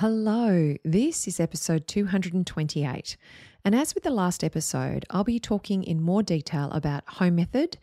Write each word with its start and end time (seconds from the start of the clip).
Hello, 0.00 0.74
this 0.84 1.26
is 1.26 1.40
episode 1.40 1.86
228. 1.86 3.16
And 3.64 3.74
as 3.74 3.94
with 3.94 4.04
the 4.04 4.10
last 4.10 4.44
episode, 4.44 5.06
I'll 5.08 5.24
be 5.24 5.38
talking 5.38 5.82
in 5.82 6.02
more 6.02 6.22
detail 6.22 6.70
about 6.72 7.08
Home 7.12 7.36
Method, 7.36 7.78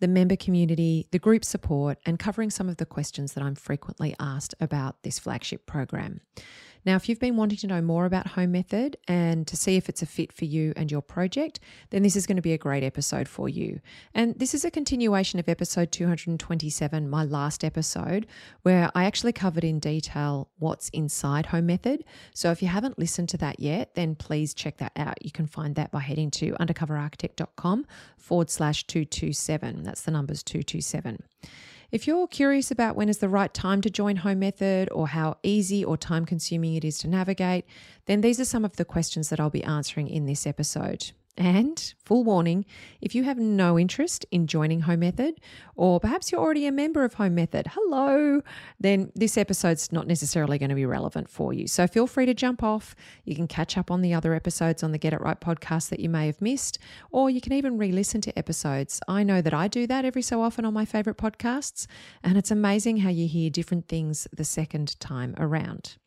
the 0.00 0.08
member 0.08 0.34
community, 0.34 1.08
the 1.10 1.18
group 1.18 1.44
support, 1.44 1.98
and 2.06 2.18
covering 2.18 2.48
some 2.48 2.70
of 2.70 2.78
the 2.78 2.86
questions 2.86 3.34
that 3.34 3.44
I'm 3.44 3.54
frequently 3.54 4.16
asked 4.18 4.54
about 4.58 5.02
this 5.02 5.18
flagship 5.18 5.66
program. 5.66 6.22
Now, 6.84 6.96
if 6.96 7.08
you've 7.08 7.20
been 7.20 7.36
wanting 7.36 7.58
to 7.58 7.66
know 7.66 7.80
more 7.80 8.06
about 8.06 8.28
Home 8.28 8.52
Method 8.52 8.96
and 9.06 9.46
to 9.46 9.56
see 9.56 9.76
if 9.76 9.88
it's 9.88 10.02
a 10.02 10.06
fit 10.06 10.32
for 10.32 10.44
you 10.44 10.72
and 10.76 10.90
your 10.90 11.02
project, 11.02 11.60
then 11.90 12.02
this 12.02 12.16
is 12.16 12.26
going 12.26 12.36
to 12.36 12.42
be 12.42 12.52
a 12.52 12.58
great 12.58 12.82
episode 12.82 13.28
for 13.28 13.48
you. 13.48 13.80
And 14.14 14.38
this 14.38 14.54
is 14.54 14.64
a 14.64 14.70
continuation 14.70 15.38
of 15.38 15.48
episode 15.48 15.92
227, 15.92 17.08
my 17.08 17.24
last 17.24 17.64
episode, 17.64 18.26
where 18.62 18.90
I 18.94 19.04
actually 19.04 19.32
covered 19.32 19.64
in 19.64 19.78
detail 19.78 20.48
what's 20.58 20.88
inside 20.90 21.46
Home 21.46 21.66
Method. 21.66 22.04
So 22.34 22.50
if 22.50 22.62
you 22.62 22.68
haven't 22.68 22.98
listened 22.98 23.28
to 23.30 23.36
that 23.38 23.60
yet, 23.60 23.94
then 23.94 24.14
please 24.14 24.54
check 24.54 24.78
that 24.78 24.92
out. 24.96 25.24
You 25.24 25.30
can 25.30 25.46
find 25.46 25.74
that 25.74 25.90
by 25.90 26.00
heading 26.00 26.30
to 26.32 26.52
undercoverarchitect.com 26.52 27.86
forward 28.16 28.50
slash 28.50 28.84
227. 28.84 29.82
That's 29.82 30.02
the 30.02 30.10
numbers 30.10 30.42
227. 30.42 31.22
If 31.90 32.06
you're 32.06 32.28
curious 32.28 32.70
about 32.70 32.96
when 32.96 33.08
is 33.08 33.16
the 33.16 33.30
right 33.30 33.52
time 33.54 33.80
to 33.80 33.88
join 33.88 34.16
Home 34.16 34.40
Method 34.40 34.90
or 34.92 35.08
how 35.08 35.38
easy 35.42 35.82
or 35.82 35.96
time 35.96 36.26
consuming 36.26 36.74
it 36.74 36.84
is 36.84 36.98
to 36.98 37.08
navigate, 37.08 37.64
then 38.04 38.20
these 38.20 38.38
are 38.38 38.44
some 38.44 38.62
of 38.62 38.76
the 38.76 38.84
questions 38.84 39.30
that 39.30 39.40
I'll 39.40 39.48
be 39.48 39.64
answering 39.64 40.06
in 40.08 40.26
this 40.26 40.46
episode. 40.46 41.12
And 41.38 41.94
full 42.04 42.24
warning 42.24 42.66
if 43.00 43.14
you 43.14 43.22
have 43.22 43.38
no 43.38 43.78
interest 43.78 44.26
in 44.32 44.48
joining 44.48 44.80
Home 44.80 44.98
Method, 44.98 45.40
or 45.76 46.00
perhaps 46.00 46.32
you're 46.32 46.40
already 46.40 46.66
a 46.66 46.72
member 46.72 47.04
of 47.04 47.14
Home 47.14 47.36
Method, 47.36 47.68
hello, 47.72 48.42
then 48.80 49.12
this 49.14 49.38
episode's 49.38 49.92
not 49.92 50.08
necessarily 50.08 50.58
going 50.58 50.70
to 50.70 50.74
be 50.74 50.84
relevant 50.84 51.28
for 51.30 51.52
you. 51.52 51.68
So 51.68 51.86
feel 51.86 52.08
free 52.08 52.26
to 52.26 52.34
jump 52.34 52.64
off. 52.64 52.96
You 53.24 53.36
can 53.36 53.46
catch 53.46 53.78
up 53.78 53.88
on 53.88 54.02
the 54.02 54.12
other 54.12 54.34
episodes 54.34 54.82
on 54.82 54.90
the 54.90 54.98
Get 54.98 55.12
It 55.12 55.20
Right 55.20 55.40
podcast 55.40 55.90
that 55.90 56.00
you 56.00 56.08
may 56.08 56.26
have 56.26 56.42
missed, 56.42 56.80
or 57.12 57.30
you 57.30 57.40
can 57.40 57.52
even 57.52 57.78
re 57.78 57.92
listen 57.92 58.20
to 58.22 58.36
episodes. 58.36 59.00
I 59.06 59.22
know 59.22 59.40
that 59.40 59.54
I 59.54 59.68
do 59.68 59.86
that 59.86 60.04
every 60.04 60.22
so 60.22 60.42
often 60.42 60.64
on 60.64 60.74
my 60.74 60.84
favorite 60.84 61.18
podcasts, 61.18 61.86
and 62.24 62.36
it's 62.36 62.50
amazing 62.50 62.96
how 62.98 63.10
you 63.10 63.28
hear 63.28 63.48
different 63.48 63.86
things 63.86 64.26
the 64.36 64.44
second 64.44 64.98
time 64.98 65.36
around. 65.38 65.98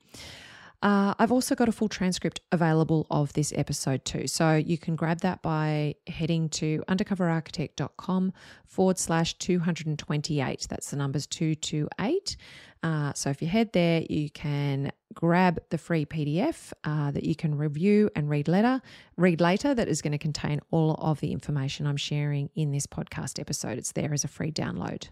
Uh, 0.81 1.13
I've 1.19 1.31
also 1.31 1.53
got 1.53 1.69
a 1.69 1.71
full 1.71 1.89
transcript 1.89 2.41
available 2.51 3.05
of 3.11 3.33
this 3.33 3.53
episode 3.55 4.03
too. 4.03 4.27
So 4.27 4.55
you 4.55 4.77
can 4.77 4.95
grab 4.95 5.19
that 5.21 5.41
by 5.41 5.95
heading 6.07 6.49
to 6.49 6.83
undercoverarchitect.com 6.87 8.33
forward 8.65 8.97
slash 8.97 9.37
228. 9.37 10.67
That's 10.69 10.89
the 10.89 10.97
numbers 10.97 11.27
228. 11.27 12.35
Uh, 12.83 13.13
so 13.13 13.29
if 13.29 13.43
you 13.43 13.47
head 13.47 13.73
there, 13.73 14.03
you 14.09 14.31
can 14.31 14.91
grab 15.13 15.59
the 15.69 15.77
free 15.77 16.05
PDF 16.05 16.73
uh, 16.83 17.11
that 17.11 17.23
you 17.23 17.35
can 17.35 17.55
review 17.55 18.09
and 18.15 18.27
read 18.27 18.47
later, 18.47 18.81
read 19.17 19.39
later 19.39 19.75
that 19.75 19.87
is 19.87 20.01
going 20.01 20.13
to 20.13 20.17
contain 20.17 20.59
all 20.71 20.95
of 20.95 21.19
the 21.19 21.31
information 21.31 21.85
I'm 21.85 21.97
sharing 21.97 22.49
in 22.55 22.71
this 22.71 22.87
podcast 22.87 23.39
episode. 23.39 23.77
It's 23.77 23.91
there 23.91 24.13
as 24.13 24.23
a 24.23 24.27
free 24.27 24.51
download. 24.51 25.09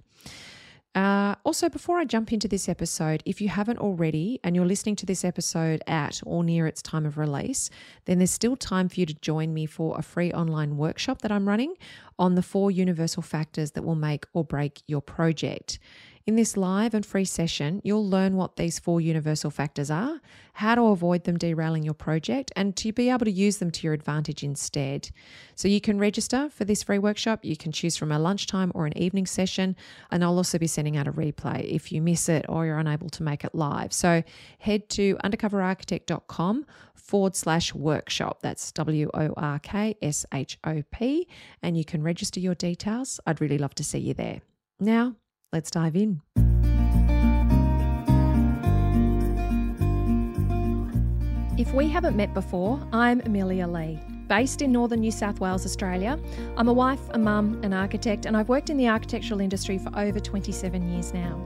Uh, 0.95 1.35
also, 1.43 1.69
before 1.69 1.99
I 1.99 2.05
jump 2.05 2.33
into 2.33 2.47
this 2.47 2.67
episode, 2.67 3.21
if 3.25 3.39
you 3.39 3.49
haven't 3.49 3.77
already 3.77 4.39
and 4.43 4.55
you're 4.55 4.65
listening 4.65 4.95
to 4.97 5.05
this 5.05 5.23
episode 5.23 5.83
at 5.85 6.19
or 6.25 6.43
near 6.43 6.65
its 6.65 6.81
time 6.81 7.05
of 7.05 7.17
release, 7.17 7.69
then 8.05 8.17
there's 8.17 8.31
still 8.31 8.55
time 8.55 8.89
for 8.89 8.99
you 8.99 9.05
to 9.05 9.13
join 9.15 9.53
me 9.53 9.67
for 9.67 9.97
a 9.99 10.01
free 10.01 10.31
online 10.33 10.77
workshop 10.77 11.21
that 11.21 11.31
I'm 11.31 11.47
running 11.47 11.75
on 12.17 12.33
the 12.33 12.41
four 12.41 12.71
universal 12.71 13.21
factors 13.21 13.71
that 13.71 13.83
will 13.83 13.95
make 13.95 14.25
or 14.33 14.43
break 14.43 14.81
your 14.87 15.01
project. 15.01 15.77
In 16.29 16.35
this 16.35 16.55
live 16.55 16.93
and 16.93 17.03
free 17.03 17.25
session, 17.25 17.81
you'll 17.83 18.07
learn 18.07 18.35
what 18.35 18.55
these 18.55 18.77
four 18.77 19.01
universal 19.01 19.49
factors 19.49 19.89
are, 19.89 20.21
how 20.53 20.75
to 20.75 20.83
avoid 20.83 21.23
them 21.23 21.39
derailing 21.39 21.81
your 21.81 21.95
project, 21.95 22.51
and 22.55 22.75
to 22.75 22.93
be 22.93 23.09
able 23.09 23.25
to 23.25 23.31
use 23.31 23.57
them 23.57 23.71
to 23.71 23.87
your 23.87 23.95
advantage 23.95 24.43
instead. 24.43 25.09
So 25.55 25.67
you 25.67 25.81
can 25.81 25.97
register 25.97 26.47
for 26.51 26.65
this 26.65 26.83
free 26.83 26.99
workshop. 26.99 27.43
You 27.43 27.57
can 27.57 27.71
choose 27.71 27.97
from 27.97 28.11
a 28.11 28.19
lunchtime 28.19 28.71
or 28.75 28.85
an 28.85 28.95
evening 28.95 29.25
session, 29.25 29.75
and 30.11 30.23
I'll 30.23 30.37
also 30.37 30.59
be 30.59 30.67
sending 30.67 30.97
out 30.97 31.07
a 31.07 31.11
replay 31.11 31.63
if 31.67 31.91
you 31.91 31.99
miss 31.99 32.29
it 32.29 32.45
or 32.47 32.63
you're 32.63 32.77
unable 32.77 33.09
to 33.09 33.23
make 33.23 33.43
it 33.43 33.55
live. 33.55 33.91
So 33.91 34.21
head 34.59 34.87
to 34.89 35.15
undercoverarchitect.com 35.23 36.67
forward 36.93 37.35
slash 37.35 37.73
workshop. 37.73 38.43
That's 38.43 38.71
W 38.73 39.09
O 39.15 39.33
R 39.35 39.57
K 39.57 39.97
S 39.99 40.27
H 40.31 40.59
O 40.63 40.83
P, 40.91 41.27
and 41.63 41.75
you 41.75 41.83
can 41.83 42.03
register 42.03 42.39
your 42.39 42.53
details. 42.53 43.19
I'd 43.25 43.41
really 43.41 43.57
love 43.57 43.73
to 43.73 43.83
see 43.83 43.97
you 43.97 44.13
there. 44.13 44.41
Now, 44.79 45.15
Let's 45.51 45.71
dive 45.71 45.95
in. 45.95 46.21
If 51.57 51.73
we 51.73 51.89
haven't 51.89 52.15
met 52.15 52.35
before, 52.35 52.79
I'm 52.93 53.19
Amelia 53.21 53.67
Lee. 53.67 53.99
Based 54.27 54.61
in 54.61 54.71
northern 54.71 54.99
New 54.99 55.09
South 55.09 55.39
Wales, 55.39 55.65
Australia, 55.65 56.19
I'm 56.55 56.67
a 56.67 56.73
wife, 56.73 57.01
a 57.15 57.17
mum, 57.17 57.59
an 57.63 57.73
architect, 57.73 58.27
and 58.27 58.37
I've 58.37 58.47
worked 58.47 58.69
in 58.69 58.77
the 58.77 58.87
architectural 58.87 59.41
industry 59.41 59.79
for 59.79 59.91
over 59.97 60.19
27 60.19 60.87
years 60.93 61.15
now. 61.15 61.43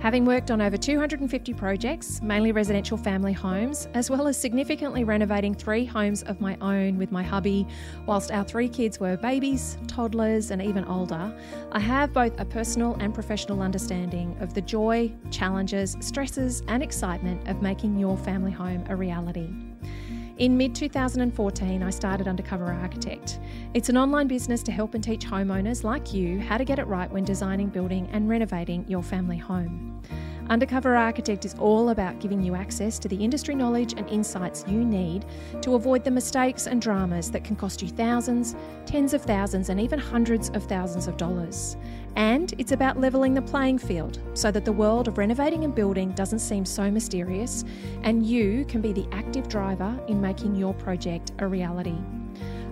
Having 0.00 0.26
worked 0.26 0.52
on 0.52 0.60
over 0.60 0.76
250 0.76 1.54
projects, 1.54 2.22
mainly 2.22 2.52
residential 2.52 2.96
family 2.96 3.32
homes, 3.32 3.88
as 3.94 4.08
well 4.08 4.28
as 4.28 4.36
significantly 4.36 5.02
renovating 5.02 5.54
three 5.54 5.84
homes 5.84 6.22
of 6.22 6.40
my 6.40 6.56
own 6.60 6.96
with 6.98 7.10
my 7.10 7.22
hubby, 7.22 7.66
whilst 8.06 8.30
our 8.30 8.44
three 8.44 8.68
kids 8.68 9.00
were 9.00 9.16
babies, 9.16 9.76
toddlers, 9.88 10.52
and 10.52 10.62
even 10.62 10.84
older, 10.84 11.36
I 11.72 11.80
have 11.80 12.12
both 12.12 12.38
a 12.38 12.44
personal 12.44 12.94
and 13.00 13.12
professional 13.12 13.60
understanding 13.60 14.36
of 14.38 14.54
the 14.54 14.62
joy, 14.62 15.12
challenges, 15.32 15.96
stresses, 15.98 16.62
and 16.68 16.80
excitement 16.80 17.48
of 17.48 17.60
making 17.60 17.98
your 17.98 18.16
family 18.16 18.52
home 18.52 18.84
a 18.88 18.94
reality. 18.94 19.50
In 20.38 20.56
mid 20.56 20.72
2014, 20.72 21.82
I 21.82 21.90
started 21.90 22.28
Undercover 22.28 22.66
Architect. 22.66 23.40
It's 23.74 23.88
an 23.88 23.96
online 23.96 24.28
business 24.28 24.62
to 24.62 24.70
help 24.70 24.94
and 24.94 25.02
teach 25.02 25.26
homeowners 25.26 25.82
like 25.82 26.14
you 26.14 26.38
how 26.38 26.56
to 26.56 26.64
get 26.64 26.78
it 26.78 26.86
right 26.86 27.10
when 27.10 27.24
designing, 27.24 27.70
building, 27.70 28.08
and 28.12 28.28
renovating 28.28 28.84
your 28.86 29.02
family 29.02 29.36
home. 29.36 30.00
Undercover 30.48 30.94
Architect 30.94 31.44
is 31.44 31.56
all 31.58 31.88
about 31.88 32.20
giving 32.20 32.40
you 32.40 32.54
access 32.54 33.00
to 33.00 33.08
the 33.08 33.16
industry 33.16 33.56
knowledge 33.56 33.94
and 33.94 34.08
insights 34.08 34.64
you 34.68 34.84
need 34.84 35.26
to 35.60 35.74
avoid 35.74 36.04
the 36.04 36.10
mistakes 36.10 36.68
and 36.68 36.80
dramas 36.80 37.32
that 37.32 37.42
can 37.42 37.56
cost 37.56 37.82
you 37.82 37.88
thousands, 37.88 38.54
tens 38.86 39.14
of 39.14 39.22
thousands, 39.22 39.70
and 39.70 39.80
even 39.80 39.98
hundreds 39.98 40.50
of 40.50 40.62
thousands 40.62 41.08
of 41.08 41.16
dollars. 41.16 41.76
And 42.18 42.52
it's 42.58 42.72
about 42.72 42.98
levelling 42.98 43.32
the 43.32 43.42
playing 43.42 43.78
field 43.78 44.18
so 44.34 44.50
that 44.50 44.64
the 44.64 44.72
world 44.72 45.06
of 45.06 45.18
renovating 45.18 45.62
and 45.62 45.72
building 45.72 46.10
doesn't 46.10 46.40
seem 46.40 46.64
so 46.64 46.90
mysterious 46.90 47.64
and 48.02 48.26
you 48.26 48.64
can 48.64 48.80
be 48.80 48.92
the 48.92 49.06
active 49.12 49.48
driver 49.48 49.96
in 50.08 50.20
making 50.20 50.56
your 50.56 50.74
project 50.74 51.30
a 51.38 51.46
reality. 51.46 51.96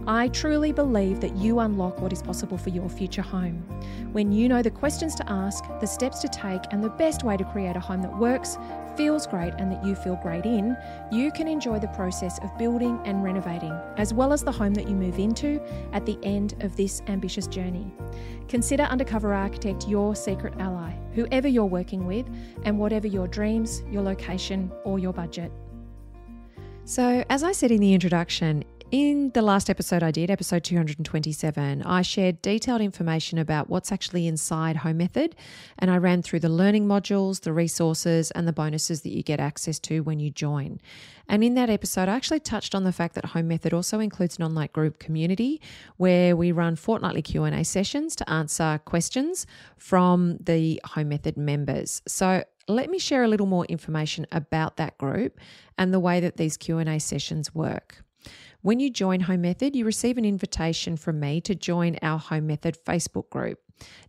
I 0.09 0.29
truly 0.29 0.73
believe 0.73 1.21
that 1.21 1.37
you 1.37 1.61
unlock 1.61 2.01
what 2.01 2.13
is 2.13 2.23
possible 2.23 2.59
for 2.59 2.71
your 2.71 2.89
future 2.89 3.23
home. 3.23 3.63
When 4.11 4.33
you 4.33 4.49
know 4.49 4.63
the 4.63 4.71
questions 4.71 5.15
to 5.15 5.31
ask, 5.31 5.65
the 5.81 5.87
steps 5.87 6.21
to 6.23 6.29
take, 6.29 6.63
and 6.73 6.83
the 6.83 6.91
best 6.91 7.23
way 7.23 7.37
to 7.37 7.45
create 7.45 7.77
a 7.77 7.81
home 7.81 8.03
that 8.03 8.17
works, 8.19 8.59
feels 8.97 9.27
great, 9.27 9.55
and 9.59 9.71
that 9.71 9.85
you 9.85 9.95
feel 9.95 10.17
great 10.17 10.45
in, 10.45 10.77
you 11.11 11.31
can 11.31 11.47
enjoy 11.49 11.79
the 11.79 11.89
process 11.89 12.39
of 12.43 12.57
building 12.59 13.01
and 13.05 13.23
renovating, 13.23 13.73
as 13.97 14.15
well 14.15 14.33
as 14.33 14.43
the 14.43 14.53
home 14.53 14.75
that 14.75 14.89
you 14.89 14.95
move 14.95 15.19
into 15.19 15.61
at 15.93 16.07
the 16.07 16.19
end 16.23 16.55
of 16.61 16.77
this 16.77 17.03
ambitious 17.09 17.47
journey. 17.47 17.93
Consider 18.49 18.85
Undercover 18.85 19.35
Architect 19.35 19.89
your 19.89 20.15
secret 20.15 20.55
ally, 20.59 20.93
whoever 21.15 21.49
you're 21.49 21.65
working 21.65 22.07
with, 22.07 22.27
and 22.65 22.79
whatever 22.79 23.07
your 23.07 23.27
dreams, 23.29 23.83
your 23.91 24.03
location, 24.03 24.71
or 24.85 24.99
your 24.99 25.13
budget. 25.13 25.53
So, 26.85 27.25
as 27.29 27.43
I 27.43 27.51
said 27.51 27.73
in 27.73 27.81
the 27.81 27.95
introduction, 27.95 28.65
in 28.93 29.31
the 29.31 29.43
last 29.43 29.69
episode 29.69 30.03
I 30.03 30.13
did, 30.13 30.31
episode 30.31 30.63
227, 30.63 31.83
I 31.83 32.03
shared 32.03 32.41
detailed 32.41 32.81
information 32.81 33.37
about 33.37 33.69
what's 33.69 33.91
actually 33.91 34.29
inside 34.29 34.77
Home 34.77 34.99
Method, 34.99 35.35
and 35.79 35.91
I 35.91 35.97
ran 35.97 36.23
through 36.23 36.41
the 36.41 36.49
learning 36.49 36.87
modules, 36.87 37.41
the 37.41 37.53
resources, 37.53 38.31
and 38.31 38.47
the 38.47 38.53
bonuses 38.53 39.03
that 39.03 39.13
you 39.13 39.25
get 39.25 39.41
access 39.41 39.81
to 39.81 40.01
when 40.01 40.21
you 40.21 40.31
join. 40.31 40.81
And 41.29 41.43
in 41.43 41.55
that 41.55 41.69
episode, 41.69 42.09
I 42.09 42.15
actually 42.15 42.41
touched 42.41 42.77
on 42.77 42.85
the 42.85 42.93
fact 42.93 43.17
that 43.17 43.25
Home 43.25 43.49
Method 43.49 43.75
also 43.75 43.99
includes 43.99 44.39
an 44.39 44.45
online 44.45 44.71
group 44.73 45.01
community 45.01 45.61
where 45.97 46.37
we 46.37 46.53
run 46.53 46.77
fortnightly 46.77 47.23
Q&A 47.23 47.65
sessions 47.65 48.15
to 48.17 48.31
answer 48.31 48.81
questions 48.85 49.47
from 49.77 50.37
the 50.39 50.81
Home 50.85 51.09
Method 51.09 51.37
members. 51.37 52.03
So 52.07 52.45
let 52.69 52.89
me 52.89 53.01
share 53.01 53.25
a 53.25 53.29
little 53.29 53.47
more 53.47 53.65
information 53.65 54.27
about 54.31 54.77
that 54.77 54.97
group 54.99 55.41
and 55.77 55.93
the 55.93 56.01
way 56.01 56.21
that 56.21 56.37
these 56.37 56.57
Q&A 56.57 57.01
sessions 57.01 57.53
work. 57.53 58.06
When 58.67 58.81
you 58.81 58.91
join 58.91 59.21
Home 59.21 59.43
Method, 59.43 59.77
you 59.77 59.85
receive 59.85 60.19
an 60.19 60.25
invitation 60.25 60.97
from 60.97 61.21
me 61.21 61.41
to 61.43 61.55
join 61.55 61.99
our 62.03 62.19
Home 62.19 62.49
Method 62.49 62.77
Facebook 62.85 63.31
group. 63.31 63.61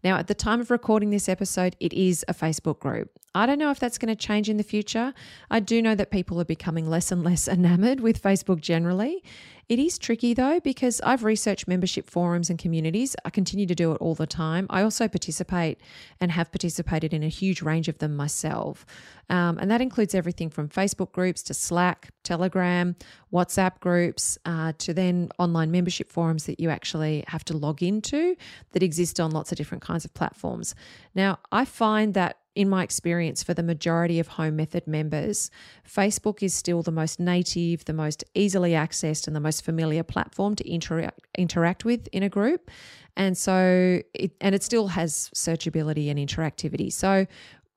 Now, 0.03 0.17
at 0.17 0.25
the 0.25 0.33
time 0.33 0.59
of 0.59 0.71
recording 0.71 1.11
this 1.11 1.29
episode, 1.29 1.75
it 1.79 1.93
is 1.93 2.25
a 2.27 2.33
Facebook 2.33 2.79
group. 2.79 3.11
I 3.35 3.45
don't 3.45 3.59
know 3.59 3.69
if 3.69 3.79
that's 3.79 3.99
going 3.99 4.09
to 4.09 4.15
change 4.15 4.49
in 4.49 4.57
the 4.57 4.63
future. 4.63 5.13
I 5.51 5.59
do 5.59 5.79
know 5.79 5.93
that 5.93 6.09
people 6.09 6.41
are 6.41 6.45
becoming 6.45 6.89
less 6.89 7.11
and 7.11 7.23
less 7.23 7.47
enamored 7.47 7.99
with 7.99 8.19
Facebook 8.19 8.59
generally. 8.59 9.23
It 9.69 9.79
is 9.79 9.97
tricky 9.97 10.33
though, 10.33 10.61
because 10.61 11.01
I've 11.01 11.25
researched 11.25 11.67
membership 11.67 12.09
forums 12.09 12.49
and 12.49 12.57
communities. 12.57 13.17
I 13.25 13.29
continue 13.29 13.65
to 13.65 13.75
do 13.75 13.91
it 13.91 13.95
all 13.95 14.15
the 14.15 14.25
time. 14.25 14.65
I 14.69 14.81
also 14.81 15.09
participate 15.09 15.81
and 16.21 16.31
have 16.31 16.53
participated 16.53 17.13
in 17.13 17.21
a 17.21 17.27
huge 17.27 17.61
range 17.61 17.89
of 17.89 17.97
them 17.97 18.15
myself. 18.15 18.85
Um, 19.29 19.57
and 19.57 19.69
that 19.69 19.81
includes 19.81 20.15
everything 20.15 20.49
from 20.49 20.69
Facebook 20.69 21.11
groups 21.11 21.43
to 21.43 21.53
Slack, 21.53 22.11
Telegram, 22.23 22.95
WhatsApp 23.33 23.81
groups, 23.81 24.37
uh, 24.45 24.71
to 24.77 24.93
then 24.93 25.31
online 25.37 25.69
membership 25.69 26.13
forums 26.13 26.45
that 26.45 26.61
you 26.61 26.69
actually 26.69 27.25
have 27.27 27.43
to 27.45 27.57
log 27.57 27.83
into 27.83 28.37
that 28.71 28.83
exist 28.83 29.19
on 29.19 29.31
lots 29.31 29.51
of 29.51 29.57
different 29.57 29.83
kinds 29.83 30.05
of 30.05 30.13
platforms. 30.13 30.75
Now, 31.13 31.39
I 31.51 31.65
find 31.65 32.13
that 32.13 32.37
in 32.57 32.67
my 32.67 32.81
experience, 32.81 33.43
for 33.43 33.53
the 33.53 33.61
majority 33.61 34.19
of 34.19 34.29
Home 34.29 34.55
Method 34.55 34.87
members, 34.87 35.51
Facebook 35.87 36.41
is 36.41 36.55
still 36.55 36.81
the 36.81 36.91
most 36.91 37.19
native, 37.19 37.85
the 37.85 37.93
most 37.93 38.23
easily 38.33 38.71
accessed, 38.71 39.27
and 39.27 39.35
the 39.35 39.39
most 39.39 39.63
familiar 39.63 40.01
platform 40.01 40.55
to 40.55 40.67
interact 40.67 41.19
interact 41.37 41.85
with 41.85 42.07
in 42.11 42.23
a 42.23 42.29
group. 42.29 42.71
And 43.15 43.37
so, 43.37 44.01
it, 44.15 44.31
and 44.41 44.55
it 44.55 44.63
still 44.63 44.87
has 44.87 45.29
searchability 45.35 46.09
and 46.09 46.17
interactivity. 46.17 46.91
So, 46.91 47.27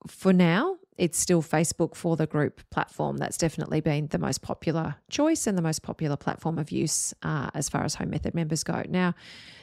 for 0.07 0.33
now, 0.33 0.77
it's 0.97 1.19
still 1.19 1.43
Facebook 1.43 1.95
for 1.95 2.17
the 2.17 2.27
group 2.27 2.63
platform. 2.71 3.19
That's 3.19 3.37
definitely 3.37 3.83
been 3.83 4.07
the 4.09 4.19
most 4.19 4.41
popular 4.41 4.97
choice 5.11 5.47
and 5.47 5.59
the 5.59 5.63
most 5.63 5.83
popular 5.83 6.17
platform 6.17 6.59
of 6.59 6.71
use 6.71 7.13
uh, 7.23 7.51
as 7.53 7.69
far 7.69 7.85
as 7.85 7.97
Home 7.97 8.11
Method 8.11 8.35
members 8.35 8.65
go. 8.65 8.83
Now, 8.89 9.15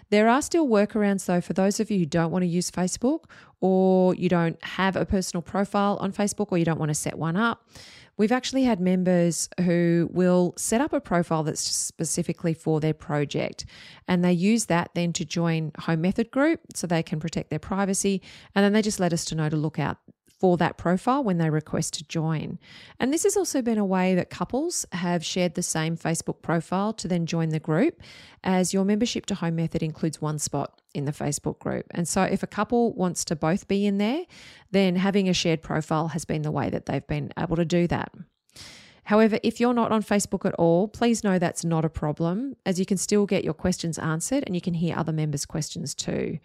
there 0.10 0.30
are 0.30 0.42
still 0.42 0.68
workarounds 0.68 1.26
though 1.26 1.42
for 1.42 1.54
those 1.54 1.80
of 1.80 1.92
you 1.92 2.00
who 2.00 2.06
don't 2.06 2.32
want 2.32 2.44
to 2.44 2.48
use 2.48 2.72
Facebook 2.72 3.26
or 3.60 4.16
you 4.16 4.30
don't 4.30 4.64
have 4.64 4.96
a 4.96 5.06
personal 5.06 5.42
profile 5.42 5.98
on 6.00 6.14
Facebook 6.14 6.48
or 6.52 6.58
you 6.58 6.66
don't 6.66 6.80
want 6.80 6.90
to 6.90 6.96
set 6.96 7.18
one 7.18 7.36
up. 7.36 7.68
We've 8.18 8.32
actually 8.32 8.64
had 8.64 8.80
members 8.80 9.48
who 9.62 10.10
will 10.12 10.54
set 10.58 10.82
up 10.82 10.92
a 10.92 11.00
profile 11.00 11.44
that's 11.44 11.62
specifically 11.62 12.56
for 12.56 12.80
their 12.80 12.94
project 12.94 13.66
and 14.08 14.26
they 14.26 14.34
use 14.34 14.66
that 14.66 14.90
then 14.96 15.14
to 15.14 15.26
join 15.26 15.72
Home 15.80 16.02
Method 16.02 16.32
Group 16.32 16.62
so 16.74 16.88
they 16.88 17.04
can 17.04 17.20
protect 17.20 17.50
their 17.50 17.60
privacy 17.60 18.22
and 18.56 18.66
then 18.66 18.74
they 18.74 18.82
just 18.82 19.00
let 19.00 19.14
us 19.14 19.24
to 19.26 19.36
know 19.36 19.50
to 19.50 19.56
look 19.56 19.78
out 19.78 19.98
for 20.40 20.58
that 20.58 20.78
profile 20.78 21.24
when 21.24 21.38
they 21.38 21.50
request 21.50 21.96
to 21.96 22.04
join. 22.08 22.60
And 23.00 23.12
this 23.12 23.24
has 23.24 23.36
also 23.36 23.62
been 23.62 23.78
a 23.78 23.86
way 23.86 24.16
that 24.16 24.30
couples 24.30 24.86
have 24.92 25.26
shared 25.26 25.56
the 25.56 25.64
same 25.64 25.98
Facebook 25.98 26.42
profile 26.42 26.94
to 26.94 27.08
then 27.08 27.26
join 27.26 27.50
the 27.50 27.60
group, 27.60 28.02
as 28.44 28.74
your 28.74 28.86
membership 28.86 29.26
to 29.28 29.36
Home 29.36 29.56
Method 29.56 29.82
includes 29.82 30.22
one 30.22 30.40
spot 30.40 30.80
in 30.94 31.06
the 31.06 31.12
Facebook 31.12 31.60
group. 31.60 31.86
And 31.92 32.08
so 32.08 32.22
if 32.24 32.44
a 32.44 32.48
couple 32.48 32.94
wants 32.94 33.26
to 33.26 33.36
both 33.36 33.68
be 33.68 33.86
in 33.86 33.98
there, 33.98 34.26
then 34.72 34.96
having 34.96 35.28
a 35.28 35.34
shared 35.34 35.62
profile 35.62 36.10
has 36.10 36.26
been 36.26 36.44
the 36.44 36.52
way 36.52 36.70
that 36.70 36.86
they've 36.86 37.08
been 37.08 37.32
able 37.38 37.56
to 37.56 37.66
do 37.66 37.88
that. 37.88 38.12
However, 39.08 39.40
if 39.42 39.62
you're 39.62 39.74
not 39.74 39.94
on 39.94 40.04
Facebook 40.04 40.46
at 40.46 40.54
all, 40.56 40.90
please 40.90 41.24
know 41.24 41.40
that's 41.40 41.64
not 41.64 41.86
a 41.86 41.90
problem, 41.90 42.58
as 42.66 42.78
you 42.78 42.86
can 42.86 42.98
still 42.98 43.26
get 43.26 43.42
your 43.42 43.54
questions 43.54 43.98
answered 43.98 44.44
and 44.46 44.54
you 44.54 44.60
can 44.60 44.74
hear 44.74 44.98
other 44.98 45.14
members' 45.14 45.46
questions 45.46 45.96
too. 45.96 46.40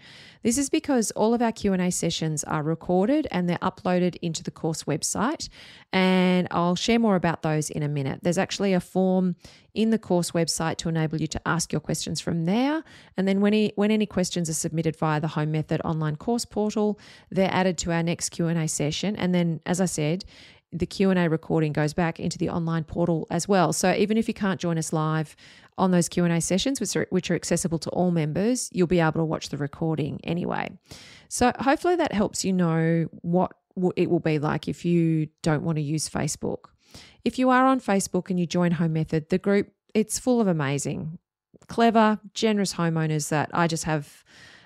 This 0.44 0.56
is 0.56 0.70
because 0.70 1.10
all 1.10 1.34
of 1.34 1.42
our 1.42 1.50
Q&A 1.50 1.90
sessions 1.90 2.44
are 2.44 2.62
recorded 2.62 3.26
and 3.32 3.48
they're 3.48 3.58
uploaded 3.58 4.14
into 4.22 4.44
the 4.44 4.52
course 4.52 4.84
website, 4.84 5.48
and 5.92 6.46
I'll 6.52 6.76
share 6.76 7.00
more 7.00 7.16
about 7.16 7.42
those 7.42 7.68
in 7.68 7.82
a 7.82 7.88
minute. 7.88 8.20
There's 8.22 8.38
actually 8.38 8.74
a 8.74 8.80
form 8.80 9.34
in 9.74 9.90
the 9.90 9.98
course 9.98 10.30
website 10.30 10.76
to 10.76 10.88
enable 10.88 11.20
you 11.20 11.26
to 11.26 11.40
ask 11.44 11.72
your 11.72 11.80
questions 11.80 12.20
from 12.20 12.44
there. 12.44 12.84
And 13.16 13.26
then 13.26 13.40
when, 13.40 13.54
he, 13.54 13.72
when 13.74 13.90
any 13.90 14.06
questions 14.06 14.48
are 14.48 14.54
submitted 14.54 14.94
via 14.94 15.20
the 15.20 15.28
Home 15.28 15.50
Method 15.50 15.80
online 15.84 16.14
course 16.14 16.44
portal, 16.44 16.96
they're 17.28 17.52
added 17.52 17.76
to 17.78 17.90
our 17.90 18.04
next 18.04 18.28
Q&A 18.28 18.68
session. 18.68 19.16
And 19.16 19.34
then, 19.34 19.60
as 19.66 19.80
I 19.80 19.86
said, 19.86 20.24
the 20.72 20.86
Q&A 20.86 21.28
recording 21.28 21.72
goes 21.72 21.92
back 21.92 22.18
into 22.18 22.38
the 22.38 22.48
online 22.48 22.84
portal 22.84 23.26
as 23.30 23.46
well. 23.46 23.72
So 23.72 23.92
even 23.92 24.16
if 24.16 24.26
you 24.26 24.34
can't 24.34 24.60
join 24.60 24.78
us 24.78 24.92
live 24.92 25.36
on 25.78 25.90
those 25.90 26.08
Q&A 26.08 26.40
sessions 26.40 26.80
which 26.80 26.96
are, 26.96 27.06
which 27.10 27.30
are 27.30 27.34
accessible 27.34 27.78
to 27.80 27.90
all 27.90 28.10
members, 28.10 28.70
you'll 28.72 28.86
be 28.86 29.00
able 29.00 29.12
to 29.12 29.24
watch 29.24 29.50
the 29.50 29.56
recording 29.56 30.20
anyway. 30.24 30.70
So 31.28 31.52
hopefully 31.58 31.96
that 31.96 32.12
helps 32.12 32.44
you 32.44 32.52
know 32.52 33.06
what 33.22 33.52
it 33.96 34.10
will 34.10 34.20
be 34.20 34.38
like 34.38 34.68
if 34.68 34.84
you 34.84 35.28
don't 35.42 35.62
want 35.62 35.76
to 35.76 35.82
use 35.82 36.08
Facebook. 36.08 36.66
If 37.24 37.38
you 37.38 37.50
are 37.50 37.66
on 37.66 37.80
Facebook 37.80 38.30
and 38.30 38.38
you 38.38 38.46
join 38.46 38.72
Home 38.72 38.92
Method, 38.92 39.28
the 39.28 39.38
group 39.38 39.72
it's 39.94 40.18
full 40.18 40.40
of 40.40 40.46
amazing, 40.46 41.18
clever, 41.68 42.18
generous 42.34 42.74
homeowners 42.74 43.28
that 43.28 43.50
I 43.52 43.66
just 43.66 43.84
have 43.84 44.24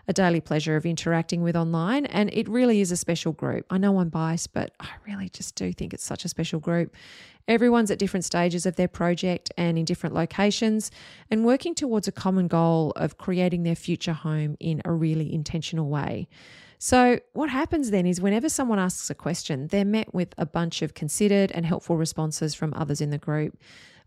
a 0.08 0.12
daily 0.12 0.40
pleasure 0.40 0.76
of 0.76 0.86
interacting 0.86 1.42
with 1.42 1.56
online. 1.56 2.06
And 2.06 2.30
it 2.32 2.48
really 2.48 2.80
is 2.80 2.92
a 2.92 2.96
special 2.96 3.32
group. 3.32 3.66
I 3.70 3.78
know 3.78 3.98
I'm 3.98 4.08
biased, 4.08 4.52
but 4.52 4.72
I 4.80 4.88
really 5.06 5.28
just 5.28 5.54
do 5.54 5.72
think 5.72 5.92
it's 5.92 6.04
such 6.04 6.24
a 6.24 6.28
special 6.28 6.60
group. 6.60 6.94
Everyone's 7.48 7.90
at 7.90 7.98
different 7.98 8.24
stages 8.24 8.66
of 8.66 8.76
their 8.76 8.88
project 8.88 9.52
and 9.56 9.78
in 9.78 9.84
different 9.84 10.14
locations, 10.14 10.90
and 11.30 11.44
working 11.44 11.74
towards 11.74 12.08
a 12.08 12.12
common 12.12 12.48
goal 12.48 12.92
of 12.96 13.18
creating 13.18 13.62
their 13.62 13.76
future 13.76 14.12
home 14.12 14.56
in 14.58 14.82
a 14.84 14.92
really 14.92 15.32
intentional 15.32 15.88
way. 15.88 16.28
So, 16.78 17.20
what 17.32 17.48
happens 17.48 17.90
then 17.90 18.06
is 18.06 18.20
whenever 18.20 18.48
someone 18.48 18.78
asks 18.78 19.08
a 19.10 19.14
question, 19.14 19.68
they're 19.68 19.84
met 19.84 20.12
with 20.12 20.34
a 20.36 20.44
bunch 20.44 20.82
of 20.82 20.94
considered 20.94 21.50
and 21.52 21.64
helpful 21.64 21.96
responses 21.96 22.54
from 22.54 22.74
others 22.74 23.00
in 23.00 23.10
the 23.10 23.18
group. 23.18 23.56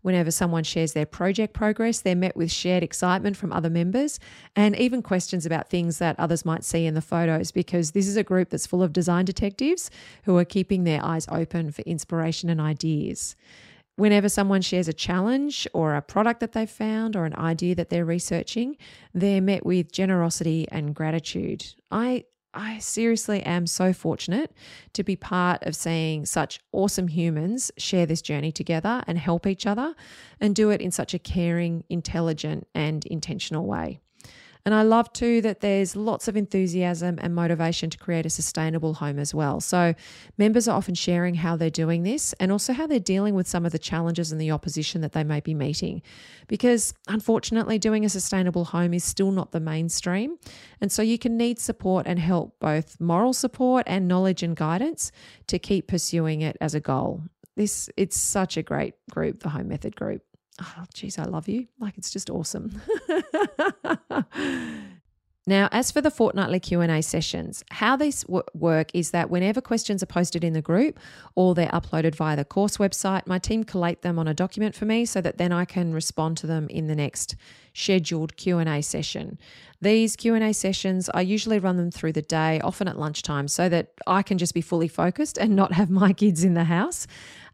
Whenever 0.02 0.30
someone 0.30 0.64
shares 0.64 0.92
their 0.92 1.06
project 1.06 1.52
progress, 1.52 2.00
they're 2.00 2.16
met 2.16 2.36
with 2.36 2.50
shared 2.50 2.82
excitement 2.82 3.36
from 3.36 3.52
other 3.52 3.70
members 3.70 4.18
and 4.56 4.76
even 4.76 5.02
questions 5.02 5.44
about 5.44 5.68
things 5.68 5.98
that 5.98 6.18
others 6.18 6.44
might 6.44 6.64
see 6.64 6.86
in 6.86 6.94
the 6.94 7.00
photos 7.00 7.50
because 7.52 7.90
this 7.90 8.08
is 8.08 8.16
a 8.16 8.24
group 8.24 8.50
that's 8.50 8.66
full 8.66 8.82
of 8.82 8.92
design 8.92 9.24
detectives 9.24 9.90
who 10.24 10.36
are 10.36 10.44
keeping 10.44 10.84
their 10.84 11.04
eyes 11.04 11.26
open 11.30 11.70
for 11.70 11.82
inspiration 11.82 12.48
and 12.48 12.60
ideas. 12.60 13.36
Whenever 13.96 14.30
someone 14.30 14.62
shares 14.62 14.88
a 14.88 14.94
challenge 14.94 15.68
or 15.74 15.94
a 15.94 16.00
product 16.00 16.40
that 16.40 16.52
they've 16.52 16.70
found 16.70 17.14
or 17.14 17.26
an 17.26 17.36
idea 17.36 17.74
that 17.74 17.90
they're 17.90 18.04
researching, 18.04 18.76
they're 19.12 19.42
met 19.42 19.66
with 19.66 19.92
generosity 19.92 20.66
and 20.70 20.94
gratitude. 20.94 21.74
I 21.90 22.24
I 22.52 22.78
seriously 22.78 23.42
am 23.42 23.66
so 23.66 23.92
fortunate 23.92 24.52
to 24.94 25.04
be 25.04 25.14
part 25.14 25.62
of 25.62 25.76
seeing 25.76 26.26
such 26.26 26.60
awesome 26.72 27.08
humans 27.08 27.70
share 27.76 28.06
this 28.06 28.22
journey 28.22 28.50
together 28.50 29.04
and 29.06 29.18
help 29.18 29.46
each 29.46 29.66
other 29.66 29.94
and 30.40 30.54
do 30.54 30.70
it 30.70 30.80
in 30.80 30.90
such 30.90 31.14
a 31.14 31.18
caring, 31.18 31.84
intelligent, 31.88 32.66
and 32.74 33.06
intentional 33.06 33.66
way. 33.66 34.00
And 34.64 34.74
I 34.74 34.82
love 34.82 35.12
too 35.12 35.40
that 35.42 35.60
there's 35.60 35.96
lots 35.96 36.28
of 36.28 36.36
enthusiasm 36.36 37.18
and 37.20 37.34
motivation 37.34 37.90
to 37.90 37.98
create 37.98 38.26
a 38.26 38.30
sustainable 38.30 38.94
home 38.94 39.18
as 39.18 39.34
well. 39.34 39.60
So 39.60 39.94
members 40.36 40.68
are 40.68 40.76
often 40.76 40.94
sharing 40.94 41.34
how 41.36 41.56
they're 41.56 41.70
doing 41.70 42.02
this 42.02 42.32
and 42.34 42.52
also 42.52 42.72
how 42.72 42.86
they're 42.86 42.98
dealing 42.98 43.34
with 43.34 43.48
some 43.48 43.64
of 43.64 43.72
the 43.72 43.78
challenges 43.78 44.32
and 44.32 44.40
the 44.40 44.50
opposition 44.50 45.00
that 45.00 45.12
they 45.12 45.24
may 45.24 45.40
be 45.40 45.54
meeting. 45.54 46.02
Because 46.46 46.94
unfortunately, 47.08 47.78
doing 47.78 48.04
a 48.04 48.08
sustainable 48.08 48.66
home 48.66 48.92
is 48.92 49.04
still 49.04 49.30
not 49.30 49.52
the 49.52 49.60
mainstream. 49.60 50.36
And 50.80 50.92
so 50.92 51.02
you 51.02 51.18
can 51.18 51.36
need 51.36 51.58
support 51.58 52.06
and 52.06 52.18
help, 52.18 52.58
both 52.60 53.00
moral 53.00 53.32
support 53.32 53.84
and 53.86 54.08
knowledge 54.08 54.42
and 54.42 54.56
guidance 54.56 55.12
to 55.46 55.58
keep 55.58 55.86
pursuing 55.86 56.42
it 56.42 56.56
as 56.60 56.74
a 56.74 56.80
goal. 56.80 57.22
This 57.56 57.90
it's 57.96 58.16
such 58.16 58.56
a 58.56 58.62
great 58.62 58.94
group, 59.10 59.42
the 59.42 59.50
Home 59.50 59.68
Method 59.68 59.96
group 59.96 60.22
oh, 60.60 60.84
geez, 60.94 61.18
I 61.18 61.24
love 61.24 61.48
you. 61.48 61.66
Like 61.78 61.98
it's 61.98 62.10
just 62.10 62.30
awesome. 62.30 62.80
Now, 65.46 65.68
as 65.72 65.90
for 65.90 66.00
the 66.00 66.12
fortnightly 66.12 66.60
Q&A 66.60 67.02
sessions, 67.02 67.64
how 67.70 67.96
these 67.96 68.24
work 68.54 68.90
is 68.94 69.10
that 69.10 69.30
whenever 69.30 69.60
questions 69.60 70.00
are 70.00 70.06
posted 70.06 70.44
in 70.44 70.52
the 70.52 70.62
group 70.62 71.00
or 71.34 71.54
they're 71.54 71.66
uploaded 71.68 72.14
via 72.14 72.36
the 72.36 72.44
course 72.44 72.76
website, 72.76 73.26
my 73.26 73.38
team 73.38 73.64
collate 73.64 74.02
them 74.02 74.16
on 74.16 74.28
a 74.28 74.34
document 74.34 74.76
for 74.76 74.84
me 74.84 75.06
so 75.06 75.20
that 75.20 75.38
then 75.38 75.50
I 75.50 75.64
can 75.64 75.92
respond 75.92 76.36
to 76.38 76.46
them 76.46 76.68
in 76.68 76.88
the 76.88 76.94
next 76.94 77.34
scheduled 77.74 78.36
Q&A 78.36 78.82
session. 78.82 79.38
These 79.80 80.14
Q&A 80.14 80.52
sessions, 80.52 81.08
I 81.14 81.22
usually 81.22 81.58
run 81.58 81.78
them 81.78 81.90
through 81.90 82.12
the 82.12 82.22
day, 82.22 82.60
often 82.60 82.86
at 82.86 82.98
lunchtime, 82.98 83.48
so 83.48 83.68
that 83.70 83.92
I 84.06 84.22
can 84.22 84.36
just 84.36 84.54
be 84.54 84.60
fully 84.60 84.88
focused 84.88 85.38
and 85.38 85.56
not 85.56 85.72
have 85.72 85.90
my 85.90 86.12
kids 86.12 86.44
in 86.44 86.54
the 86.54 86.64
house. 86.64 87.06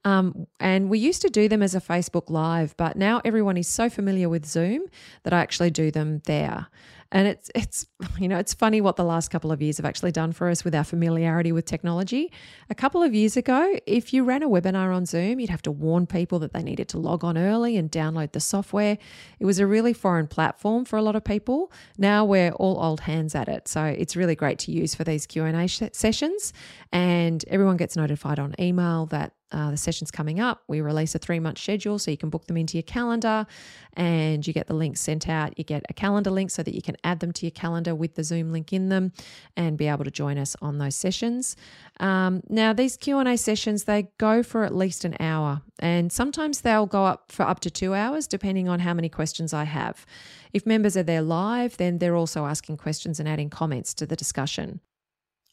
Um, 0.07 0.47
and 0.61 0.89
we 0.89 1.01
used 1.01 1.21
to 1.23 1.29
do 1.29 1.49
them 1.49 1.63
as 1.63 1.75
a 1.75 1.81
Facebook 1.81 2.31
Live, 2.31 2.77
but 2.77 2.95
now 2.95 3.21
everyone 3.25 3.57
is 3.57 3.67
so 3.67 3.91
familiar 3.91 4.29
with 4.29 4.47
Zoom 4.47 4.85
that 5.25 5.33
I 5.33 5.41
actually 5.41 5.71
do 5.71 5.91
them 5.91 6.23
there. 6.27 6.69
And 7.13 7.29
it's 7.29 7.51
it's 7.55 7.87
you 8.19 8.29
know 8.29 8.39
it's 8.39 8.55
funny 8.55 8.81
what 8.81 8.97
the 8.97 9.05
last 9.05 9.31
couple 9.31 9.53
of 9.53 9.63
years 9.63 9.77
have 9.77 9.87
actually 9.87 10.13
done 10.13 10.33
for 10.33 10.49
us 10.49 10.65
with 10.65 10.75
our 10.75 10.85
familiarity 10.85 11.53
with 11.53 11.65
technology. 11.65 12.33
A 12.71 12.75
couple 12.75 13.03
of 13.03 13.15
years 13.15 13.37
ago, 13.37 13.79
if 13.87 14.13
you 14.13 14.25
ran 14.25 14.43
a 14.43 14.49
webinar 14.49 14.95
on 14.95 15.07
Zoom, 15.07 15.41
you'd 15.41 15.51
have 15.51 15.63
to 15.63 15.71
warn 15.71 16.07
people 16.07 16.39
that 16.41 16.53
they 16.53 16.63
needed 16.63 16.89
to 16.89 16.99
log 16.99 17.25
on 17.25 17.39
early 17.39 17.77
and 17.77 17.91
download 17.91 18.33
the 18.33 18.41
software. 18.41 18.99
It 19.39 19.47
was 19.47 19.59
a 19.59 19.67
really 19.67 19.93
foreign 19.93 20.27
platform 20.27 20.85
for 20.85 20.97
a 20.97 21.03
lot 21.03 21.17
of 21.17 21.25
people. 21.25 21.73
Now 21.99 22.25
we're 22.25 22.53
all 22.53 22.83
old 22.83 23.01
hands 23.01 23.35
at 23.35 23.49
it, 23.49 23.69
so 23.69 23.85
it's 23.85 24.17
really 24.17 24.35
great 24.35 24.59
to 24.61 24.73
use 24.73 24.95
for 24.95 25.05
these 25.05 25.27
Q 25.27 25.45
and 25.45 25.57
A 25.57 25.69
sessions. 25.93 26.53
And 26.93 27.45
everyone 27.49 27.77
gets 27.77 27.97
notified 27.97 28.39
on 28.39 28.55
email 28.59 29.07
that 29.07 29.33
uh, 29.53 29.71
the 29.71 29.77
session's 29.77 30.11
coming 30.11 30.41
up. 30.41 30.63
We 30.67 30.81
release 30.81 31.15
a 31.15 31.19
three 31.19 31.39
month 31.39 31.59
schedule 31.59 31.99
so 31.99 32.11
you 32.11 32.17
can 32.17 32.31
book 32.31 32.47
them 32.47 32.57
into 32.57 32.77
your 32.77 32.83
calendar 32.83 33.47
and 33.95 34.47
you 34.47 34.53
get 34.53 34.67
the 34.67 34.75
links 34.75 35.01
sent 35.01 35.29
out. 35.29 35.57
You 35.57 35.65
get 35.65 35.85
a 35.89 35.95
calendar 35.95 36.31
link 36.31 36.51
so 36.51 36.63
that 36.63 36.75
you 36.75 36.83
can 36.83 36.96
can 36.97 37.11
add 37.11 37.21
them 37.21 37.33
to 37.33 37.47
your 37.47 37.51
calendar 37.51 37.95
with 37.95 38.15
the 38.15 38.25
Zoom 38.25 38.53
link 38.53 38.73
in 38.73 38.89
them 38.89 39.13
and 39.57 39.77
be 39.77 39.89
able 39.89 40.05
to 40.05 40.11
join 40.11 40.39
us 40.39 40.57
on 40.61 40.79
those 40.79 40.95
sessions. 40.95 41.57
Um, 42.01 42.43
now, 42.49 42.73
these 42.73 42.97
Q&A 42.97 43.37
sessions, 43.37 43.85
they 43.85 44.09
go 44.19 44.43
for 44.43 44.65
at 44.65 44.75
least 44.75 45.05
an 45.05 45.17
hour 45.21 45.63
and 45.79 46.13
sometimes 46.13 46.63
they'll 46.63 46.87
go 46.87 47.05
up 47.05 47.33
for 47.33 47.47
up 47.47 47.61
to 47.61 47.71
two 47.71 47.95
hours 47.95 48.27
depending 48.27 48.69
on 48.69 48.81
how 48.81 48.95
many 48.95 49.09
questions 49.09 49.53
I 49.53 49.65
have. 49.65 50.07
If 50.53 50.67
members 50.67 50.97
are 50.97 51.03
there 51.03 51.23
live, 51.23 51.77
then 51.77 51.99
they're 51.99 52.17
also 52.17 52.47
asking 52.47 52.79
questions 52.79 53.21
and 53.21 53.29
adding 53.29 53.51
comments 53.51 53.95
to 53.95 54.07
the 54.07 54.17
discussion. 54.17 54.81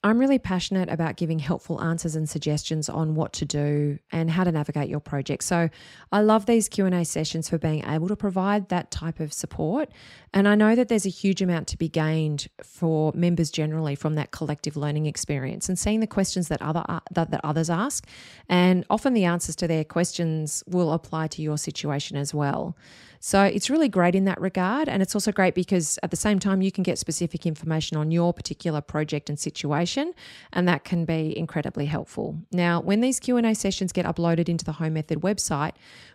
I'm 0.05 0.19
really 0.19 0.37
passionate 0.37 0.89
about 0.89 1.15
giving 1.15 1.39
helpful 1.39 1.81
answers 1.81 2.15
and 2.15 2.29
suggestions 2.29 2.89
on 2.89 3.15
what 3.15 3.31
to 3.33 3.45
do 3.45 3.99
and 4.11 4.29
how 4.29 4.43
to 4.43 4.51
navigate 4.51 4.89
your 4.89 4.99
project. 4.99 5.43
So, 5.43 5.69
I 6.11 6.19
love 6.19 6.45
these 6.45 6.67
Q&A 6.67 7.05
sessions 7.05 7.49
for 7.49 7.57
being 7.57 7.85
able 7.87 8.09
to 8.09 8.15
provide 8.15 8.67
that 8.69 8.91
type 8.91 9.19
of 9.21 9.31
support, 9.31 9.89
and 10.33 10.47
I 10.47 10.55
know 10.55 10.75
that 10.75 10.89
there's 10.89 11.05
a 11.05 11.09
huge 11.09 11.41
amount 11.41 11.67
to 11.69 11.77
be 11.77 11.87
gained 11.87 12.47
for 12.63 13.13
members 13.15 13.49
generally 13.49 13.95
from 13.95 14.15
that 14.15 14.31
collective 14.31 14.75
learning 14.75 15.05
experience 15.05 15.69
and 15.69 15.79
seeing 15.79 16.01
the 16.01 16.07
questions 16.07 16.49
that 16.49 16.61
other 16.61 16.83
uh, 16.89 16.99
that, 17.11 17.31
that 17.31 17.41
others 17.43 17.69
ask, 17.69 18.05
and 18.49 18.85
often 18.89 19.13
the 19.13 19.23
answers 19.23 19.55
to 19.55 19.67
their 19.67 19.85
questions 19.85 20.63
will 20.67 20.91
apply 20.91 21.27
to 21.27 21.41
your 21.41 21.57
situation 21.57 22.17
as 22.17 22.33
well. 22.33 22.75
So 23.25 23.41
it's 23.41 23.69
really 23.69 23.87
great 23.87 24.15
in 24.15 24.25
that 24.25 24.41
regard. 24.41 24.89
And 24.89 25.01
it's 25.01 25.15
also 25.15 25.31
great 25.31 25.55
because 25.55 25.97
at 26.03 26.11
the 26.11 26.17
same 26.17 26.39
time, 26.39 26.61
you 26.61 26.73
can 26.73 26.83
get 26.83 26.99
specific 26.99 27.45
information 27.45 27.95
on 27.95 28.11
your 28.11 28.33
particular 28.33 28.81
project 28.81 29.29
and 29.29 29.39
situation, 29.39 30.13
and 30.51 30.67
that 30.67 30.83
can 30.83 31.05
be 31.05 31.33
incredibly 31.37 31.85
helpful. 31.85 32.37
Now, 32.51 32.81
when 32.81 32.99
these 32.99 33.21
Q&A 33.21 33.53
sessions 33.53 33.93
get 33.93 34.05
uploaded 34.05 34.49
into 34.49 34.65
the 34.65 34.73
Home 34.73 34.95
Method 34.95 35.21
website, 35.21 35.71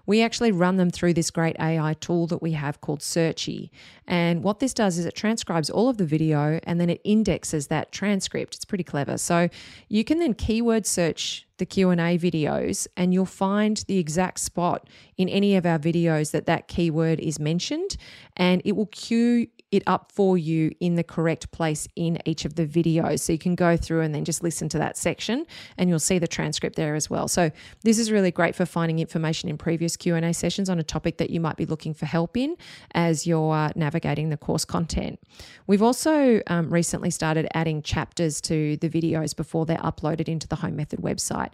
we 0.09 0.23
actually 0.23 0.51
run 0.51 0.79
them 0.79 0.89
through 0.89 1.13
this 1.13 1.31
great 1.31 1.55
AI 1.61 1.93
tool 2.01 2.27
that 2.29 2.41
we 2.41 2.53
have 2.53 2.81
called 2.81 3.01
Searchie. 3.01 3.69
And 4.07 4.43
what 4.43 4.59
this 4.59 4.73
does 4.73 4.97
is 4.97 5.05
it 5.05 5.15
transcribes 5.15 5.69
all 5.69 5.91
of 5.91 5.99
the 5.99 6.07
video 6.07 6.59
and 6.63 6.81
then 6.81 6.89
it 6.89 7.03
indexes 7.05 7.67
that 7.67 7.93
transcript. 7.93 8.55
It's 8.55 8.65
pretty 8.65 8.85
clever. 8.85 9.19
So 9.19 9.51
you 9.89 10.05
can 10.05 10.19
then 10.19 10.33
keyword 10.33 10.87
search 10.87 11.47
the 11.59 11.67
Q&A 11.67 12.17
videos 12.17 12.87
and 12.97 13.13
you'll 13.13 13.27
find 13.27 13.85
the 13.87 13.99
exact 13.99 14.41
spot 14.41 14.89
in 15.19 15.29
any 15.29 15.57
of 15.57 15.67
our 15.67 15.79
videos 15.79 16.31
that 16.31 16.47
that 16.47 16.69
keyword 16.69 17.21
is 17.21 17.39
mentioned 17.39 17.99
and 18.35 18.63
it 18.65 18.77
will 18.77 18.87
queue 18.87 19.49
it 19.71 19.83
up 19.87 20.11
for 20.13 20.39
you 20.39 20.73
in 20.81 20.95
the 20.95 21.05
correct 21.05 21.51
place 21.51 21.87
in 21.95 22.19
each 22.25 22.45
of 22.45 22.55
the 22.55 22.67
videos. 22.67 23.21
So 23.21 23.33
you 23.33 23.39
can 23.39 23.55
go 23.55 23.77
through 23.77 24.01
and 24.01 24.15
then 24.15 24.25
just 24.25 24.43
listen 24.43 24.69
to 24.71 24.79
that 24.79 24.97
section 24.97 25.47
and 25.77 25.91
you'll 25.91 25.99
see 25.99 26.19
the 26.19 26.29
transcript 26.29 26.77
there 26.77 26.95
as 26.95 27.11
well. 27.11 27.29
So 27.29 27.51
this 27.83 27.99
is 27.99 28.11
really 28.11 28.31
great 28.31 28.55
for 28.55 28.65
finding 28.65 28.99
information 28.99 29.49
in 29.49 29.59
previous 29.59 29.97
Q&A 29.97 30.33
sessions 30.33 30.71
on 30.71 30.79
a 30.79 30.83
topic 30.83 31.19
that 31.19 31.31
you 31.31 31.41
might 31.41 31.57
be 31.57 31.67
looking 31.67 31.93
for 31.93 32.07
help 32.07 32.37
in 32.37 32.57
as 32.95 33.27
you're 33.27 33.55
uh, 33.55 33.71
navigating 33.75 34.31
the 34.31 34.37
course 34.37 34.65
content. 34.65 35.21
We've 35.67 35.83
also 35.83 36.41
um, 36.47 36.71
recently 36.71 37.11
started 37.11 37.47
adding 37.55 37.83
chapters 37.83 38.41
to 38.43 38.77
the 38.79 38.89
videos 38.89 39.37
before 39.37 39.67
they're 39.67 39.77
uploaded 39.79 40.29
into 40.29 40.49
the 40.49 40.57
Home 40.57 40.77
Method 40.77 41.01
website 41.01 41.51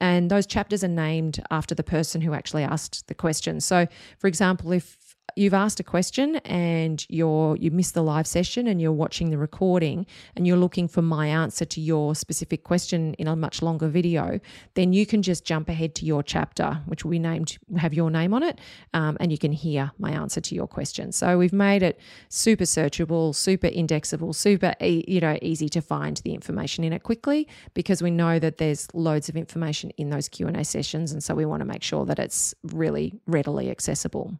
and 0.00 0.30
those 0.30 0.46
chapters 0.46 0.84
are 0.84 0.88
named 0.88 1.42
after 1.50 1.74
the 1.74 1.82
person 1.82 2.20
who 2.20 2.34
actually 2.34 2.62
asked 2.62 3.08
the 3.08 3.14
question. 3.14 3.60
So, 3.60 3.86
for 4.18 4.26
example, 4.26 4.72
if 4.72 5.05
you've 5.34 5.54
asked 5.54 5.80
a 5.80 5.84
question 5.84 6.36
and 6.36 7.04
you're 7.08 7.56
you 7.56 7.70
missed 7.70 7.94
the 7.94 8.02
live 8.02 8.26
session 8.26 8.66
and 8.66 8.80
you're 8.80 8.92
watching 8.92 9.30
the 9.30 9.38
recording 9.38 10.06
and 10.36 10.46
you're 10.46 10.56
looking 10.56 10.86
for 10.86 11.02
my 11.02 11.26
answer 11.26 11.64
to 11.64 11.80
your 11.80 12.14
specific 12.14 12.64
question 12.64 13.14
in 13.14 13.26
a 13.26 13.34
much 13.34 13.60
longer 13.60 13.88
video, 13.88 14.40
then 14.74 14.92
you 14.92 15.04
can 15.04 15.22
just 15.22 15.44
jump 15.44 15.68
ahead 15.68 15.94
to 15.94 16.04
your 16.04 16.22
chapter, 16.22 16.80
which 16.86 17.04
will 17.04 17.10
be 17.10 17.18
named 17.18 17.58
have 17.78 17.92
your 17.92 18.10
name 18.10 18.32
on 18.32 18.42
it, 18.42 18.60
um, 18.94 19.16
and 19.20 19.32
you 19.32 19.38
can 19.38 19.52
hear 19.52 19.90
my 19.98 20.10
answer 20.10 20.40
to 20.40 20.54
your 20.54 20.66
question. 20.66 21.12
So 21.12 21.38
we've 21.38 21.52
made 21.52 21.82
it 21.82 22.00
super 22.28 22.64
searchable, 22.64 23.34
super 23.34 23.66
indexable, 23.66 24.32
super 24.32 24.74
e- 24.80 25.04
you 25.08 25.20
know 25.20 25.38
easy 25.42 25.68
to 25.70 25.80
find 25.80 26.18
the 26.18 26.34
information 26.34 26.84
in 26.84 26.92
it 26.92 27.02
quickly 27.02 27.48
because 27.74 28.02
we 28.02 28.10
know 28.10 28.38
that 28.38 28.58
there's 28.58 28.88
loads 28.94 29.28
of 29.28 29.36
information 29.36 29.90
in 29.96 30.10
those 30.10 30.28
Q 30.28 30.46
and 30.46 30.56
A 30.56 30.64
sessions, 30.64 31.12
and 31.12 31.22
so 31.22 31.34
we 31.34 31.44
want 31.44 31.60
to 31.60 31.66
make 31.66 31.82
sure 31.82 32.04
that 32.06 32.18
it's 32.18 32.54
really 32.62 33.14
readily 33.26 33.70
accessible. 33.70 34.38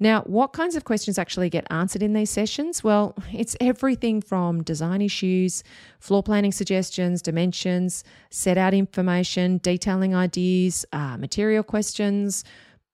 Now, 0.00 0.22
what 0.22 0.52
kinds 0.52 0.76
of 0.76 0.84
questions 0.84 1.18
actually 1.18 1.50
get 1.50 1.66
answered 1.70 2.02
in 2.02 2.12
these 2.12 2.30
sessions? 2.30 2.82
Well, 2.82 3.14
it's 3.32 3.56
everything 3.60 4.20
from 4.20 4.62
design 4.62 5.02
issues, 5.02 5.62
floor 5.98 6.22
planning 6.22 6.52
suggestions, 6.52 7.22
dimensions, 7.22 8.04
set 8.30 8.58
out 8.58 8.74
information, 8.74 9.58
detailing 9.58 10.14
ideas, 10.14 10.84
uh, 10.92 11.16
material 11.16 11.62
questions, 11.62 12.44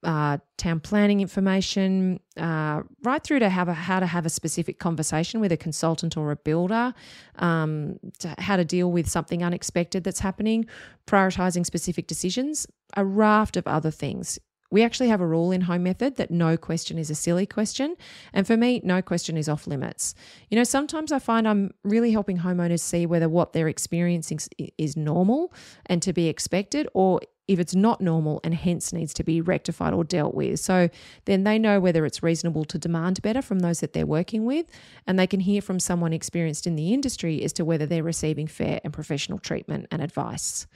uh, 0.03 0.39
town 0.57 0.81
planning 0.81 1.21
information, 1.21 2.21
uh, 2.37 2.81
right 3.03 3.23
through 3.23 3.39
to 3.39 3.49
have 3.49 3.69
a, 3.69 3.75
how 3.75 4.01
to 4.01 4.07
have 4.07 4.25
a 4.25 4.31
specific 4.31 4.79
conversation 4.79 5.41
with 5.41 5.53
a 5.53 5.57
consultant 5.57 6.17
or 6.17 6.31
a 6.31 6.37
builder, 6.37 6.95
um, 7.37 7.99
to 8.19 8.35
how 8.39 8.57
to 8.57 8.65
deal 8.65 8.91
with 8.91 9.09
something 9.09 9.45
unexpected 9.45 10.05
that's 10.05 10.21
happening, 10.21 10.65
prioritizing 11.07 11.67
specific 11.67 12.07
decisions, 12.07 12.67
a 12.97 13.05
raft 13.05 13.57
of 13.57 13.67
other 13.67 13.91
things. 13.91 14.39
We 14.71 14.83
actually 14.85 15.09
have 15.09 15.21
a 15.21 15.27
rule 15.27 15.51
in 15.51 15.63
Home 15.63 15.83
Method 15.83 16.17
that 16.17 16.31
no 16.31 16.57
question 16.57 16.97
is 16.97 17.11
a 17.11 17.15
silly 17.15 17.47
question. 17.47 17.97
And 18.33 18.47
for 18.47 18.57
me, 18.57 18.81
no 18.85 19.03
question 19.03 19.37
is 19.37 19.49
off 19.49 19.67
limits. 19.67 20.15
You 20.49 20.57
know, 20.57 20.65
sometimes 20.65 21.11
I 21.11 21.19
find 21.19 21.49
I'm 21.49 21.73
really 21.83 22.13
helping 22.13 22.39
homeowners 22.39 22.81
see 22.81 23.05
whether 23.05 23.29
what 23.29 23.53
they're 23.53 23.69
experiencing 23.69 24.39
is 24.79 24.97
normal 24.97 25.53
and 25.87 26.01
to 26.03 26.13
be 26.13 26.29
expected, 26.29 26.89
or 26.95 27.21
if 27.49 27.59
it's 27.59 27.75
not 27.75 28.01
normal 28.01 28.41
and 28.45 28.55
hence 28.55 28.93
needs 28.93 29.13
to 29.13 29.25
be 29.25 29.41
rectified 29.41 29.93
or 29.93 30.05
dealt 30.05 30.35
with. 30.37 30.61
So 30.61 30.89
then 31.25 31.43
they 31.43 31.59
know 31.59 31.81
whether 31.81 32.07
it's 32.07 32.23
reasonable 32.23 32.65
to 32.67 32.79
demand 32.79 33.21
better 33.23 33.43
from 33.43 33.59
those 33.59 33.81
that 33.81 33.93
they're 33.93 34.07
working 34.07 34.45
with, 34.45 34.67
and 35.05 35.19
they 35.19 35.27
can 35.27 35.41
hear 35.41 35.61
from 35.61 35.81
someone 35.81 36.13
experienced 36.13 36.65
in 36.69 36.77
the 36.77 36.95
industry 36.95 37.43
as 37.43 37.53
to 37.55 37.65
whether 37.65 37.87
they're 37.87 38.05
receiving 38.05 38.47
fair 38.47 38.81
and 38.85 38.93
professional 38.93 39.41
treatment 39.41 39.89
and 39.91 40.01
advice. 40.01 40.69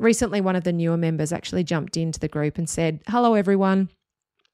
Recently, 0.00 0.40
one 0.40 0.56
of 0.56 0.64
the 0.64 0.72
newer 0.72 0.96
members 0.96 1.30
actually 1.30 1.62
jumped 1.62 1.94
into 1.98 2.18
the 2.18 2.26
group 2.26 2.56
and 2.56 2.66
said, 2.66 3.02
Hello, 3.06 3.34
everyone. 3.34 3.90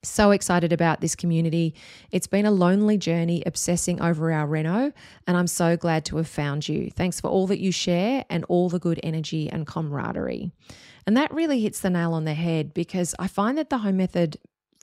So 0.02 0.32
excited 0.32 0.72
about 0.72 1.00
this 1.00 1.14
community. 1.14 1.76
It's 2.10 2.26
been 2.26 2.46
a 2.46 2.50
lonely 2.50 2.98
journey 2.98 3.44
obsessing 3.46 4.00
over 4.00 4.32
our 4.32 4.48
Reno, 4.48 4.92
and 5.24 5.36
I'm 5.36 5.46
so 5.46 5.76
glad 5.76 6.04
to 6.06 6.16
have 6.16 6.26
found 6.26 6.68
you. 6.68 6.90
Thanks 6.90 7.20
for 7.20 7.28
all 7.28 7.46
that 7.46 7.60
you 7.60 7.70
share 7.70 8.24
and 8.28 8.44
all 8.48 8.68
the 8.68 8.80
good 8.80 8.98
energy 9.04 9.48
and 9.48 9.68
camaraderie. 9.68 10.50
And 11.06 11.16
that 11.16 11.32
really 11.32 11.60
hits 11.60 11.78
the 11.78 11.90
nail 11.90 12.12
on 12.12 12.24
the 12.24 12.34
head 12.34 12.74
because 12.74 13.14
I 13.20 13.28
find 13.28 13.56
that 13.56 13.70
the 13.70 13.78
Home 13.78 13.98
Method 13.98 14.38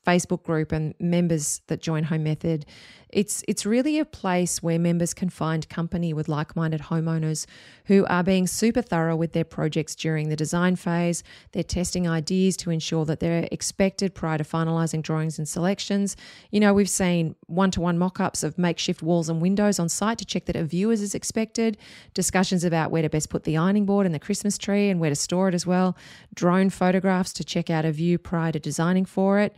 Facebook 0.08 0.43
group 0.43 0.72
and 0.72 0.93
members 0.98 1.62
that 1.67 1.82
join 1.82 2.05
Home 2.05 2.24
Method, 2.24 2.65
it's 3.13 3.43
it's 3.48 3.65
really 3.65 4.00
a 4.00 4.05
place 4.05 4.62
where 4.62 4.79
members 4.79 5.13
can 5.13 5.29
find 5.29 5.70
company 5.70 6.13
with 6.13 6.27
like-minded 6.27 6.82
homeowners 6.82 7.46
who 7.86 8.05
are 8.08 8.24
being 8.24 8.48
super 8.48 8.82
thorough 8.82 9.15
with 9.15 9.34
their 9.34 9.43
projects 9.43 9.96
during 9.96 10.29
the 10.29 10.36
design 10.36 10.75
phase. 10.75 11.24
They're 11.51 11.63
testing 11.63 12.08
ideas 12.08 12.58
to 12.58 12.72
ensure 12.72 13.05
that 13.05 13.20
they're 13.20 13.48
expected 13.51 14.15
prior 14.15 14.38
to 14.38 14.43
finalizing 14.43 15.01
drawings 15.01 15.38
and 15.38 15.48
selections. 15.48 16.17
You 16.51 16.60
know, 16.60 16.74
we've 16.74 16.89
seen 16.89 17.36
one-to-one 17.48 17.98
mock-ups 17.98 18.43
of 18.43 18.58
makeshift 18.58 19.01
walls 19.03 19.29
and 19.29 19.41
windows 19.41 19.79
on 19.79 19.89
site 19.89 20.17
to 20.17 20.25
check 20.25 20.46
that 20.46 20.55
a 20.55 20.63
view 20.63 20.91
is 20.91 21.13
expected, 21.13 21.77
discussions 22.13 22.63
about 22.63 22.89
where 22.89 23.01
to 23.01 23.10
best 23.10 23.29
put 23.29 23.43
the 23.43 23.58
ironing 23.58 23.86
board 23.86 24.05
and 24.05 24.15
the 24.15 24.20
Christmas 24.20 24.58
tree 24.58 24.89
and 24.89 25.00
where 25.00 25.10
to 25.10 25.15
store 25.15 25.50
it 25.50 25.53
as 25.53 25.67
well, 25.67 25.96
drone 26.34 26.70
photographs 26.70 27.34
to 27.34 27.43
check 27.43 27.70
out 27.70 27.86
a 27.86 27.91
view 27.91 28.17
prior 28.17 28.51
to 28.51 28.60
designing 28.60 29.05
for 29.05 29.39
it. 29.39 29.55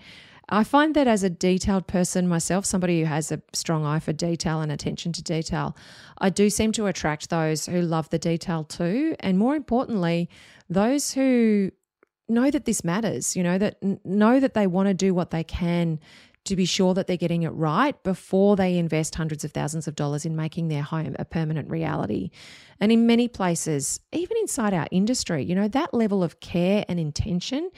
I 0.50 0.64
find 0.64 0.96
that 0.96 1.08
as 1.08 1.24
a 1.24 1.30
detailed 1.30 1.88
person 1.88 2.28
myself, 2.28 2.66
somebody 2.66 3.00
who 3.00 3.06
has 3.06 3.32
a 3.32 3.42
strong 3.54 3.86
eye 3.86 4.00
for 4.00 4.14
detail 4.14 4.62
and 4.62 4.72
attention 4.72 5.12
to 5.14 5.24
detail, 5.24 5.76
I 6.20 6.30
do 6.30 6.50
seem 6.50 6.72
to 6.74 6.86
attract 6.86 7.30
those 7.30 7.66
who 7.66 7.82
love 7.82 8.10
the 8.10 8.20
detail 8.20 8.64
too. 8.64 9.16
And 9.20 9.38
more 9.38 9.56
importantly, 9.56 10.30
those 10.70 11.14
who 11.14 11.72
know 12.28 12.52
that 12.52 12.66
this 12.66 12.84
matters, 12.84 13.36
you 13.36 13.44
know, 13.44 13.58
that 13.58 13.78
know 14.06 14.40
that 14.40 14.54
they 14.54 14.68
want 14.68 14.88
to 14.88 14.94
do 14.94 15.14
what 15.14 15.32
they 15.32 15.44
can 15.44 16.00
to 16.46 16.56
be 16.56 16.66
sure 16.66 16.94
that 16.94 17.08
they're 17.08 17.18
getting 17.18 17.44
it 17.44 17.50
right 17.50 18.02
before 18.04 18.56
they 18.56 18.78
invest 18.78 19.16
hundreds 19.16 19.44
of 19.44 19.52
thousands 19.52 19.88
of 19.88 19.96
dollars 19.96 20.26
in 20.26 20.36
making 20.36 20.68
their 20.68 20.84
home 20.84 21.16
a 21.18 21.26
permanent 21.26 21.68
reality. 21.70 22.30
And 22.80 22.92
in 22.92 23.08
many 23.08 23.28
places, 23.28 24.00
even 24.12 24.38
inside 24.38 24.74
our 24.74 24.88
industry, 24.92 25.44
you 25.44 25.56
know, 25.56 25.68
that 25.70 25.94
level 25.94 26.24
of 26.24 26.40
care 26.40 26.86
and 26.88 27.00
intention 27.00 27.72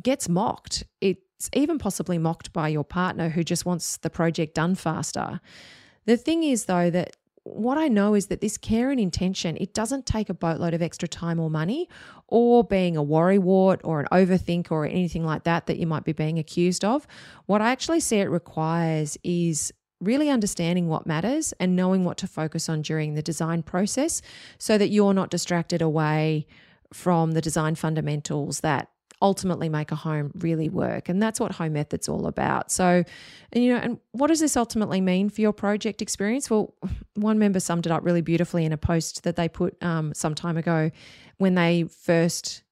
gets 0.00 0.28
mocked. 0.28 0.84
It 1.00 1.18
it's 1.36 1.50
even 1.52 1.78
possibly 1.78 2.18
mocked 2.18 2.52
by 2.52 2.68
your 2.68 2.84
partner 2.84 3.28
who 3.28 3.44
just 3.44 3.66
wants 3.66 3.98
the 3.98 4.10
project 4.10 4.54
done 4.54 4.74
faster. 4.74 5.40
The 6.06 6.16
thing 6.16 6.42
is, 6.42 6.64
though, 6.64 6.90
that 6.90 7.16
what 7.42 7.78
I 7.78 7.88
know 7.88 8.14
is 8.14 8.26
that 8.26 8.40
this 8.40 8.56
care 8.56 8.90
and 8.90 8.98
intention, 8.98 9.56
it 9.60 9.72
doesn't 9.72 10.06
take 10.06 10.28
a 10.28 10.34
boatload 10.34 10.74
of 10.74 10.82
extra 10.82 11.06
time 11.06 11.38
or 11.38 11.48
money 11.48 11.88
or 12.26 12.64
being 12.64 12.96
a 12.96 13.04
worrywart 13.04 13.80
or 13.84 14.00
an 14.00 14.08
overthink 14.10 14.70
or 14.70 14.84
anything 14.84 15.24
like 15.24 15.44
that 15.44 15.66
that 15.66 15.76
you 15.76 15.86
might 15.86 16.04
be 16.04 16.12
being 16.12 16.38
accused 16.38 16.84
of. 16.84 17.06
What 17.46 17.62
I 17.62 17.70
actually 17.70 18.00
see 18.00 18.18
it 18.18 18.30
requires 18.30 19.16
is 19.22 19.72
really 20.00 20.28
understanding 20.28 20.88
what 20.88 21.06
matters 21.06 21.54
and 21.60 21.76
knowing 21.76 22.04
what 22.04 22.16
to 22.18 22.26
focus 22.26 22.68
on 22.68 22.82
during 22.82 23.14
the 23.14 23.22
design 23.22 23.62
process 23.62 24.22
so 24.58 24.76
that 24.76 24.88
you're 24.88 25.14
not 25.14 25.30
distracted 25.30 25.80
away 25.80 26.46
from 26.92 27.32
the 27.32 27.40
design 27.40 27.74
fundamentals 27.74 28.60
that 28.60 28.90
ultimately 29.22 29.68
make 29.68 29.92
a 29.92 29.96
home 29.96 30.30
really 30.36 30.68
work. 30.68 31.08
And 31.08 31.22
that's 31.22 31.40
what 31.40 31.52
Home 31.52 31.72
Method's 31.72 32.08
all 32.08 32.26
about. 32.26 32.70
So, 32.70 33.02
and, 33.52 33.64
you 33.64 33.72
know, 33.72 33.80
and 33.80 33.98
what 34.12 34.26
does 34.26 34.40
this 34.40 34.56
ultimately 34.56 35.00
mean 35.00 35.30
for 35.30 35.40
your 35.40 35.52
project 35.52 36.02
experience? 36.02 36.50
Well, 36.50 36.74
one 37.14 37.38
member 37.38 37.60
summed 37.60 37.86
it 37.86 37.92
up 37.92 38.04
really 38.04 38.20
beautifully 38.20 38.64
in 38.64 38.72
a 38.72 38.76
post 38.76 39.24
that 39.24 39.36
they 39.36 39.48
put 39.48 39.82
um, 39.82 40.12
some 40.14 40.34
time 40.34 40.56
ago 40.56 40.90
when 41.38 41.54
they 41.54 41.84
first 41.84 42.62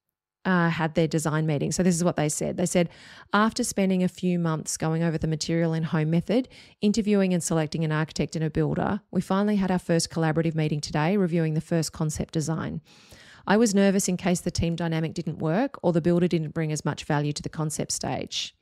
uh, 0.45 0.69
had 0.69 0.93
their 0.93 1.07
design 1.07 1.47
meeting. 1.47 1.71
So, 1.71 1.81
this 1.81 1.95
is 1.95 2.03
what 2.03 2.17
they 2.17 2.29
said. 2.29 2.57
They 2.57 2.67
said, 2.67 2.89
after 3.33 3.63
spending 3.63 4.03
a 4.03 4.07
few 4.07 4.37
months 4.37 4.77
going 4.77 5.01
over 5.01 5.17
the 5.17 5.27
material 5.27 5.73
in 5.73 5.81
Home 5.81 6.11
Method, 6.11 6.47
interviewing 6.81 7.33
and 7.33 7.41
selecting 7.43 7.83
an 7.83 7.91
architect 7.91 8.35
and 8.35 8.45
a 8.45 8.51
builder, 8.51 9.01
we 9.09 9.21
finally 9.21 9.55
had 9.55 9.71
our 9.71 9.79
first 9.79 10.11
collaborative 10.11 10.53
meeting 10.53 10.81
today, 10.81 11.17
reviewing 11.17 11.55
the 11.55 11.61
first 11.61 11.91
concept 11.93 12.35
design. 12.35 12.81
I 13.47 13.57
was 13.57 13.75
nervous 13.75 14.07
in 14.07 14.17
case 14.17 14.41
the 14.41 14.51
team 14.51 14.75
dynamic 14.75 15.13
didn't 15.13 15.39
work 15.39 15.77
or 15.83 15.93
the 15.93 16.01
builder 16.01 16.27
didn't 16.27 16.53
bring 16.53 16.71
as 16.71 16.85
much 16.85 17.03
value 17.03 17.33
to 17.33 17.43
the 17.43 17.49
concept 17.49 17.91
stage. 17.91 18.55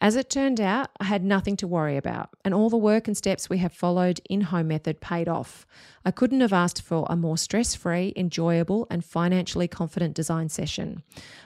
As 0.00 0.14
it 0.14 0.30
turned 0.30 0.60
out, 0.60 0.90
I 1.00 1.04
had 1.04 1.24
nothing 1.24 1.56
to 1.56 1.66
worry 1.66 1.96
about, 1.96 2.30
and 2.44 2.54
all 2.54 2.70
the 2.70 2.76
work 2.76 3.08
and 3.08 3.16
steps 3.16 3.50
we 3.50 3.58
have 3.58 3.72
followed 3.72 4.20
in 4.30 4.42
Home 4.42 4.68
Method 4.68 5.00
paid 5.00 5.28
off. 5.28 5.66
I 6.04 6.12
couldn't 6.12 6.40
have 6.40 6.52
asked 6.52 6.82
for 6.82 7.04
a 7.10 7.16
more 7.16 7.36
stress 7.36 7.74
free, 7.74 8.12
enjoyable, 8.14 8.86
and 8.90 9.04
financially 9.04 9.66
confident 9.66 10.14
design 10.14 10.50
session. 10.50 11.02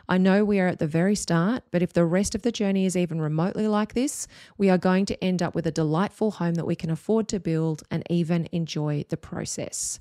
I 0.06 0.18
know 0.18 0.44
we 0.44 0.60
are 0.60 0.68
at 0.68 0.80
the 0.80 0.86
very 0.86 1.14
start, 1.14 1.62
but 1.70 1.82
if 1.82 1.94
the 1.94 2.04
rest 2.04 2.34
of 2.34 2.42
the 2.42 2.52
journey 2.52 2.84
is 2.84 2.94
even 2.94 3.22
remotely 3.22 3.68
like 3.68 3.94
this, 3.94 4.28
we 4.58 4.68
are 4.68 4.76
going 4.76 5.06
to 5.06 5.24
end 5.24 5.42
up 5.42 5.54
with 5.54 5.66
a 5.66 5.72
delightful 5.72 6.32
home 6.32 6.56
that 6.56 6.66
we 6.66 6.76
can 6.76 6.90
afford 6.90 7.28
to 7.28 7.40
build 7.40 7.84
and 7.90 8.04
even 8.10 8.50
enjoy 8.52 9.06
the 9.08 9.16
process. 9.16 9.98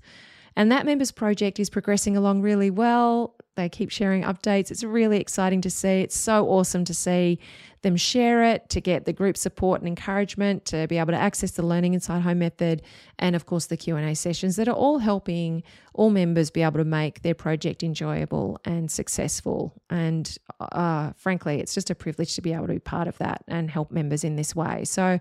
And 0.56 0.72
that 0.72 0.86
members 0.86 1.12
project 1.12 1.60
is 1.60 1.70
progressing 1.70 2.18
along 2.18 2.42
really 2.42 2.70
well. 2.70 3.36
They 3.56 3.70
keep 3.70 3.90
sharing 3.90 4.24
updates. 4.24 4.72
It's 4.72 4.84
really 4.84 5.20
exciting 5.20 5.62
to 5.62 5.70
see. 5.70 6.02
It's 6.02 6.18
so 6.18 6.48
awesome 6.48 6.86
to 6.86 6.94
see 6.94 7.40
them 7.82 7.98
share 7.98 8.44
it, 8.44 8.70
to 8.70 8.80
get 8.80 9.06
the 9.06 9.14
group 9.14 9.36
support 9.36 9.82
and 9.82 9.88
encouragement, 9.88 10.66
to 10.66 10.88
be 10.88 10.98
able 10.98 11.12
to 11.12 11.18
access 11.18 11.52
the 11.52 11.66
learning 11.66 11.94
inside 11.94 12.22
home 12.22 12.40
method, 12.40 12.82
and 13.18 13.36
of 13.36 13.46
course 13.46 13.66
the 13.66 13.78
Q&A 13.78 14.14
sessions 14.16 14.56
that 14.56 14.68
are 14.68 14.76
all 14.76 15.00
helping 15.00 15.64
all 15.94 16.10
members 16.10 16.52
be 16.52 16.62
able 16.62 16.78
to 16.78 16.86
make 16.86 17.24
their 17.24 17.34
project 17.34 17.82
enjoyable 17.84 18.60
and 18.66 18.92
successful. 18.92 19.74
And 19.90 20.38
uh, 20.60 21.14
frankly, 21.16 21.60
it's 21.60 21.74
just 21.74 21.90
a 21.90 21.96
privilege 21.96 22.36
to 22.36 22.42
be 22.42 22.54
able 22.54 22.68
to 22.68 22.74
be 22.74 22.80
part 22.80 23.08
of 23.08 23.18
that 23.18 23.44
and 23.48 23.70
help 23.70 23.92
members 23.92 24.24
in 24.24 24.36
this 24.36 24.56
way. 24.56 24.86
So 24.86 25.20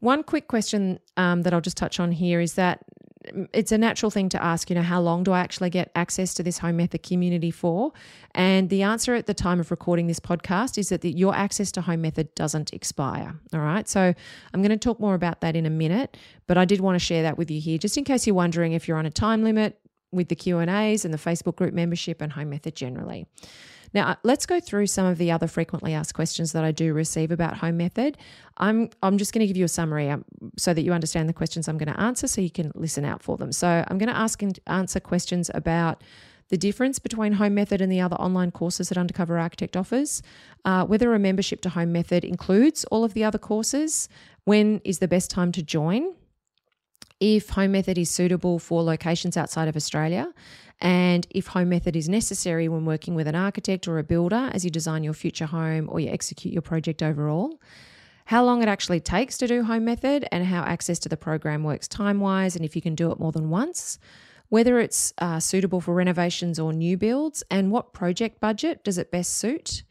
one 0.00 0.24
quick 0.24 0.48
question 0.48 0.98
um, 1.16 1.42
that 1.42 1.54
I'll 1.54 1.60
just 1.60 1.76
touch 1.76 2.00
on 2.00 2.12
here 2.12 2.40
is 2.40 2.54
that 2.54 2.80
it's 3.52 3.72
a 3.72 3.78
natural 3.78 4.10
thing 4.10 4.28
to 4.30 4.42
ask, 4.42 4.70
you 4.70 4.74
know, 4.74 4.82
how 4.82 5.00
long 5.00 5.22
do 5.22 5.32
I 5.32 5.40
actually 5.40 5.70
get 5.70 5.90
access 5.94 6.34
to 6.34 6.42
this 6.42 6.58
home 6.58 6.76
method 6.76 7.02
community 7.02 7.50
for? 7.50 7.92
And 8.34 8.68
the 8.68 8.82
answer 8.82 9.14
at 9.14 9.26
the 9.26 9.34
time 9.34 9.60
of 9.60 9.70
recording 9.70 10.06
this 10.06 10.20
podcast 10.20 10.78
is 10.78 10.88
that 10.88 11.00
the, 11.00 11.10
your 11.10 11.34
access 11.34 11.70
to 11.72 11.80
home 11.82 12.02
method 12.02 12.34
doesn't 12.34 12.72
expire. 12.72 13.34
All 13.52 13.60
right. 13.60 13.88
So 13.88 14.14
I'm 14.52 14.62
going 14.62 14.70
to 14.70 14.76
talk 14.76 15.00
more 15.00 15.14
about 15.14 15.40
that 15.40 15.56
in 15.56 15.66
a 15.66 15.70
minute, 15.70 16.16
but 16.46 16.58
I 16.58 16.64
did 16.64 16.80
want 16.80 16.96
to 16.96 17.04
share 17.04 17.22
that 17.22 17.38
with 17.38 17.50
you 17.50 17.60
here, 17.60 17.78
just 17.78 17.96
in 17.96 18.04
case 18.04 18.26
you're 18.26 18.36
wondering 18.36 18.72
if 18.72 18.88
you're 18.88 18.98
on 18.98 19.06
a 19.06 19.10
time 19.10 19.44
limit 19.44 19.78
with 20.12 20.28
the 20.28 20.36
Q 20.36 20.58
and 20.58 20.70
A's 20.70 21.04
and 21.04 21.12
the 21.12 21.18
Facebook 21.18 21.56
group 21.56 21.74
membership 21.74 22.20
and 22.20 22.32
home 22.32 22.50
method 22.50 22.76
generally. 22.76 23.26
Now, 23.94 24.08
uh, 24.08 24.14
let's 24.22 24.46
go 24.46 24.60
through 24.60 24.86
some 24.86 25.06
of 25.06 25.18
the 25.18 25.30
other 25.30 25.46
frequently 25.46 25.94
asked 25.94 26.14
questions 26.14 26.52
that 26.52 26.64
I 26.64 26.72
do 26.72 26.94
receive 26.94 27.30
about 27.30 27.58
home 27.58 27.76
method. 27.76 28.16
I'm 28.56 28.90
I'm 29.02 29.18
just 29.18 29.32
going 29.32 29.40
to 29.40 29.46
give 29.46 29.56
you 29.56 29.64
a 29.64 29.68
summary 29.68 30.10
um, 30.10 30.24
so 30.56 30.74
that 30.74 30.82
you 30.82 30.92
understand 30.92 31.28
the 31.28 31.34
questions 31.34 31.68
I'm 31.68 31.78
going 31.78 31.92
to 31.92 32.00
answer 32.00 32.26
so 32.26 32.40
you 32.40 32.50
can 32.50 32.72
listen 32.74 33.04
out 33.04 33.22
for 33.22 33.36
them. 33.36 33.52
So, 33.52 33.84
I'm 33.86 33.98
going 33.98 34.08
to 34.08 34.16
ask 34.16 34.42
and 34.42 34.58
answer 34.66 35.00
questions 35.00 35.50
about 35.54 36.02
the 36.48 36.58
difference 36.58 36.98
between 36.98 37.32
Home 37.32 37.54
Method 37.54 37.80
and 37.80 37.90
the 37.90 38.00
other 38.00 38.16
online 38.16 38.50
courses 38.50 38.90
that 38.90 38.98
Undercover 38.98 39.38
Architect 39.38 39.74
offers, 39.74 40.22
uh, 40.66 40.84
whether 40.84 41.14
a 41.14 41.18
membership 41.18 41.62
to 41.62 41.70
Home 41.70 41.92
Method 41.92 42.24
includes 42.24 42.84
all 42.84 43.04
of 43.04 43.14
the 43.14 43.24
other 43.24 43.38
courses, 43.38 44.06
when 44.44 44.80
is 44.84 44.98
the 44.98 45.08
best 45.08 45.30
time 45.30 45.50
to 45.52 45.62
join, 45.62 46.14
if 47.20 47.50
Home 47.50 47.72
Method 47.72 47.96
is 47.96 48.10
suitable 48.10 48.58
for 48.58 48.82
locations 48.82 49.36
outside 49.36 49.68
of 49.68 49.76
Australia, 49.76 50.34
and 50.82 51.28
if 51.30 51.46
home 51.46 51.68
method 51.68 51.94
is 51.94 52.08
necessary 52.08 52.68
when 52.68 52.84
working 52.84 53.14
with 53.14 53.28
an 53.28 53.36
architect 53.36 53.86
or 53.86 53.98
a 53.98 54.02
builder 54.02 54.50
as 54.52 54.64
you 54.64 54.70
design 54.70 55.04
your 55.04 55.14
future 55.14 55.46
home 55.46 55.88
or 55.88 56.00
you 56.00 56.10
execute 56.10 56.52
your 56.52 56.60
project 56.60 57.04
overall, 57.04 57.60
how 58.24 58.44
long 58.44 58.62
it 58.62 58.68
actually 58.68 58.98
takes 58.98 59.38
to 59.38 59.46
do 59.46 59.62
home 59.62 59.84
method 59.84 60.26
and 60.32 60.44
how 60.44 60.62
access 60.62 60.98
to 60.98 61.08
the 61.08 61.16
program 61.16 61.62
works 61.62 61.86
time 61.86 62.18
wise, 62.18 62.56
and 62.56 62.64
if 62.64 62.74
you 62.74 62.82
can 62.82 62.96
do 62.96 63.12
it 63.12 63.20
more 63.20 63.30
than 63.30 63.48
once, 63.48 64.00
whether 64.48 64.80
it's 64.80 65.14
uh, 65.18 65.38
suitable 65.38 65.80
for 65.80 65.94
renovations 65.94 66.58
or 66.58 66.72
new 66.72 66.96
builds, 66.96 67.44
and 67.48 67.70
what 67.70 67.92
project 67.92 68.40
budget 68.40 68.82
does 68.82 68.98
it 68.98 69.12
best 69.12 69.36
suit, 69.36 69.84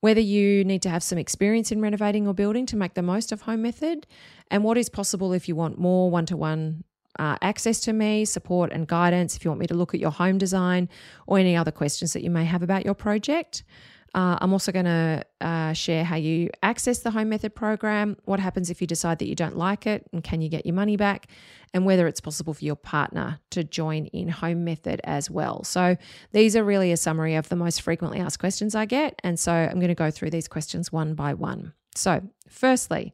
whether 0.00 0.20
you 0.20 0.64
need 0.64 0.80
to 0.80 0.88
have 0.88 1.02
some 1.02 1.18
experience 1.18 1.70
in 1.70 1.82
renovating 1.82 2.26
or 2.26 2.32
building 2.32 2.64
to 2.64 2.76
make 2.76 2.94
the 2.94 3.02
most 3.02 3.30
of 3.30 3.42
home 3.42 3.60
method, 3.60 4.06
and 4.50 4.64
what 4.64 4.78
is 4.78 4.88
possible 4.88 5.34
if 5.34 5.48
you 5.48 5.54
want 5.54 5.78
more 5.78 6.10
one 6.10 6.24
to 6.24 6.36
one 6.36 6.82
uh, 7.20 7.36
access 7.42 7.80
to 7.80 7.92
me, 7.92 8.24
support, 8.24 8.72
and 8.72 8.88
guidance 8.88 9.36
if 9.36 9.44
you 9.44 9.50
want 9.50 9.60
me 9.60 9.66
to 9.66 9.74
look 9.74 9.92
at 9.92 10.00
your 10.00 10.10
home 10.10 10.38
design 10.38 10.88
or 11.26 11.38
any 11.38 11.54
other 11.54 11.70
questions 11.70 12.14
that 12.14 12.22
you 12.22 12.30
may 12.30 12.46
have 12.46 12.62
about 12.62 12.82
your 12.82 12.94
project. 12.94 13.62
Uh, 14.14 14.38
I'm 14.40 14.54
also 14.54 14.72
going 14.72 14.86
to 14.86 15.24
uh, 15.42 15.74
share 15.74 16.02
how 16.02 16.16
you 16.16 16.48
access 16.62 17.00
the 17.00 17.10
Home 17.10 17.28
Method 17.28 17.54
program, 17.54 18.16
what 18.24 18.40
happens 18.40 18.70
if 18.70 18.80
you 18.80 18.86
decide 18.86 19.18
that 19.18 19.28
you 19.28 19.34
don't 19.34 19.56
like 19.56 19.86
it, 19.86 20.08
and 20.12 20.24
can 20.24 20.40
you 20.40 20.48
get 20.48 20.64
your 20.64 20.74
money 20.74 20.96
back, 20.96 21.28
and 21.74 21.84
whether 21.84 22.08
it's 22.08 22.22
possible 22.22 22.54
for 22.54 22.64
your 22.64 22.74
partner 22.74 23.38
to 23.50 23.64
join 23.64 24.06
in 24.06 24.30
Home 24.30 24.64
Method 24.64 25.02
as 25.04 25.30
well. 25.30 25.62
So, 25.62 25.98
these 26.32 26.56
are 26.56 26.64
really 26.64 26.90
a 26.90 26.96
summary 26.96 27.34
of 27.34 27.50
the 27.50 27.56
most 27.56 27.82
frequently 27.82 28.18
asked 28.18 28.40
questions 28.40 28.74
I 28.74 28.86
get. 28.86 29.20
And 29.22 29.38
so, 29.38 29.52
I'm 29.52 29.78
going 29.78 29.88
to 29.88 29.94
go 29.94 30.10
through 30.10 30.30
these 30.30 30.48
questions 30.48 30.90
one 30.90 31.14
by 31.14 31.34
one. 31.34 31.74
So, 31.94 32.22
firstly, 32.48 33.12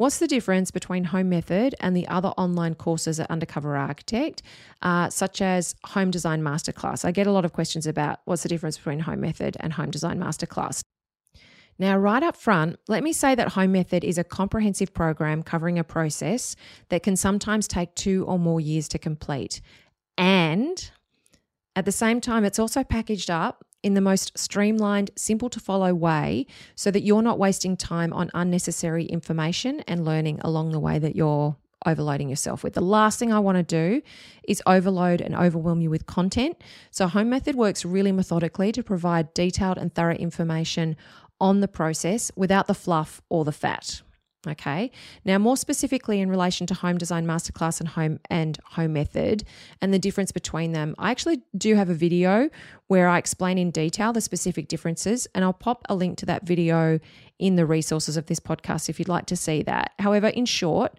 What's 0.00 0.18
the 0.18 0.26
difference 0.26 0.70
between 0.70 1.04
Home 1.04 1.28
Method 1.28 1.74
and 1.78 1.94
the 1.94 2.08
other 2.08 2.28
online 2.38 2.74
courses 2.74 3.20
at 3.20 3.30
Undercover 3.30 3.76
Architect, 3.76 4.40
uh, 4.80 5.10
such 5.10 5.42
as 5.42 5.74
Home 5.88 6.10
Design 6.10 6.40
Masterclass? 6.40 7.04
I 7.04 7.10
get 7.10 7.26
a 7.26 7.32
lot 7.32 7.44
of 7.44 7.52
questions 7.52 7.86
about 7.86 8.20
what's 8.24 8.42
the 8.42 8.48
difference 8.48 8.78
between 8.78 9.00
Home 9.00 9.20
Method 9.20 9.58
and 9.60 9.74
Home 9.74 9.90
Design 9.90 10.18
Masterclass. 10.18 10.80
Now, 11.78 11.98
right 11.98 12.22
up 12.22 12.34
front, 12.34 12.78
let 12.88 13.02
me 13.02 13.12
say 13.12 13.34
that 13.34 13.48
Home 13.48 13.72
Method 13.72 14.02
is 14.02 14.16
a 14.16 14.24
comprehensive 14.24 14.94
program 14.94 15.42
covering 15.42 15.78
a 15.78 15.84
process 15.84 16.56
that 16.88 17.02
can 17.02 17.14
sometimes 17.14 17.68
take 17.68 17.94
two 17.94 18.24
or 18.24 18.38
more 18.38 18.58
years 18.58 18.88
to 18.88 18.98
complete. 18.98 19.60
And 20.16 20.90
at 21.76 21.84
the 21.84 21.92
same 21.92 22.22
time, 22.22 22.46
it's 22.46 22.58
also 22.58 22.82
packaged 22.82 23.28
up 23.28 23.66
in 23.82 23.94
the 23.94 24.00
most 24.00 24.36
streamlined, 24.38 25.10
simple 25.16 25.48
to 25.50 25.60
follow 25.60 25.94
way 25.94 26.46
so 26.74 26.90
that 26.90 27.02
you're 27.02 27.22
not 27.22 27.38
wasting 27.38 27.76
time 27.76 28.12
on 28.12 28.30
unnecessary 28.34 29.04
information 29.06 29.80
and 29.88 30.04
learning 30.04 30.40
along 30.42 30.72
the 30.72 30.80
way 30.80 30.98
that 30.98 31.16
you're 31.16 31.56
overloading 31.86 32.28
yourself 32.28 32.62
with. 32.62 32.74
The 32.74 32.82
last 32.82 33.18
thing 33.18 33.32
I 33.32 33.38
want 33.38 33.56
to 33.56 33.62
do 33.62 34.02
is 34.46 34.62
overload 34.66 35.20
and 35.20 35.34
overwhelm 35.34 35.80
you 35.80 35.90
with 35.90 36.06
content. 36.06 36.62
So, 36.90 37.06
Home 37.06 37.30
Method 37.30 37.56
works 37.56 37.84
really 37.84 38.12
methodically 38.12 38.72
to 38.72 38.82
provide 38.82 39.32
detailed 39.32 39.78
and 39.78 39.94
thorough 39.94 40.14
information 40.14 40.96
on 41.40 41.60
the 41.60 41.68
process 41.68 42.30
without 42.36 42.66
the 42.66 42.74
fluff 42.74 43.22
or 43.30 43.44
the 43.44 43.52
fat. 43.52 44.02
Okay. 44.48 44.90
Now, 45.22 45.36
more 45.36 45.56
specifically 45.58 46.18
in 46.18 46.30
relation 46.30 46.66
to 46.68 46.74
home 46.74 46.96
design 46.96 47.26
masterclass 47.26 47.78
and 47.78 47.88
home 47.90 48.20
and 48.30 48.58
home 48.64 48.94
method 48.94 49.44
and 49.82 49.92
the 49.92 49.98
difference 49.98 50.32
between 50.32 50.72
them, 50.72 50.94
I 50.98 51.10
actually 51.10 51.42
do 51.58 51.74
have 51.74 51.90
a 51.90 51.94
video 51.94 52.48
where 52.86 53.06
I 53.06 53.18
explain 53.18 53.58
in 53.58 53.70
detail 53.70 54.14
the 54.14 54.22
specific 54.22 54.68
differences, 54.68 55.28
and 55.34 55.44
I'll 55.44 55.52
pop 55.52 55.84
a 55.90 55.94
link 55.94 56.16
to 56.18 56.26
that 56.26 56.46
video 56.46 57.00
in 57.38 57.56
the 57.56 57.66
resources 57.66 58.16
of 58.16 58.26
this 58.26 58.40
podcast 58.40 58.88
if 58.88 58.98
you'd 58.98 59.08
like 59.08 59.26
to 59.26 59.36
see 59.36 59.62
that. 59.64 59.92
However, 59.98 60.28
in 60.28 60.46
short, 60.46 60.94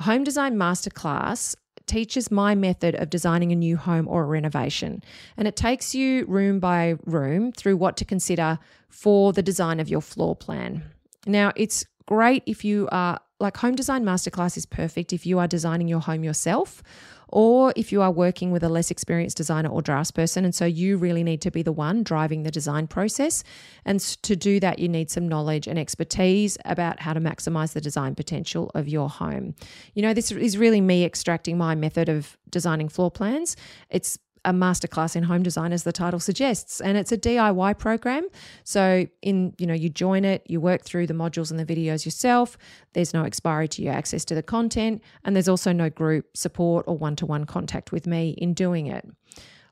home 0.00 0.24
design 0.24 0.56
masterclass 0.56 1.54
teaches 1.84 2.30
my 2.30 2.54
method 2.54 2.94
of 2.94 3.10
designing 3.10 3.52
a 3.52 3.56
new 3.56 3.76
home 3.76 4.08
or 4.08 4.22
a 4.22 4.26
renovation, 4.26 5.02
and 5.36 5.46
it 5.46 5.54
takes 5.54 5.94
you 5.94 6.24
room 6.24 6.60
by 6.60 6.96
room 7.04 7.52
through 7.52 7.76
what 7.76 7.98
to 7.98 8.06
consider 8.06 8.58
for 8.88 9.34
the 9.34 9.42
design 9.42 9.80
of 9.80 9.88
your 9.90 10.00
floor 10.00 10.34
plan. 10.34 10.82
Now, 11.26 11.52
it's 11.56 11.84
great 12.06 12.42
if 12.46 12.64
you 12.64 12.88
are 12.90 13.20
like 13.38 13.56
Home 13.58 13.74
Design 13.74 14.04
Masterclass 14.04 14.56
is 14.56 14.64
perfect 14.64 15.12
if 15.12 15.26
you 15.26 15.38
are 15.38 15.46
designing 15.46 15.88
your 15.88 16.00
home 16.00 16.24
yourself 16.24 16.82
or 17.28 17.72
if 17.76 17.90
you 17.92 18.00
are 18.02 18.10
working 18.10 18.50
with 18.50 18.62
a 18.62 18.68
less 18.68 18.90
experienced 18.90 19.36
designer 19.36 19.68
or 19.68 19.82
draftsperson. 19.82 20.44
And 20.44 20.54
so 20.54 20.64
you 20.64 20.96
really 20.96 21.24
need 21.24 21.40
to 21.42 21.50
be 21.50 21.62
the 21.62 21.72
one 21.72 22.02
driving 22.02 22.44
the 22.44 22.50
design 22.50 22.86
process. 22.86 23.42
And 23.84 24.00
to 24.00 24.36
do 24.36 24.60
that, 24.60 24.78
you 24.78 24.88
need 24.88 25.10
some 25.10 25.28
knowledge 25.28 25.66
and 25.66 25.78
expertise 25.78 26.56
about 26.64 27.00
how 27.00 27.12
to 27.12 27.20
maximize 27.20 27.72
the 27.72 27.80
design 27.80 28.14
potential 28.14 28.70
of 28.74 28.88
your 28.88 29.10
home. 29.10 29.54
You 29.94 30.02
know, 30.02 30.14
this 30.14 30.30
is 30.30 30.56
really 30.56 30.80
me 30.80 31.04
extracting 31.04 31.58
my 31.58 31.74
method 31.74 32.08
of 32.08 32.36
designing 32.48 32.88
floor 32.88 33.10
plans. 33.10 33.56
It's 33.90 34.18
a 34.46 34.52
masterclass 34.52 35.16
in 35.16 35.24
home 35.24 35.42
design 35.42 35.72
as 35.72 35.82
the 35.82 35.92
title 35.92 36.20
suggests 36.20 36.80
and 36.80 36.96
it's 36.96 37.12
a 37.12 37.18
DIY 37.18 37.76
program. 37.78 38.26
So 38.64 39.06
in 39.20 39.54
you 39.58 39.66
know 39.66 39.74
you 39.74 39.90
join 39.90 40.24
it 40.24 40.42
you 40.46 40.60
work 40.60 40.82
through 40.84 41.08
the 41.08 41.14
modules 41.14 41.50
and 41.50 41.60
the 41.60 41.66
videos 41.66 42.04
yourself. 42.04 42.56
There's 42.94 43.12
no 43.12 43.24
expiry 43.24 43.68
to 43.68 43.82
your 43.82 43.92
access 43.92 44.24
to 44.26 44.34
the 44.34 44.42
content 44.42 45.02
and 45.24 45.34
there's 45.34 45.48
also 45.48 45.72
no 45.72 45.90
group 45.90 46.36
support 46.36 46.84
or 46.86 46.96
one-to-one 46.96 47.44
contact 47.44 47.90
with 47.92 48.06
me 48.06 48.30
in 48.38 48.54
doing 48.54 48.86
it 48.86 49.04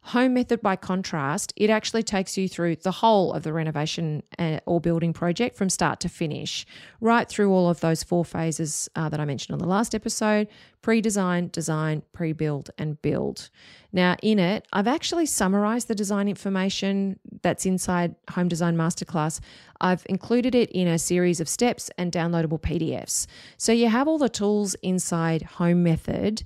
Home 0.08 0.34
Method, 0.34 0.60
by 0.60 0.76
contrast, 0.76 1.54
it 1.56 1.70
actually 1.70 2.02
takes 2.02 2.36
you 2.36 2.46
through 2.46 2.76
the 2.76 2.90
whole 2.90 3.32
of 3.32 3.42
the 3.42 3.54
renovation 3.54 4.22
uh, 4.38 4.60
or 4.66 4.78
building 4.78 5.14
project 5.14 5.56
from 5.56 5.70
start 5.70 5.98
to 6.00 6.10
finish, 6.10 6.66
right 7.00 7.26
through 7.26 7.50
all 7.50 7.70
of 7.70 7.80
those 7.80 8.02
four 8.02 8.22
phases 8.22 8.86
uh, 8.96 9.08
that 9.08 9.18
I 9.18 9.24
mentioned 9.24 9.54
on 9.54 9.60
the 9.60 9.66
last 9.66 9.94
episode 9.94 10.48
pre 10.82 11.00
design, 11.00 11.48
design, 11.52 12.02
pre 12.12 12.34
build, 12.34 12.70
and 12.76 13.00
build. 13.00 13.48
Now, 13.94 14.16
in 14.22 14.38
it, 14.38 14.68
I've 14.74 14.86
actually 14.86 15.24
summarized 15.24 15.88
the 15.88 15.94
design 15.94 16.28
information 16.28 17.18
that's 17.40 17.64
inside 17.64 18.14
Home 18.32 18.48
Design 18.48 18.76
Masterclass. 18.76 19.40
I've 19.80 20.04
included 20.10 20.54
it 20.54 20.70
in 20.72 20.86
a 20.86 20.98
series 20.98 21.40
of 21.40 21.48
steps 21.48 21.90
and 21.96 22.12
downloadable 22.12 22.60
PDFs. 22.60 23.26
So 23.56 23.72
you 23.72 23.88
have 23.88 24.06
all 24.06 24.18
the 24.18 24.28
tools 24.28 24.74
inside 24.82 25.42
Home 25.42 25.82
Method 25.82 26.42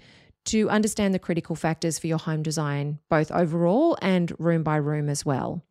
to 0.48 0.70
understand 0.70 1.14
the 1.14 1.18
critical 1.18 1.54
factors 1.54 1.98
for 1.98 2.06
your 2.06 2.18
home 2.18 2.42
design, 2.42 2.98
both 3.08 3.30
overall 3.30 3.98
and 4.00 4.32
room 4.38 4.62
by 4.62 4.76
room 4.76 5.08
as 5.08 5.24
well. 5.24 5.62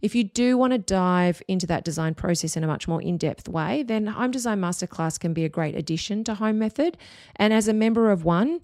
If 0.00 0.14
you 0.14 0.24
do 0.24 0.56
want 0.56 0.72
to 0.72 0.78
dive 0.78 1.42
into 1.46 1.66
that 1.66 1.84
design 1.84 2.14
process 2.14 2.56
in 2.56 2.64
a 2.64 2.66
much 2.66 2.88
more 2.88 3.02
in 3.02 3.18
depth 3.18 3.48
way, 3.48 3.82
then 3.82 4.06
Home 4.06 4.30
Design 4.30 4.60
Masterclass 4.60 5.20
can 5.20 5.34
be 5.34 5.44
a 5.44 5.48
great 5.48 5.76
addition 5.76 6.24
to 6.24 6.34
Home 6.34 6.58
Method. 6.58 6.96
And 7.36 7.52
as 7.52 7.68
a 7.68 7.74
member 7.74 8.10
of 8.10 8.24
one, 8.24 8.60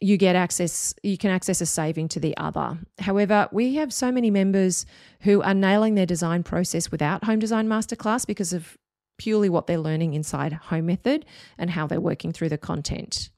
you 0.00 0.16
get 0.16 0.36
access 0.36 0.94
you 1.02 1.18
can 1.18 1.30
access 1.30 1.60
a 1.60 1.66
saving 1.66 2.06
to 2.06 2.20
the 2.20 2.36
other 2.36 2.78
however 3.00 3.48
we 3.50 3.74
have 3.74 3.92
so 3.92 4.12
many 4.12 4.30
members 4.30 4.86
who 5.22 5.42
are 5.42 5.54
nailing 5.54 5.96
their 5.96 6.06
design 6.06 6.44
process 6.44 6.92
without 6.92 7.24
home 7.24 7.40
design 7.40 7.66
masterclass 7.66 8.24
because 8.24 8.52
of 8.52 8.78
purely 9.16 9.48
what 9.48 9.66
they're 9.66 9.76
learning 9.76 10.14
inside 10.14 10.52
home 10.52 10.86
method 10.86 11.26
and 11.58 11.70
how 11.70 11.84
they're 11.84 12.00
working 12.00 12.32
through 12.32 12.48
the 12.48 12.56
content 12.56 13.30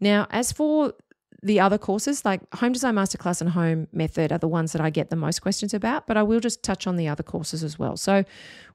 now 0.00 0.26
as 0.30 0.50
for 0.50 0.92
the 1.42 1.60
other 1.60 1.78
courses, 1.78 2.24
like 2.24 2.40
Home 2.56 2.72
Design 2.72 2.94
Masterclass 2.94 3.40
and 3.40 3.50
Home 3.50 3.88
Method, 3.92 4.32
are 4.32 4.38
the 4.38 4.48
ones 4.48 4.72
that 4.72 4.80
I 4.80 4.90
get 4.90 5.10
the 5.10 5.16
most 5.16 5.40
questions 5.40 5.72
about, 5.72 6.06
but 6.06 6.16
I 6.16 6.22
will 6.22 6.40
just 6.40 6.62
touch 6.62 6.86
on 6.86 6.96
the 6.96 7.08
other 7.08 7.22
courses 7.22 7.64
as 7.64 7.78
well. 7.78 7.96
So 7.96 8.24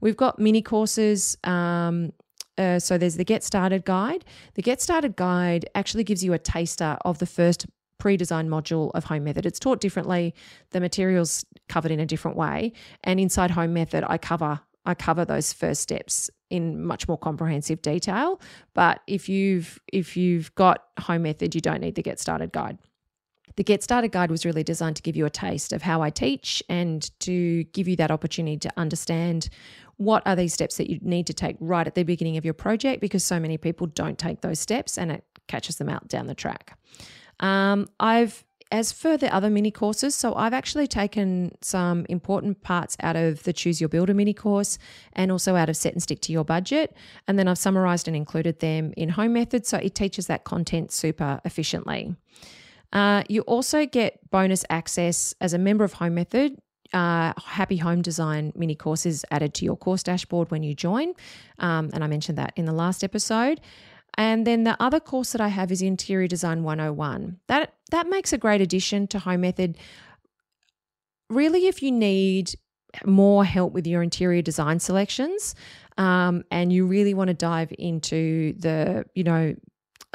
we've 0.02 0.18
got 0.18 0.40
mini 0.40 0.62
courses. 0.62 1.38
Um, 1.44 2.14
uh, 2.58 2.80
so 2.80 2.98
there's 2.98 3.18
the 3.18 3.26
Get 3.26 3.44
Started 3.44 3.86
Guide. 3.86 4.26
The 4.56 4.62
Get 4.62 4.82
Started 4.82 5.16
Guide 5.16 5.70
actually 5.76 6.04
gives 6.04 6.24
you 6.24 6.34
a 6.34 6.40
taster 6.40 6.98
of 7.04 7.20
the 7.20 7.26
first 7.26 7.66
pre-designed 7.98 8.50
module 8.50 8.92
of 8.94 9.06
home 9.06 9.24
method 9.24 9.46
it's 9.46 9.58
taught 9.58 9.80
differently 9.80 10.36
the 10.72 10.82
materials 10.82 11.46
covered 11.70 11.92
in 11.92 12.00
a 12.00 12.06
different 12.06 12.36
way 12.36 12.74
and 13.06 13.22
inside 13.22 13.50
home 13.50 13.74
method 13.74 14.04
i 14.08 14.18
cover 14.18 14.60
I 14.86 14.94
cover 14.94 15.26
those 15.26 15.54
first 15.54 15.82
steps 15.82 16.30
in 16.50 16.84
much 16.84 17.08
more 17.08 17.18
comprehensive 17.18 17.82
detail. 17.82 18.40
But 18.74 19.02
if 19.08 19.28
you've 19.28 19.80
if 19.92 20.16
you've 20.16 20.54
got 20.56 20.86
home 21.00 21.24
method, 21.24 21.56
you 21.56 21.62
don't 21.62 21.82
need 21.82 21.96
the 21.96 22.04
get 22.04 22.20
started 22.20 22.52
guide. 22.52 22.78
The 23.56 23.64
Get 23.64 23.84
Started 23.84 24.12
Guide 24.12 24.32
was 24.32 24.46
really 24.46 24.64
designed 24.64 24.98
to 24.98 25.02
give 25.02 25.16
you 25.16 25.26
a 25.26 25.30
taste 25.30 25.72
of 25.72 25.82
how 25.82 26.02
I 26.02 26.10
teach 26.10 26.62
and 26.68 27.10
to 27.22 27.64
give 27.66 27.88
you 27.88 27.96
that 27.98 28.12
opportunity 28.12 28.58
to 28.58 28.74
understand 28.76 29.50
what 29.98 30.24
are 30.26 30.36
these 30.36 30.54
steps 30.54 30.76
that 30.78 30.90
you 30.90 31.00
need 31.02 31.26
to 31.28 31.34
take 31.34 31.56
right 31.62 31.88
at 31.88 31.96
the 31.96 32.04
beginning 32.04 32.36
of 32.36 32.44
your 32.44 32.54
project 32.54 33.00
because 33.00 33.24
so 33.24 33.40
many 33.40 33.58
people 33.58 33.88
don't 33.88 34.18
take 34.20 34.42
those 34.42 34.60
steps 34.60 34.98
and 34.98 35.10
it 35.10 35.24
catches 35.48 35.78
them 35.78 35.88
out 35.88 36.08
down 36.10 36.28
the 36.28 36.36
track. 36.36 36.78
Um, 37.40 37.88
I've 38.00 38.44
as 38.72 38.92
for 38.92 39.16
the 39.16 39.34
other 39.34 39.50
mini 39.50 39.72
courses, 39.72 40.16
so 40.16 40.34
I've 40.34 40.54
actually 40.54 40.88
taken 40.88 41.52
some 41.62 42.06
important 42.10 42.64
parts 42.64 42.98
out 43.02 43.16
of 43.16 43.44
the 43.44 43.54
Choose 43.54 43.80
Your 43.80 43.90
Builder 43.90 44.14
mini 44.14 44.34
course 44.34 44.78
and 45.14 45.32
also 45.32 45.56
out 45.56 45.70
of 45.70 45.78
Set 45.78 45.94
and 45.94 46.02
Stick 46.02 46.20
to 46.22 46.32
Your 46.32 46.44
Budget. 46.44 46.96
And 47.28 47.38
then 47.38 47.48
I've 47.48 47.58
summarized 47.58 48.08
and 48.08 48.18
included 48.18 48.60
them 48.60 48.94
in 48.98 49.10
Home 49.10 49.34
Method. 49.34 49.66
So 49.66 49.78
it 49.78 49.94
teaches 49.94 50.28
that 50.28 50.46
content 50.46 50.92
super 50.92 51.40
efficiently. 51.46 52.16
Uh, 52.92 53.24
you 53.30 53.42
also 53.42 53.86
get 53.86 54.20
bonus 54.32 54.66
access 54.70 55.36
as 55.42 55.54
a 55.54 55.58
member 55.58 55.84
of 55.84 55.94
Home 55.94 56.16
Method. 56.16 56.58
Uh, 56.94 57.34
Happy 57.44 57.78
Home 57.78 58.02
Design 58.02 58.54
mini 58.56 58.76
courses 58.76 59.26
added 59.32 59.54
to 59.56 59.66
your 59.66 59.76
course 59.76 60.02
dashboard 60.02 60.50
when 60.50 60.64
you 60.64 60.74
join. 60.74 61.14
Um, 61.60 61.90
and 61.94 62.04
I 62.04 62.08
mentioned 62.08 62.38
that 62.38 62.54
in 62.56 62.66
the 62.66 62.74
last 62.74 63.04
episode. 63.04 63.60
And 64.18 64.48
then 64.48 64.64
the 64.64 64.82
other 64.82 65.00
course 65.00 65.34
that 65.34 65.42
I 65.42 65.50
have 65.50 65.72
is 65.72 65.82
Interior 65.82 66.28
Design 66.28 66.64
101. 66.64 67.40
That 67.48 67.74
that 67.92 68.08
makes 68.08 68.34
a 68.34 68.38
great 68.38 68.62
addition 68.62 69.08
to 69.08 69.20
Home 69.20 69.42
Method. 69.42 69.78
Really, 71.30 71.68
if 71.68 71.84
you 71.84 71.92
need 71.92 72.56
more 73.06 73.44
help 73.44 73.74
with 73.74 73.86
your 73.86 74.02
interior 74.02 74.42
design 74.42 74.80
selections, 74.80 75.56
um, 75.98 76.44
and 76.52 76.72
you 76.72 76.86
really 76.86 77.14
want 77.14 77.28
to 77.28 77.34
dive 77.34 77.74
into 77.78 78.54
the, 78.54 79.06
you 79.16 79.24
know, 79.24 79.56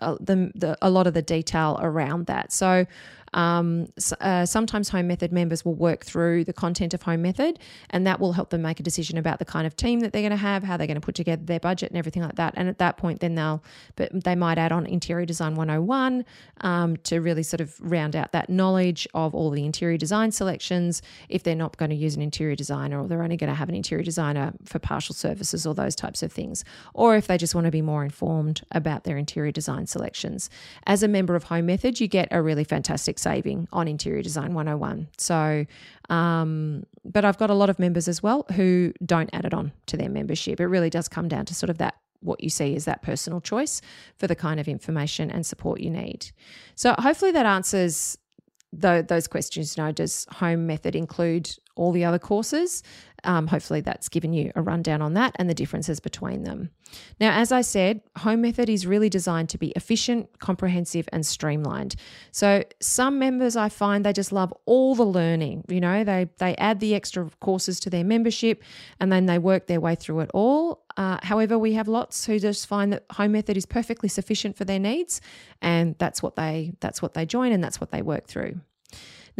uh, 0.00 0.16
the, 0.20 0.50
the 0.54 0.78
a 0.80 0.88
lot 0.88 1.06
of 1.06 1.14
the 1.14 1.22
detail 1.22 1.78
around 1.82 2.26
that. 2.26 2.52
So 2.52 2.86
um, 3.32 3.88
uh, 4.20 4.44
sometimes 4.44 4.88
Home 4.88 5.06
Method 5.06 5.32
members 5.32 5.64
will 5.64 5.74
work 5.74 6.04
through 6.04 6.44
the 6.44 6.52
content 6.52 6.94
of 6.94 7.02
Home 7.02 7.22
Method, 7.22 7.58
and 7.90 8.06
that 8.06 8.20
will 8.20 8.32
help 8.32 8.50
them 8.50 8.62
make 8.62 8.80
a 8.80 8.82
decision 8.82 9.18
about 9.18 9.38
the 9.38 9.44
kind 9.44 9.66
of 9.66 9.76
team 9.76 10.00
that 10.00 10.12
they're 10.12 10.22
going 10.22 10.30
to 10.30 10.36
have, 10.36 10.62
how 10.64 10.76
they're 10.76 10.86
going 10.86 11.00
to 11.00 11.04
put 11.04 11.14
together 11.14 11.42
their 11.44 11.60
budget, 11.60 11.90
and 11.90 11.98
everything 11.98 12.22
like 12.22 12.36
that. 12.36 12.54
And 12.56 12.68
at 12.68 12.78
that 12.78 12.96
point, 12.96 13.20
then 13.20 13.34
they'll, 13.34 13.62
but 13.96 14.24
they 14.24 14.34
might 14.34 14.58
add 14.58 14.72
on 14.72 14.86
Interior 14.86 15.26
Design 15.26 15.54
101 15.54 16.24
um, 16.62 16.96
to 16.98 17.20
really 17.20 17.42
sort 17.42 17.60
of 17.60 17.78
round 17.80 18.16
out 18.16 18.32
that 18.32 18.50
knowledge 18.50 19.06
of 19.14 19.34
all 19.34 19.50
the 19.50 19.64
interior 19.64 19.96
design 19.96 20.32
selections. 20.32 21.02
If 21.28 21.44
they're 21.44 21.54
not 21.54 21.76
going 21.76 21.90
to 21.90 21.96
use 21.96 22.16
an 22.16 22.22
interior 22.22 22.56
designer, 22.56 23.00
or 23.00 23.06
they're 23.06 23.22
only 23.22 23.36
going 23.36 23.50
to 23.50 23.54
have 23.54 23.68
an 23.68 23.74
interior 23.74 24.04
designer 24.04 24.52
for 24.64 24.78
partial 24.78 25.14
services, 25.14 25.66
or 25.66 25.74
those 25.74 25.94
types 25.94 26.22
of 26.22 26.32
things, 26.32 26.64
or 26.94 27.16
if 27.16 27.28
they 27.28 27.38
just 27.38 27.54
want 27.54 27.66
to 27.66 27.70
be 27.70 27.82
more 27.82 28.02
informed 28.02 28.62
about 28.72 29.04
their 29.04 29.16
interior 29.16 29.52
design 29.52 29.86
selections. 29.86 30.50
As 30.86 31.02
a 31.02 31.08
member 31.08 31.36
of 31.36 31.44
Home 31.44 31.66
Method, 31.66 32.00
you 32.00 32.08
get 32.08 32.26
a 32.32 32.42
really 32.42 32.64
fantastic 32.64 33.19
saving 33.20 33.68
on 33.72 33.86
Interior 33.86 34.22
Design 34.22 34.54
101. 34.54 35.08
So, 35.18 35.66
um, 36.08 36.84
but 37.04 37.24
I've 37.24 37.38
got 37.38 37.50
a 37.50 37.54
lot 37.54 37.70
of 37.70 37.78
members 37.78 38.08
as 38.08 38.22
well 38.22 38.46
who 38.54 38.92
don't 39.04 39.30
add 39.32 39.44
it 39.44 39.54
on 39.54 39.72
to 39.86 39.96
their 39.96 40.08
membership. 40.08 40.60
It 40.60 40.66
really 40.66 40.90
does 40.90 41.08
come 41.08 41.28
down 41.28 41.46
to 41.46 41.54
sort 41.54 41.70
of 41.70 41.78
that 41.78 41.94
what 42.22 42.42
you 42.42 42.50
see 42.50 42.74
is 42.74 42.84
that 42.84 43.02
personal 43.02 43.40
choice 43.40 43.80
for 44.18 44.26
the 44.26 44.36
kind 44.36 44.60
of 44.60 44.68
information 44.68 45.30
and 45.30 45.46
support 45.46 45.80
you 45.80 45.90
need. 45.90 46.30
So, 46.74 46.94
hopefully, 46.98 47.32
that 47.32 47.46
answers 47.46 48.18
the, 48.72 49.04
those 49.06 49.26
questions. 49.26 49.76
You 49.76 49.84
know, 49.84 49.92
does 49.92 50.26
home 50.30 50.66
method 50.66 50.94
include 50.94 51.50
all 51.76 51.92
the 51.92 52.04
other 52.04 52.18
courses? 52.18 52.82
Um, 53.24 53.46
hopefully, 53.46 53.80
that's 53.80 54.08
given 54.08 54.32
you 54.32 54.52
a 54.54 54.62
rundown 54.62 55.02
on 55.02 55.14
that 55.14 55.34
and 55.36 55.48
the 55.48 55.54
differences 55.54 56.00
between 56.00 56.44
them. 56.44 56.70
Now, 57.20 57.38
as 57.38 57.52
I 57.52 57.60
said, 57.60 58.00
Home 58.18 58.40
Method 58.40 58.68
is 58.68 58.86
really 58.86 59.08
designed 59.08 59.48
to 59.50 59.58
be 59.58 59.70
efficient, 59.70 60.38
comprehensive, 60.38 61.08
and 61.12 61.24
streamlined. 61.24 61.96
So, 62.32 62.64
some 62.80 63.18
members 63.18 63.56
I 63.56 63.68
find 63.68 64.04
they 64.04 64.12
just 64.12 64.32
love 64.32 64.52
all 64.66 64.94
the 64.94 65.04
learning. 65.04 65.64
You 65.68 65.80
know, 65.80 66.04
they 66.04 66.28
they 66.38 66.56
add 66.56 66.80
the 66.80 66.94
extra 66.94 67.28
courses 67.40 67.80
to 67.80 67.90
their 67.90 68.04
membership, 68.04 68.62
and 68.98 69.12
then 69.12 69.26
they 69.26 69.38
work 69.38 69.66
their 69.66 69.80
way 69.80 69.94
through 69.94 70.20
it 70.20 70.30
all. 70.34 70.84
Uh, 70.96 71.18
however, 71.22 71.58
we 71.58 71.74
have 71.74 71.88
lots 71.88 72.26
who 72.26 72.38
just 72.38 72.66
find 72.66 72.92
that 72.92 73.04
Home 73.12 73.32
Method 73.32 73.56
is 73.56 73.66
perfectly 73.66 74.08
sufficient 74.08 74.56
for 74.56 74.64
their 74.64 74.78
needs, 74.78 75.20
and 75.62 75.94
that's 75.98 76.22
what 76.22 76.36
they 76.36 76.72
that's 76.80 77.00
what 77.00 77.14
they 77.14 77.26
join, 77.26 77.52
and 77.52 77.62
that's 77.62 77.80
what 77.80 77.90
they 77.90 78.02
work 78.02 78.26
through. 78.26 78.60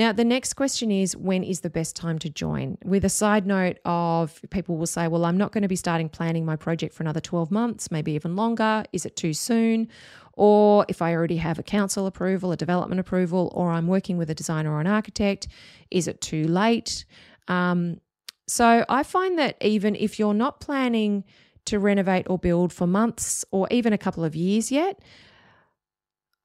Now, 0.01 0.13
the 0.13 0.25
next 0.25 0.55
question 0.55 0.91
is 0.91 1.15
when 1.15 1.45
is 1.45 1.61
the 1.61 1.69
best 1.69 1.95
time 1.95 2.19
to 2.21 2.31
join? 2.31 2.79
With 2.83 3.05
a 3.05 3.11
side 3.11 3.47
note 3.47 3.77
of 3.85 4.41
people 4.49 4.79
will 4.79 4.87
say, 4.87 5.09
well, 5.09 5.27
I'm 5.27 5.37
not 5.37 5.53
going 5.53 5.61
to 5.61 5.69
be 5.69 5.77
starting 5.77 6.09
planning 6.09 6.47
my 6.47 6.57
project 6.57 6.95
for 6.95 7.03
another 7.03 7.21
12 7.21 7.51
months, 7.51 7.91
maybe 7.91 8.13
even 8.13 8.35
longer. 8.35 8.83
Is 8.95 9.05
it 9.05 9.15
too 9.15 9.35
soon? 9.35 9.89
Or 10.33 10.87
if 10.89 11.03
I 11.03 11.15
already 11.15 11.37
have 11.37 11.59
a 11.59 11.63
council 11.63 12.07
approval, 12.07 12.51
a 12.51 12.57
development 12.57 12.99
approval, 12.99 13.53
or 13.55 13.73
I'm 13.73 13.89
working 13.89 14.17
with 14.17 14.31
a 14.31 14.35
designer 14.35 14.73
or 14.73 14.81
an 14.81 14.87
architect, 14.87 15.49
is 15.91 16.09
it 16.09 16.23
too 16.23 16.45
late? 16.45 17.05
Um, 17.49 18.01
so 18.47 18.87
I 18.89 19.03
find 19.03 19.39
that 19.39 19.59
even 19.61 19.95
if 19.97 20.19
you're 20.19 20.33
not 20.33 20.61
planning 20.61 21.25
to 21.67 21.79
renovate 21.79 22.27
or 22.31 22.39
build 22.39 22.73
for 22.73 22.87
months 22.87 23.45
or 23.51 23.69
even 23.71 23.93
a 23.93 23.99
couple 23.99 24.25
of 24.25 24.35
years 24.35 24.73
yet, 24.73 24.99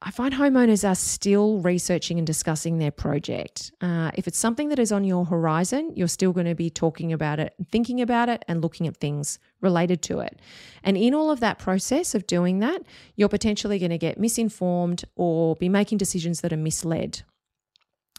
I 0.08 0.12
find 0.12 0.36
homeowners 0.36 0.88
are 0.88 0.94
still 0.94 1.58
researching 1.58 2.20
and 2.20 2.28
discussing 2.28 2.78
their 2.78 2.92
project. 2.92 3.72
Uh, 3.82 4.12
if 4.14 4.28
it's 4.28 4.38
something 4.38 4.70
that 4.70 4.78
is 4.78 4.92
on 4.92 5.04
your 5.04 5.26
horizon, 5.26 5.94
you're 5.96 6.08
still 6.08 6.32
going 6.32 6.46
to 6.46 6.54
be 6.54 6.70
talking 6.70 7.12
about 7.12 7.40
it, 7.40 7.56
thinking 7.72 8.00
about 8.00 8.30
it, 8.30 8.46
and 8.48 8.62
looking 8.62 8.86
at 8.86 8.98
things 8.98 9.40
related 9.62 10.04
to 10.04 10.20
it. 10.20 10.40
And 10.84 10.96
in 10.96 11.16
all 11.16 11.32
of 11.32 11.40
that 11.40 11.58
process 11.58 12.14
of 12.14 12.28
doing 12.28 12.60
that, 12.60 12.84
you're 13.16 13.30
potentially 13.30 13.80
going 13.80 13.90
to 13.90 13.98
get 13.98 14.20
misinformed 14.20 15.06
or 15.16 15.56
be 15.56 15.70
making 15.70 15.98
decisions 15.98 16.42
that 16.42 16.54
are 16.54 16.58
misled. 16.58 17.24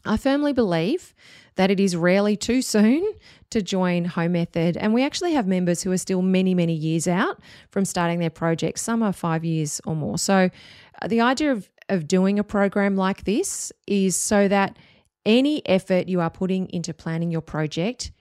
I 0.05 0.17
firmly 0.17 0.53
believe 0.53 1.15
that 1.55 1.71
it 1.71 1.79
is 1.79 1.97
rarely 1.97 2.37
too 2.37 2.63
soon 2.63 3.15
to 3.51 3.63
join 3.63 4.05
Home 4.07 4.33
Method. 4.33 4.77
And 4.77 4.93
we 4.93 5.05
actually 5.05 5.33
have 5.33 5.47
members 5.47 5.83
who 5.83 5.93
are 5.93 5.99
still 5.99 6.23
many, 6.23 6.53
many 6.55 6.75
years 6.75 7.07
out 7.09 7.41
from 7.71 7.85
starting 7.85 8.19
their 8.19 8.31
projects. 8.31 8.83
Some 8.83 9.03
are 9.03 9.13
five 9.13 9.45
years 9.45 9.81
or 9.85 9.97
more. 9.97 10.19
So 10.19 10.51
uh, 11.01 11.09
the 11.09 11.21
idea 11.21 11.53
of 11.53 11.69
of 11.89 12.09
doing 12.09 12.39
a 12.39 12.45
program 12.45 12.97
like 12.97 13.25
this 13.25 13.73
is 13.87 14.17
so 14.17 14.49
that 14.49 14.77
any 15.25 15.67
effort 15.67 16.09
you 16.09 16.21
are 16.21 16.31
putting 16.31 16.69
into 16.71 16.95
planning 16.95 17.31
your 17.31 17.41
project, 17.41 18.13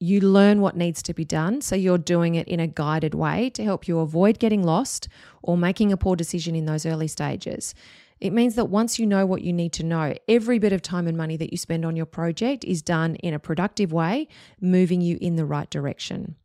you 0.00 0.20
learn 0.20 0.60
what 0.60 0.76
needs 0.76 1.02
to 1.02 1.14
be 1.14 1.24
done. 1.24 1.60
So 1.60 1.76
you're 1.76 1.98
doing 1.98 2.34
it 2.34 2.46
in 2.48 2.60
a 2.60 2.66
guided 2.66 3.14
way 3.14 3.50
to 3.50 3.64
help 3.64 3.88
you 3.88 4.00
avoid 4.00 4.38
getting 4.38 4.62
lost 4.62 5.08
or 5.42 5.56
making 5.56 5.92
a 5.92 5.96
poor 5.96 6.16
decision 6.16 6.54
in 6.54 6.66
those 6.66 6.84
early 6.84 7.08
stages. 7.08 7.74
It 8.20 8.32
means 8.32 8.54
that 8.54 8.66
once 8.66 8.98
you 8.98 9.06
know 9.06 9.26
what 9.26 9.42
you 9.42 9.52
need 9.52 9.72
to 9.74 9.82
know, 9.82 10.14
every 10.28 10.58
bit 10.58 10.72
of 10.72 10.82
time 10.82 11.06
and 11.06 11.16
money 11.16 11.36
that 11.36 11.52
you 11.52 11.58
spend 11.58 11.84
on 11.84 11.96
your 11.96 12.06
project 12.06 12.64
is 12.64 12.82
done 12.82 13.16
in 13.16 13.34
a 13.34 13.38
productive 13.38 13.92
way, 13.92 14.28
moving 14.60 15.00
you 15.00 15.18
in 15.20 15.36
the 15.36 15.44
right 15.44 15.68
direction. 15.68 16.36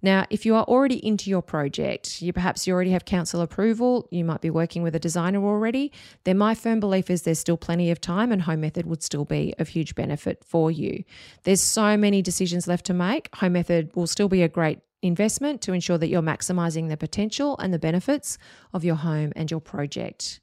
Now, 0.00 0.26
if 0.30 0.46
you 0.46 0.54
are 0.54 0.64
already 0.64 1.04
into 1.04 1.28
your 1.28 1.42
project, 1.42 2.22
you 2.22 2.32
perhaps 2.32 2.66
you 2.66 2.74
already 2.74 2.90
have 2.90 3.04
council 3.04 3.40
approval, 3.40 4.06
you 4.10 4.24
might 4.24 4.40
be 4.40 4.50
working 4.50 4.82
with 4.82 4.94
a 4.94 5.00
designer 5.00 5.44
already, 5.44 5.92
then 6.24 6.38
my 6.38 6.54
firm 6.54 6.80
belief 6.80 7.10
is 7.10 7.22
there's 7.22 7.38
still 7.38 7.56
plenty 7.56 7.90
of 7.90 8.00
time 8.00 8.30
and 8.30 8.42
Home 8.42 8.60
Method 8.60 8.86
would 8.86 9.02
still 9.02 9.24
be 9.24 9.54
of 9.58 9.68
huge 9.68 9.94
benefit 9.94 10.44
for 10.44 10.70
you. 10.70 11.02
There's 11.42 11.60
so 11.60 11.96
many 11.96 12.22
decisions 12.22 12.68
left 12.68 12.86
to 12.86 12.94
make. 12.94 13.34
Home 13.36 13.52
Method 13.54 13.94
will 13.96 14.06
still 14.06 14.28
be 14.28 14.42
a 14.42 14.48
great 14.48 14.78
investment 15.02 15.60
to 15.62 15.72
ensure 15.72 15.98
that 15.98 16.08
you're 16.08 16.22
maximizing 16.22 16.88
the 16.88 16.96
potential 16.96 17.56
and 17.58 17.72
the 17.72 17.78
benefits 17.78 18.38
of 18.72 18.84
your 18.84 18.96
home 18.96 19.32
and 19.36 19.50
your 19.50 19.60
project. 19.60 20.40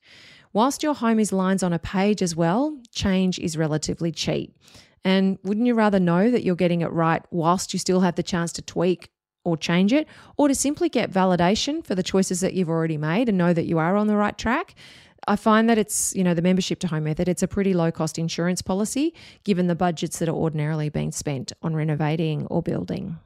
Whilst 0.53 0.83
your 0.83 0.95
home 0.95 1.19
is 1.19 1.33
lines 1.33 1.63
on 1.63 1.73
a 1.73 1.79
page 1.79 2.21
as 2.21 2.35
well, 2.35 2.77
change 2.91 3.39
is 3.39 3.57
relatively 3.57 4.11
cheap. 4.11 4.57
And 5.03 5.37
wouldn't 5.43 5.67
you 5.67 5.75
rather 5.75 5.99
know 5.99 6.31
that 6.31 6.43
you're 6.43 6.55
getting 6.55 6.81
it 6.81 6.91
right 6.91 7.21
whilst 7.29 7.73
you 7.73 7.79
still 7.79 7.99
have 7.99 8.15
the 8.15 8.23
chance 8.23 8.51
to 8.53 8.61
tweak 8.61 9.09
or 9.45 9.55
change 9.55 9.93
it, 9.93 10.08
or 10.36 10.49
to 10.49 10.55
simply 10.55 10.89
get 10.89 11.12
validation 11.12 11.86
for 11.86 11.95
the 11.95 12.03
choices 12.03 12.41
that 12.41 12.53
you've 12.53 12.69
already 12.69 12.97
made 12.97 13.29
and 13.29 13.38
know 13.38 13.53
that 13.53 13.65
you 13.65 13.77
are 13.77 13.95
on 13.95 14.08
the 14.08 14.17
right 14.17 14.38
track. 14.38 14.75
I 15.27 15.38
find 15.38 15.69
that 15.69 15.77
it's, 15.77 16.13
you 16.15 16.23
know, 16.23 16.34
the 16.34 16.41
membership 16.41 16.79
to 16.79 16.88
Home 16.88 17.05
Method, 17.05 17.27
it's 17.27 17.41
a 17.41 17.47
pretty 17.47 17.73
low 17.73 17.91
cost 17.91 18.19
insurance 18.19 18.62
policy 18.62 19.13
given 19.43 19.67
the 19.67 19.75
budgets 19.75 20.19
that 20.19 20.29
are 20.29 20.36
ordinarily 20.36 20.89
being 20.89 21.12
spent 21.12 21.53
on 21.62 21.75
renovating 21.75 22.45
or 22.47 22.62
building. 22.62 23.17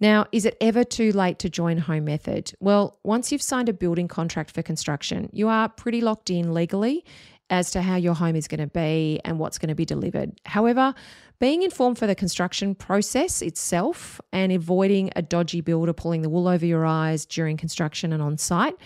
Now, 0.00 0.26
is 0.30 0.44
it 0.44 0.56
ever 0.60 0.84
too 0.84 1.10
late 1.10 1.40
to 1.40 1.48
join 1.48 1.78
Home 1.78 2.04
Method? 2.04 2.52
Well, 2.60 2.98
once 3.02 3.32
you've 3.32 3.42
signed 3.42 3.68
a 3.68 3.72
building 3.72 4.06
contract 4.06 4.52
for 4.52 4.62
construction, 4.62 5.28
you 5.32 5.48
are 5.48 5.68
pretty 5.68 6.00
locked 6.00 6.30
in 6.30 6.54
legally 6.54 7.04
as 7.50 7.70
to 7.72 7.82
how 7.82 7.96
your 7.96 8.14
home 8.14 8.36
is 8.36 8.48
going 8.48 8.60
to 8.60 8.66
be 8.66 9.20
and 9.24 9.38
what's 9.38 9.58
going 9.58 9.68
to 9.68 9.74
be 9.74 9.84
delivered. 9.84 10.38
However, 10.44 10.94
being 11.38 11.62
informed 11.62 11.98
for 11.98 12.06
the 12.06 12.14
construction 12.14 12.74
process 12.74 13.42
itself 13.42 14.20
and 14.32 14.50
avoiding 14.50 15.10
a 15.14 15.22
dodgy 15.22 15.60
builder 15.60 15.92
pulling 15.92 16.22
the 16.22 16.28
wool 16.28 16.48
over 16.48 16.66
your 16.66 16.84
eyes 16.84 17.24
during 17.24 17.56
construction 17.56 18.12
and 18.12 18.22
on 18.22 18.38
site, 18.38 18.76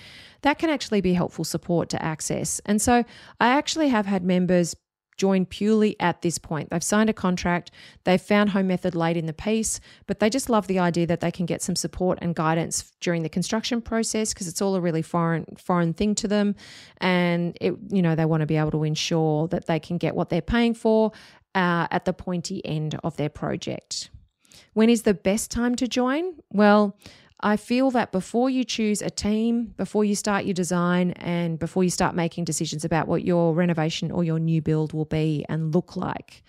that 0.43 0.59
can 0.59 0.71
actually 0.71 1.01
be 1.01 1.15
helpful 1.15 1.45
support 1.45 1.89
to 1.91 2.03
access. 2.03 2.61
And 2.67 2.81
so 2.83 3.05
I 3.41 3.49
actually 3.49 3.89
have 3.89 4.07
had 4.07 4.23
members 4.23 4.77
join 5.23 5.47
purely 5.47 5.95
at 6.01 6.21
this 6.23 6.37
point. 6.37 6.71
They've 6.71 6.83
signed 6.83 7.09
a 7.09 7.13
contract, 7.13 7.71
they've 8.03 8.21
found 8.21 8.51
Home 8.51 8.67
Method 8.67 8.97
late 8.97 9.17
in 9.17 9.27
the 9.27 9.33
piece, 9.33 9.79
but 10.09 10.19
they 10.19 10.29
just 10.29 10.51
love 10.51 10.67
the 10.67 10.81
idea 10.81 11.07
that 11.07 11.21
they 11.21 11.31
can 11.31 11.47
get 11.47 11.63
some 11.63 11.77
support 11.77 12.19
and 12.21 12.35
guidance 12.35 12.91
during 13.01 13.23
the 13.23 13.29
construction 13.29 13.81
process 13.81 14.35
because 14.35 14.49
it's 14.49 14.61
all 14.61 14.75
a 14.75 14.81
really 14.81 15.01
foreign 15.03 15.47
foreign 15.57 15.93
thing 15.93 16.17
to 16.17 16.27
them 16.27 16.57
and 16.99 17.57
it 17.61 17.73
you 17.89 18.03
know 18.03 18.17
they 18.17 18.25
want 18.25 18.41
to 18.41 18.47
be 18.47 18.57
able 18.57 18.73
to 18.73 18.83
ensure 18.83 19.47
that 19.47 19.67
they 19.67 19.79
can 19.79 19.97
get 19.97 20.17
what 20.17 20.29
they're 20.29 20.51
paying 20.57 20.75
for 20.75 21.13
uh, 21.55 21.87
at 21.91 22.05
the 22.05 22.13
pointy 22.13 22.61
end 22.67 22.99
of 23.05 23.17
their 23.17 23.29
project. 23.29 24.11
When 24.75 24.91
is 24.91 25.03
the 25.03 25.15
best 25.15 25.51
time 25.53 25.77
to 25.77 25.87
join? 25.87 26.35
Well, 26.51 26.97
I 27.43 27.57
feel 27.57 27.91
that 27.91 28.13
before 28.13 28.51
you 28.51 28.63
choose 28.65 29.03
a 29.03 29.11
team, 29.11 29.75
before 29.77 30.05
you 30.05 30.15
start 30.15 30.45
your 30.45 30.55
design, 30.55 31.11
and 31.13 31.59
before 31.59 31.83
you 31.83 31.91
start 31.91 32.15
making 32.15 32.45
decisions 32.45 32.85
about 32.85 33.09
what 33.09 33.25
your 33.25 33.55
renovation 33.55 34.11
or 34.13 34.23
your 34.23 34.39
new 34.39 34.63
build 34.63 34.93
will 34.93 35.07
be 35.07 35.45
and 35.49 35.75
look 35.75 35.97
like, 35.97 36.45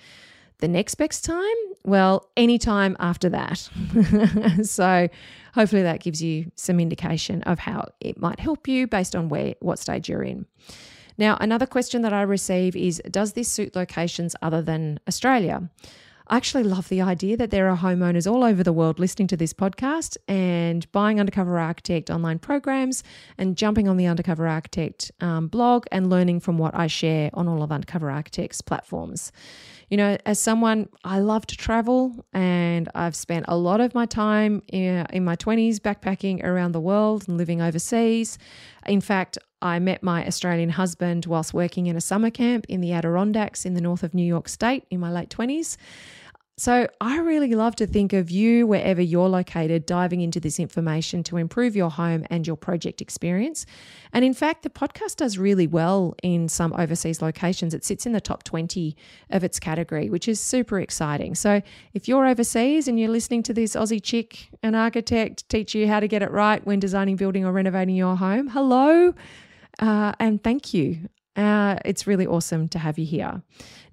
the 0.60 0.68
next 0.68 0.96
best 0.96 1.26
time? 1.26 1.44
Well, 1.84 2.30
anytime 2.38 2.96
after 3.00 3.28
that. 3.30 3.58
so 4.64 5.10
hopefully 5.56 5.82
that 5.82 6.00
gives 6.00 6.22
you 6.22 6.52
some 6.56 6.80
indication 6.80 7.42
of 7.44 7.60
how 7.60 7.90
it 8.00 8.20
might 8.20 8.40
help 8.40 8.68
you 8.68 8.88
based 8.88 9.16
on 9.16 9.30
where 9.30 9.56
what 9.60 9.80
stage 9.80 10.08
you're 10.08 10.24
in. 10.24 10.46
Now, 11.18 11.38
another 11.42 11.66
question 11.66 12.02
that 12.04 12.14
I 12.14 12.22
receive 12.22 12.76
is 12.76 13.02
Does 13.10 13.34
this 13.34 13.50
suit 13.50 13.76
locations 13.76 14.36
other 14.42 14.62
than 14.62 15.00
Australia? 15.08 15.70
I 16.28 16.38
actually 16.38 16.64
love 16.64 16.88
the 16.88 17.02
idea 17.02 17.36
that 17.38 17.52
there 17.52 17.70
are 17.70 17.78
homeowners 17.78 18.32
all 18.32 18.46
over 18.46 18.64
the 18.64 18.72
world 18.72 18.98
listening 18.98 19.28
to 19.28 19.38
this 19.38 19.54
podcast 19.54 20.16
and 20.28 20.90
buying 20.94 21.20
Undercover 21.20 21.60
Architect 21.60 22.10
online 22.10 22.40
programs 22.40 23.04
and 23.38 23.58
jumping 23.58 23.90
on 23.90 23.98
the 23.98 24.06
Undercover 24.06 24.48
Architect 24.48 25.12
um, 25.20 25.48
blog 25.48 25.86
and 25.92 26.10
learning 26.10 26.40
from 26.40 26.58
what 26.58 26.74
I 26.74 26.88
share 26.88 27.30
on 27.34 27.50
all 27.50 27.62
of 27.62 27.72
Undercover 27.72 28.10
Architect's 28.10 28.62
platforms. 28.62 29.34
You 29.94 29.98
know, 29.98 30.18
as 30.26 30.40
someone, 30.40 30.90
I 31.04 31.20
love 31.20 31.46
to 31.46 31.56
travel 31.56 32.26
and 32.34 32.90
I've 32.96 33.16
spent 33.16 33.46
a 33.48 33.56
lot 33.56 33.80
of 33.80 33.94
my 33.94 34.08
time 34.08 34.64
in, 34.70 35.06
my 35.24 35.36
20s 35.36 35.76
backpacking 35.76 36.44
around 36.44 36.72
the 36.72 36.80
world 36.80 37.26
and 37.28 37.38
living 37.38 37.62
overseas. 37.62 38.40
In 38.88 39.02
fact, 39.02 39.38
I 39.62 39.78
met 39.78 40.02
my 40.02 40.26
Australian 40.26 40.72
husband 40.72 41.28
whilst 41.28 41.54
working 41.54 41.86
in 41.86 41.96
a 41.96 42.02
summer 42.02 42.32
camp 42.32 42.66
in 42.68 42.82
the 42.82 42.92
Adirondacks 42.92 43.68
in 43.68 43.76
the 43.76 43.82
north 43.82 44.02
of 44.02 44.16
New 44.16 44.26
York 44.26 44.50
State 44.50 44.84
in 44.90 45.00
my 45.00 45.12
late 45.12 45.30
20s. 45.30 45.78
So, 46.56 46.88
I 47.02 47.18
really 47.18 47.56
love 47.56 47.76
to 47.78 47.88
think 47.88 48.14
of 48.14 48.30
you, 48.30 48.68
wherever 48.68 49.02
you're 49.02 49.28
located, 49.28 49.88
diving 49.88 50.22
into 50.22 50.40
this 50.40 50.60
information 50.60 51.24
to 51.24 51.38
improve 51.38 51.76
your 51.76 51.90
home 51.90 52.26
and 52.30 52.46
your 52.46 52.56
project 52.56 53.02
experience. 53.02 53.66
And 54.14 54.24
in 54.24 54.36
fact, 54.36 54.62
the 54.62 54.70
podcast 54.70 55.16
does 55.16 55.40
really 55.40 55.66
well 55.66 56.14
in 56.22 56.48
some 56.48 56.72
overseas 56.74 57.24
locations. 57.24 57.74
It 57.74 57.84
sits 57.84 58.06
in 58.06 58.12
the 58.12 58.22
top 58.22 58.44
20 58.44 58.96
of 59.32 59.44
its 59.44 59.60
category, 59.60 60.12
which 60.12 60.28
is 60.28 60.40
super 60.40 60.80
exciting. 60.80 61.34
So, 61.34 61.64
if 61.96 62.08
you're 62.08 62.28
overseas 62.28 62.88
and 62.88 63.00
you're 63.00 63.10
listening 63.10 63.42
to 63.44 63.54
this 63.54 63.76
Aussie 63.76 64.02
chick, 64.02 64.50
an 64.62 64.76
architect, 64.76 65.50
teach 65.50 65.74
you 65.74 65.88
how 65.88 66.00
to 66.02 66.08
get 66.08 66.22
it 66.22 66.30
right 66.30 66.64
when 66.68 66.80
designing, 66.80 67.16
building, 67.16 67.46
or 67.46 67.52
renovating 67.52 67.96
your 67.96 68.16
home, 68.16 68.50
hello. 68.50 69.16
Uh, 69.80 70.14
and 70.20 70.44
thank 70.44 70.72
you. 70.72 71.10
Uh, 71.36 71.78
it's 71.84 72.06
really 72.06 72.28
awesome 72.28 72.68
to 72.70 72.78
have 72.78 73.00
you 73.00 73.06
here. 73.06 73.42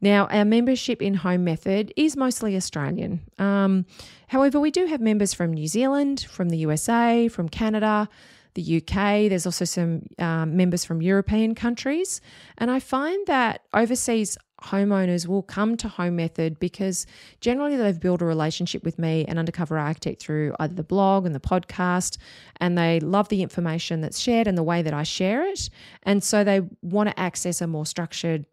Now, 0.00 0.26
our 0.26 0.44
membership 0.44 1.02
in 1.02 1.14
Home 1.14 1.44
Method 1.44 1.92
is 1.96 2.16
mostly 2.16 2.56
Australian. 2.56 3.20
Um, 3.38 3.86
however, 4.28 4.58
we 4.58 4.70
do 4.70 4.86
have 4.86 5.00
members 5.00 5.34
from 5.34 5.52
New 5.52 5.66
Zealand, 5.66 6.26
from 6.30 6.48
the 6.48 6.58
USA, 6.58 7.28
from 7.28 7.48
Canada, 7.48 8.08
the 8.54 8.78
UK. 8.78 9.28
There's 9.28 9.46
also 9.46 9.64
some 9.64 10.06
um, 10.18 10.56
members 10.56 10.84
from 10.84 11.02
European 11.02 11.54
countries. 11.54 12.20
And 12.58 12.70
I 12.70 12.80
find 12.80 13.26
that 13.26 13.62
overseas 13.74 14.36
homeowners 14.62 15.26
will 15.26 15.42
come 15.42 15.76
to 15.78 15.88
Home 15.88 16.16
Method 16.16 16.58
because 16.58 17.06
generally 17.40 17.76
they've 17.76 17.98
built 17.98 18.20
a 18.20 18.26
relationship 18.26 18.84
with 18.84 18.98
me 18.98 19.24
and 19.26 19.38
Undercover 19.38 19.78
Architect 19.78 20.22
through 20.22 20.54
either 20.60 20.74
the 20.74 20.82
blog 20.82 21.26
and 21.26 21.34
the 21.34 21.40
podcast, 21.40 22.18
and 22.60 22.76
they 22.76 23.00
love 23.00 23.28
the 23.28 23.42
information 23.42 24.00
that's 24.00 24.18
shared 24.18 24.46
and 24.46 24.58
the 24.58 24.62
way 24.62 24.82
that 24.82 24.92
I 24.92 25.02
share 25.02 25.44
it. 25.44 25.70
And 26.02 26.22
so 26.22 26.44
they 26.44 26.60
want 26.82 27.08
to 27.08 27.18
access 27.18 27.60
a 27.60 27.66
more 27.66 27.86
structured 27.86 28.44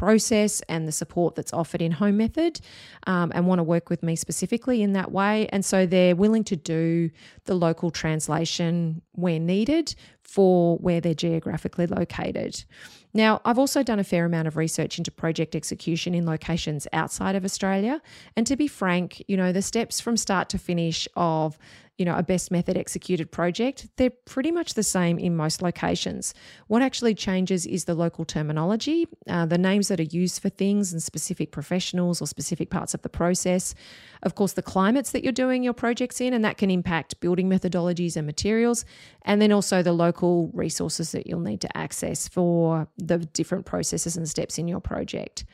process 0.00 0.62
and 0.62 0.88
the 0.88 0.92
support 0.92 1.34
that's 1.34 1.52
offered 1.52 1.82
in 1.82 1.92
Home 1.92 2.16
Method 2.16 2.58
um, 3.06 3.30
and 3.34 3.46
want 3.46 3.58
to 3.58 3.62
work 3.62 3.90
with 3.90 4.02
me 4.02 4.16
specifically 4.16 4.80
in 4.80 4.94
that 4.94 5.12
way. 5.12 5.46
And 5.48 5.62
so 5.62 5.84
they're 5.84 6.16
willing 6.16 6.42
to 6.44 6.56
do 6.56 7.10
the 7.44 7.52
local 7.52 7.90
translation 7.90 9.02
where 9.12 9.38
needed 9.38 9.94
for 10.22 10.78
where 10.78 11.02
they're 11.02 11.12
geographically 11.12 11.86
located. 11.86 12.64
Now, 13.12 13.42
I've 13.44 13.58
also 13.58 13.82
done 13.82 13.98
a 13.98 14.04
fair 14.04 14.24
amount 14.24 14.48
of 14.48 14.56
research 14.56 14.96
into 14.96 15.10
project 15.10 15.54
execution 15.54 16.14
in 16.14 16.24
locations 16.24 16.86
outside 16.94 17.34
of 17.34 17.44
Australia. 17.44 18.00
And 18.36 18.46
to 18.46 18.56
be 18.56 18.68
frank, 18.68 19.22
you 19.28 19.36
know, 19.36 19.52
the 19.52 19.60
steps 19.60 20.00
from 20.00 20.16
start 20.16 20.48
to 20.48 20.58
finish 20.58 21.08
of 21.14 21.58
you 22.00 22.06
know, 22.06 22.16
a 22.16 22.22
best 22.22 22.50
method 22.50 22.78
executed 22.78 23.30
project, 23.30 23.86
they're 23.96 24.08
pretty 24.24 24.50
much 24.50 24.72
the 24.72 24.82
same 24.82 25.18
in 25.18 25.36
most 25.36 25.60
locations. 25.60 26.32
What 26.66 26.80
actually 26.80 27.14
changes 27.14 27.66
is 27.66 27.84
the 27.84 27.94
local 27.94 28.24
terminology, 28.24 29.06
uh, 29.28 29.44
the 29.44 29.58
names 29.58 29.88
that 29.88 30.00
are 30.00 30.04
used 30.04 30.40
for 30.40 30.48
things 30.48 30.94
and 30.94 31.02
specific 31.02 31.52
professionals 31.52 32.22
or 32.22 32.26
specific 32.26 32.70
parts 32.70 32.94
of 32.94 33.02
the 33.02 33.10
process. 33.10 33.74
Of 34.22 34.34
course, 34.34 34.54
the 34.54 34.62
climates 34.62 35.10
that 35.10 35.22
you're 35.22 35.34
doing 35.34 35.62
your 35.62 35.74
projects 35.74 36.22
in, 36.22 36.32
and 36.32 36.42
that 36.42 36.56
can 36.56 36.70
impact 36.70 37.20
building 37.20 37.50
methodologies 37.50 38.16
and 38.16 38.26
materials. 38.26 38.86
And 39.26 39.42
then 39.42 39.52
also 39.52 39.82
the 39.82 39.92
local 39.92 40.50
resources 40.54 41.12
that 41.12 41.26
you'll 41.26 41.40
need 41.40 41.60
to 41.60 41.76
access 41.76 42.28
for 42.28 42.88
the 42.96 43.18
different 43.18 43.66
processes 43.66 44.16
and 44.16 44.26
steps 44.26 44.56
in 44.56 44.68
your 44.68 44.80
project. 44.80 45.44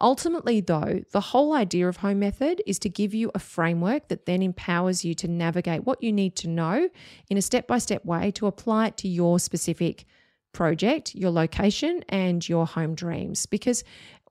Ultimately, 0.00 0.60
though, 0.60 1.02
the 1.12 1.20
whole 1.20 1.54
idea 1.54 1.88
of 1.88 1.98
Home 1.98 2.18
Method 2.18 2.62
is 2.66 2.78
to 2.80 2.88
give 2.88 3.14
you 3.14 3.30
a 3.34 3.38
framework 3.38 4.08
that 4.08 4.26
then 4.26 4.42
empowers 4.42 5.04
you 5.04 5.14
to 5.14 5.28
navigate 5.28 5.84
what 5.84 6.02
you 6.02 6.12
need 6.12 6.36
to 6.36 6.48
know 6.48 6.88
in 7.30 7.36
a 7.36 7.42
step 7.42 7.66
by 7.66 7.78
step 7.78 8.04
way 8.04 8.30
to 8.32 8.46
apply 8.46 8.88
it 8.88 8.96
to 8.98 9.08
your 9.08 9.38
specific 9.38 10.04
project, 10.52 11.14
your 11.14 11.30
location, 11.30 12.04
and 12.08 12.48
your 12.48 12.66
home 12.66 12.94
dreams. 12.94 13.46
Because 13.46 13.84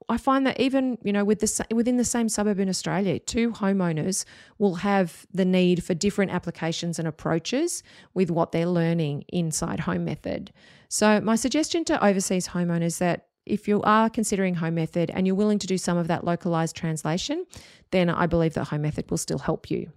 I 0.08 0.18
find 0.18 0.46
that 0.46 0.60
even 0.60 0.98
you 1.02 1.12
know 1.12 1.24
with 1.24 1.40
the 1.40 1.66
within 1.74 1.96
the 1.96 2.04
same 2.04 2.28
suburb 2.28 2.58
in 2.58 2.68
Australia, 2.68 3.18
two 3.18 3.52
homeowners 3.52 4.24
will 4.58 4.76
have 4.76 5.26
the 5.32 5.44
need 5.44 5.82
for 5.82 5.94
different 5.94 6.32
applications 6.32 6.98
and 6.98 7.08
approaches 7.08 7.82
with 8.12 8.30
what 8.30 8.52
they're 8.52 8.66
learning 8.66 9.24
inside 9.28 9.80
Home 9.80 10.04
Method. 10.04 10.52
So 10.88 11.20
my 11.20 11.36
suggestion 11.36 11.84
to 11.86 12.04
overseas 12.04 12.48
homeowners 12.48 12.98
that 12.98 13.28
if 13.46 13.68
you 13.68 13.82
are 13.82 14.08
considering 14.10 14.54
Home 14.56 14.74
Method 14.74 15.10
and 15.10 15.26
you're 15.26 15.36
willing 15.36 15.58
to 15.58 15.66
do 15.66 15.78
some 15.78 15.98
of 15.98 16.08
that 16.08 16.24
localized 16.24 16.76
translation, 16.76 17.46
then 17.90 18.08
I 18.08 18.26
believe 18.26 18.54
that 18.54 18.68
Home 18.68 18.82
Method 18.82 19.10
will 19.10 19.18
still 19.18 19.38
help 19.38 19.70
you. 19.70 19.92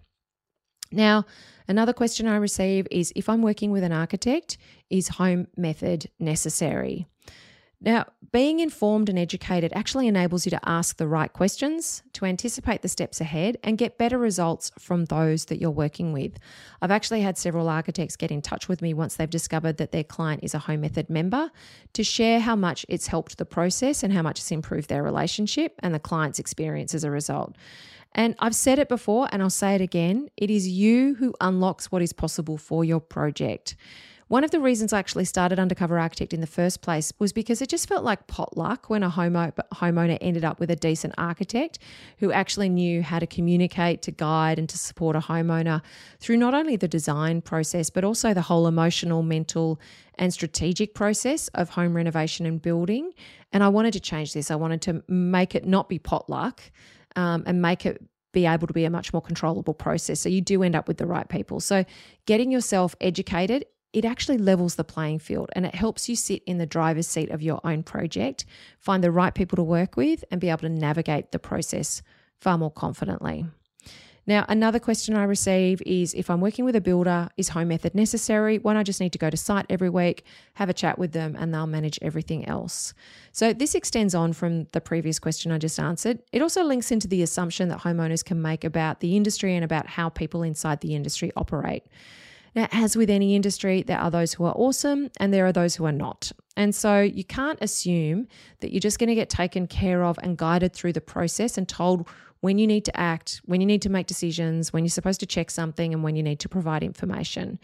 Now, 0.91 1.25
another 1.67 1.93
question 1.93 2.27
I 2.27 2.37
receive 2.37 2.87
is 2.91 3.11
if 3.15 3.27
I'm 3.29 3.41
working 3.41 3.71
with 3.71 3.83
an 3.83 3.91
architect, 3.91 4.57
is 4.89 5.09
Home 5.09 5.47
Method 5.57 6.09
necessary? 6.19 7.07
Now, 7.79 8.07
being 8.31 8.59
informed 8.59 9.07
and 9.07 9.19
educated 9.19 9.71
actually 9.75 10.07
enables 10.07 10.45
you 10.45 10.49
to 10.49 10.59
ask 10.67 10.97
the 10.97 11.07
right 11.07 11.31
questions, 11.31 12.01
to 12.13 12.25
anticipate 12.25 12.81
the 12.81 12.87
steps 12.87 13.21
ahead, 13.21 13.57
and 13.63 13.77
get 13.77 13.99
better 13.99 14.17
results 14.17 14.71
from 14.79 15.05
those 15.05 15.45
that 15.45 15.61
you're 15.61 15.69
working 15.69 16.11
with. 16.11 16.39
I've 16.81 16.91
actually 16.91 17.21
had 17.21 17.37
several 17.37 17.69
architects 17.69 18.15
get 18.15 18.31
in 18.31 18.41
touch 18.41 18.67
with 18.67 18.81
me 18.81 18.95
once 18.95 19.15
they've 19.15 19.29
discovered 19.29 19.77
that 19.77 19.91
their 19.91 20.03
client 20.03 20.43
is 20.43 20.55
a 20.55 20.59
Home 20.59 20.81
Method 20.81 21.07
member 21.07 21.51
to 21.93 22.03
share 22.03 22.39
how 22.39 22.55
much 22.55 22.83
it's 22.89 23.07
helped 23.07 23.37
the 23.37 23.45
process 23.45 24.01
and 24.01 24.11
how 24.11 24.23
much 24.23 24.39
it's 24.39 24.51
improved 24.51 24.89
their 24.89 25.03
relationship 25.03 25.75
and 25.79 25.93
the 25.93 25.99
client's 25.99 26.39
experience 26.39 26.95
as 26.95 27.03
a 27.03 27.11
result. 27.11 27.55
And 28.15 28.35
I've 28.39 28.55
said 28.55 28.79
it 28.79 28.89
before 28.89 29.27
and 29.31 29.43
I'll 29.43 29.49
say 29.51 29.75
it 29.75 29.81
again 29.81 30.29
it 30.35 30.49
is 30.49 30.67
you 30.67 31.13
who 31.15 31.35
unlocks 31.39 31.91
what 31.91 32.01
is 32.01 32.13
possible 32.13 32.57
for 32.57 32.83
your 32.83 32.99
project. 32.99 33.75
One 34.27 34.43
of 34.43 34.51
the 34.51 34.59
reasons 34.59 34.91
I 34.91 34.99
actually 34.99 35.23
started 35.23 35.57
Undercover 35.57 35.97
Architect 35.97 36.33
in 36.33 36.41
the 36.41 36.47
first 36.47 36.81
place 36.81 37.13
was 37.17 37.31
because 37.31 37.61
it 37.61 37.69
just 37.69 37.87
felt 37.87 38.03
like 38.03 38.27
potluck 38.27 38.89
when 38.89 39.01
a 39.01 39.09
homeowner 39.09 40.17
ended 40.19 40.43
up 40.43 40.59
with 40.59 40.69
a 40.69 40.75
decent 40.75 41.13
architect 41.17 41.79
who 42.17 42.33
actually 42.33 42.67
knew 42.67 43.01
how 43.01 43.19
to 43.19 43.27
communicate, 43.27 44.01
to 44.01 44.11
guide, 44.11 44.59
and 44.59 44.67
to 44.67 44.77
support 44.77 45.15
a 45.15 45.19
homeowner 45.19 45.81
through 46.19 46.35
not 46.35 46.53
only 46.53 46.75
the 46.75 46.89
design 46.89 47.41
process, 47.41 47.89
but 47.89 48.03
also 48.03 48.33
the 48.33 48.41
whole 48.41 48.67
emotional, 48.67 49.23
mental, 49.23 49.79
and 50.15 50.33
strategic 50.33 50.93
process 50.93 51.47
of 51.49 51.69
home 51.69 51.95
renovation 51.95 52.45
and 52.45 52.61
building. 52.61 53.13
And 53.53 53.63
I 53.63 53.69
wanted 53.69 53.93
to 53.93 54.01
change 54.01 54.33
this. 54.33 54.51
I 54.51 54.55
wanted 54.55 54.81
to 54.83 55.03
make 55.07 55.55
it 55.55 55.65
not 55.65 55.87
be 55.87 55.99
potluck 55.99 56.61
um, 57.15 57.43
and 57.45 57.61
make 57.61 57.85
it 57.85 58.03
be 58.33 58.45
able 58.45 58.67
to 58.67 58.73
be 58.73 58.83
a 58.83 58.89
much 58.89 59.13
more 59.13 59.21
controllable 59.21 59.73
process. 59.73 60.19
So 60.19 60.27
you 60.27 60.41
do 60.41 60.63
end 60.63 60.75
up 60.75 60.89
with 60.89 60.97
the 60.97 61.05
right 61.05 61.29
people. 61.29 61.61
So 61.61 61.85
getting 62.25 62.51
yourself 62.51 62.93
educated 62.99 63.63
it 63.97 64.05
actually 64.05 64.37
levels 64.37 64.75
the 64.75 64.83
playing 64.83 65.17
field 65.17 65.49
and 65.53 65.65
it 65.65 65.73
helps 65.73 66.07
you 66.07 66.15
sit 66.15 66.43
in 66.45 66.59
the 66.59 66.67
driver's 66.67 67.07
seat 67.07 67.31
of 67.31 67.41
your 67.41 67.59
own 67.63 67.81
project, 67.81 68.45
find 68.79 69.03
the 69.03 69.09
right 69.09 69.33
people 69.33 69.55
to 69.55 69.63
work 69.63 69.97
with, 69.97 70.23
and 70.29 70.39
be 70.39 70.49
able 70.49 70.59
to 70.59 70.69
navigate 70.69 71.31
the 71.31 71.39
process 71.39 72.03
far 72.39 72.59
more 72.59 72.69
confidently. 72.69 73.47
Now, 74.27 74.45
another 74.49 74.77
question 74.77 75.15
I 75.15 75.23
receive 75.23 75.81
is 75.83 76.13
if 76.13 76.29
I'm 76.29 76.41
working 76.41 76.63
with 76.63 76.75
a 76.75 76.81
builder, 76.81 77.29
is 77.37 77.49
home 77.49 77.69
method 77.69 77.95
necessary? 77.95 78.59
When 78.59 78.77
I 78.77 78.83
just 78.83 79.01
need 79.01 79.13
to 79.13 79.17
go 79.17 79.31
to 79.31 79.37
site 79.37 79.65
every 79.67 79.89
week, 79.89 80.25
have 80.55 80.69
a 80.69 80.73
chat 80.73 80.99
with 80.99 81.13
them, 81.13 81.35
and 81.35 81.51
they'll 81.51 81.65
manage 81.65 81.97
everything 82.03 82.45
else. 82.45 82.93
So, 83.31 83.51
this 83.51 83.73
extends 83.73 84.13
on 84.13 84.33
from 84.33 84.65
the 84.73 84.81
previous 84.81 85.17
question 85.17 85.51
I 85.51 85.57
just 85.57 85.79
answered. 85.79 86.19
It 86.31 86.43
also 86.43 86.63
links 86.63 86.91
into 86.91 87.07
the 87.07 87.23
assumption 87.23 87.69
that 87.69 87.79
homeowners 87.79 88.23
can 88.23 88.41
make 88.43 88.63
about 88.63 88.99
the 88.99 89.15
industry 89.15 89.55
and 89.55 89.65
about 89.65 89.87
how 89.87 90.09
people 90.09 90.43
inside 90.43 90.81
the 90.81 90.93
industry 90.93 91.31
operate. 91.35 91.83
Now, 92.57 92.67
as 92.71 92.97
with 92.97 93.11
any 93.11 93.35
industry, 93.35 93.83
there 93.83 93.99
are 93.99 94.09
those 94.09 94.33
who 94.33 94.43
are 94.45 94.53
awesome 94.55 95.11
and 95.19 95.31
there 95.31 95.45
are 95.45 95.51
those 95.51 95.75
who 95.75 95.85
are 95.85 95.91
not. 95.91 96.31
And 96.55 96.73
so 96.73 97.01
you 97.01 97.23
can't 97.23 97.59
assume 97.61 98.27
that 98.61 98.73
you're 98.73 98.79
just 98.79 98.97
going 98.97 99.09
to 99.09 99.15
get 99.15 99.29
taken 99.29 99.67
care 99.67 100.03
of 100.03 100.17
and 100.23 100.35
guided 100.35 100.73
through 100.73 100.93
the 100.93 100.99
process 100.99 101.59
and 101.59 101.69
told 101.69 102.07
when 102.39 102.57
you 102.57 102.65
need 102.65 102.83
to 102.85 102.99
act, 102.99 103.41
when 103.45 103.61
you 103.61 103.67
need 103.67 103.83
to 103.83 103.89
make 103.89 104.07
decisions, 104.07 104.73
when 104.73 104.83
you're 104.83 104.89
supposed 104.89 105.19
to 105.19 105.27
check 105.27 105.51
something, 105.51 105.93
and 105.93 106.01
when 106.03 106.15
you 106.15 106.23
need 106.23 106.39
to 106.39 106.49
provide 106.49 106.81
information. 106.81 107.59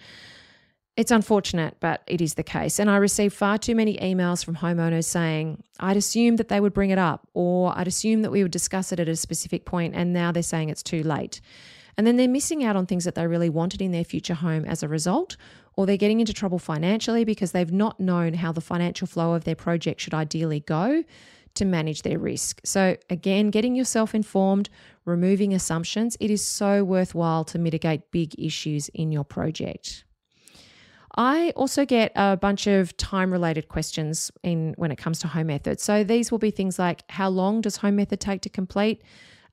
It's 0.96 1.10
unfortunate, 1.10 1.78
but 1.80 2.04
it 2.06 2.22
is 2.22 2.36
the 2.36 2.44
case. 2.44 2.78
And 2.78 2.88
I 2.88 2.98
receive 2.98 3.34
far 3.34 3.58
too 3.58 3.74
many 3.74 3.98
emails 3.98 4.46
from 4.46 4.58
homeowners 4.58 5.06
saying, 5.06 5.64
I'd 5.80 5.98
assumed 5.98 6.38
that 6.38 6.50
they 6.50 6.60
would 6.60 6.74
bring 6.74 6.92
it 6.92 7.00
up, 7.00 7.28
or 7.34 7.76
I'd 7.76 7.88
assumed 7.88 8.24
that 8.26 8.32
we 8.32 8.44
would 8.44 8.52
discuss 8.52 8.92
it 8.92 9.00
at 9.00 9.10
a 9.10 9.16
specific 9.16 9.66
point, 9.66 9.96
and 9.96 10.14
now 10.14 10.32
they're 10.32 10.44
saying 10.44 10.70
it's 10.70 10.84
too 10.84 11.02
late. 11.02 11.42
And 11.98 12.08
then 12.08 12.18
they're 12.18 12.28
missing 12.28 12.64
out 12.64 12.76
on 12.76 12.86
things 12.86 13.06
that 13.06 13.16
they 13.16 13.28
really 13.28 13.50
wanted 13.50 13.82
in 13.82 13.92
their 13.92 14.04
future 14.04 14.34
home 14.34 14.66
as 14.66 14.84
a 14.84 14.88
result, 14.88 15.38
or 15.76 15.86
they're 15.86 15.98
getting 15.98 16.20
into 16.20 16.34
trouble 16.34 16.60
financially 16.60 17.24
because 17.24 17.52
they've 17.52 17.72
not 17.72 18.00
known 18.00 18.34
how 18.36 18.52
the 18.52 18.62
financial 18.62 19.08
flow 19.08 19.34
of 19.34 19.44
their 19.44 19.56
project 19.56 20.02
should 20.02 20.14
ideally 20.14 20.60
go 20.62 21.04
to 21.56 21.66
manage 21.66 22.02
their 22.02 22.18
risk. 22.18 22.62
So, 22.64 22.98
again, 23.10 23.52
getting 23.52 23.76
yourself 23.76 24.16
informed, 24.16 24.70
removing 25.06 25.54
assumptions, 25.54 26.18
it 26.20 26.32
is 26.32 26.46
so 26.46 26.84
worthwhile 26.84 27.44
to 27.46 27.60
mitigate 27.60 28.12
big 28.12 28.38
issues 28.40 28.90
in 28.90 29.12
your 29.12 29.24
project. 29.24 30.04
I 31.16 31.52
also 31.56 31.86
get 31.86 32.12
a 32.16 32.38
bunch 32.38 32.66
of 32.66 32.98
time 32.98 33.32
related 33.32 33.68
questions 33.68 34.32
in 34.42 34.74
when 34.78 34.92
it 34.92 34.98
comes 34.98 35.20
to 35.20 35.28
home 35.28 35.48
method. 35.48 35.80
So 35.80 36.04
these 36.04 36.32
will 36.32 36.40
be 36.40 36.50
things 36.50 36.80
like 36.80 37.04
how 37.10 37.30
long 37.30 37.62
does 37.62 37.78
home 37.78 37.98
method 37.98 38.20
take 38.20 38.42
to 38.42 38.50
complete? 38.50 39.04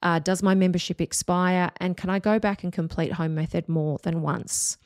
Uh, 0.03 0.19
does 0.19 0.43
my 0.43 0.55
membership 0.55 1.01
expire? 1.01 1.71
And 1.79 1.97
can 1.97 2.11
I 2.11 2.19
go 2.19 2.39
back 2.39 2.65
and 2.65 2.73
complete 2.73 3.13
home 3.13 3.35
method 3.35 3.69
more 3.69 3.99
than 4.03 4.23
once? 4.23 4.79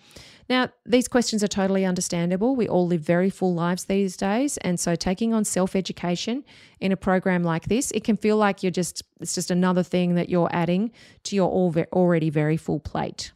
Now, 0.48 0.68
these 0.85 1.09
questions 1.09 1.42
are 1.42 1.48
totally 1.48 1.85
understandable. 1.85 2.55
We 2.55 2.68
all 2.68 2.87
live 2.87 3.00
very 3.00 3.31
full 3.31 3.55
lives 3.55 3.85
these 3.85 4.16
days. 4.16 4.59
And 4.59 4.79
so 4.79 4.94
taking 4.94 5.33
on 5.33 5.44
self-education 5.44 6.44
in 6.81 6.92
a 6.92 6.96
program 6.96 7.42
like 7.42 7.64
this, 7.64 7.90
it 7.92 8.05
can 8.05 8.16
feel 8.16 8.37
like 8.37 8.62
you're 8.62 8.70
just 8.70 9.03
it's 9.20 9.35
just 9.35 9.50
another 9.50 9.83
thing 9.83 10.16
that 10.16 10.29
you're 10.29 10.50
adding 10.53 10.92
to 11.24 11.37
your 11.37 11.50
already 11.92 12.29
very 12.29 12.59
full 12.59 12.81
plate. 12.81 13.33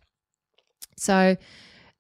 So 0.97 1.37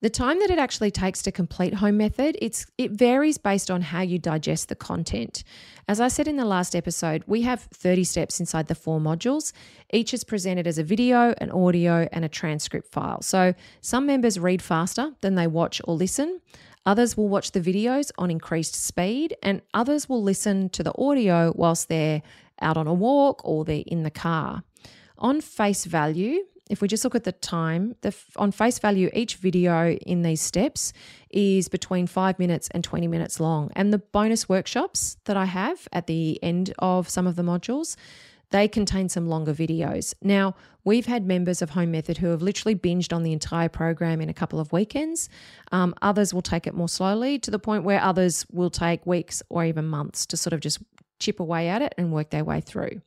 the 0.00 0.10
time 0.10 0.38
that 0.38 0.50
it 0.50 0.58
actually 0.58 0.92
takes 0.92 1.22
to 1.22 1.32
complete 1.32 1.74
home 1.74 1.96
method, 1.96 2.38
it's 2.40 2.66
it 2.78 2.92
varies 2.92 3.36
based 3.36 3.70
on 3.70 3.82
how 3.82 4.00
you 4.00 4.18
digest 4.18 4.68
the 4.68 4.76
content. 4.76 5.42
As 5.88 6.00
I 6.00 6.06
said 6.06 6.28
in 6.28 6.36
the 6.36 6.44
last 6.44 6.76
episode, 6.76 7.24
we 7.26 7.42
have 7.42 7.62
30 7.62 8.04
steps 8.04 8.38
inside 8.38 8.68
the 8.68 8.76
four 8.76 9.00
modules. 9.00 9.52
Each 9.92 10.14
is 10.14 10.22
presented 10.22 10.68
as 10.68 10.78
a 10.78 10.84
video, 10.84 11.34
an 11.38 11.50
audio, 11.50 12.08
and 12.12 12.24
a 12.24 12.28
transcript 12.28 12.92
file. 12.92 13.22
So 13.22 13.54
some 13.80 14.06
members 14.06 14.38
read 14.38 14.62
faster 14.62 15.14
than 15.20 15.34
they 15.34 15.48
watch 15.48 15.80
or 15.84 15.94
listen. 15.94 16.40
Others 16.86 17.16
will 17.16 17.28
watch 17.28 17.50
the 17.50 17.60
videos 17.60 18.12
on 18.18 18.30
increased 18.30 18.76
speed, 18.76 19.36
and 19.42 19.62
others 19.74 20.08
will 20.08 20.22
listen 20.22 20.68
to 20.70 20.82
the 20.84 20.96
audio 20.96 21.52
whilst 21.56 21.88
they're 21.88 22.22
out 22.60 22.76
on 22.76 22.86
a 22.86 22.94
walk 22.94 23.40
or 23.44 23.64
they're 23.64 23.82
in 23.86 24.04
the 24.04 24.10
car. 24.10 24.62
On 25.18 25.40
face 25.40 25.84
value, 25.84 26.44
if 26.68 26.80
we 26.80 26.88
just 26.88 27.04
look 27.04 27.14
at 27.14 27.24
the 27.24 27.32
time, 27.32 27.94
the, 28.02 28.14
on 28.36 28.52
face 28.52 28.78
value, 28.78 29.10
each 29.12 29.36
video 29.36 29.90
in 29.90 30.22
these 30.22 30.40
steps 30.40 30.92
is 31.30 31.68
between 31.68 32.06
five 32.06 32.38
minutes 32.38 32.68
and 32.72 32.84
20 32.84 33.08
minutes 33.08 33.40
long. 33.40 33.70
And 33.74 33.92
the 33.92 33.98
bonus 33.98 34.48
workshops 34.48 35.16
that 35.24 35.36
I 35.36 35.46
have 35.46 35.88
at 35.92 36.06
the 36.06 36.38
end 36.42 36.72
of 36.78 37.08
some 37.08 37.26
of 37.26 37.36
the 37.36 37.42
modules, 37.42 37.96
they 38.50 38.66
contain 38.66 39.08
some 39.08 39.28
longer 39.28 39.52
videos. 39.52 40.14
Now, 40.22 40.54
we've 40.84 41.06
had 41.06 41.26
members 41.26 41.60
of 41.60 41.70
Home 41.70 41.90
Method 41.90 42.18
who 42.18 42.28
have 42.28 42.40
literally 42.40 42.74
binged 42.74 43.14
on 43.14 43.22
the 43.22 43.32
entire 43.32 43.68
program 43.68 44.20
in 44.20 44.28
a 44.28 44.34
couple 44.34 44.58
of 44.58 44.72
weekends. 44.72 45.28
Um, 45.70 45.94
others 46.00 46.32
will 46.32 46.42
take 46.42 46.66
it 46.66 46.74
more 46.74 46.88
slowly 46.88 47.38
to 47.40 47.50
the 47.50 47.58
point 47.58 47.84
where 47.84 48.00
others 48.00 48.46
will 48.50 48.70
take 48.70 49.04
weeks 49.06 49.42
or 49.50 49.64
even 49.64 49.86
months 49.86 50.24
to 50.26 50.36
sort 50.36 50.54
of 50.54 50.60
just 50.60 50.78
chip 51.18 51.40
away 51.40 51.68
at 51.68 51.82
it 51.82 51.94
and 51.98 52.12
work 52.12 52.30
their 52.30 52.44
way 52.44 52.60
through. 52.60 53.02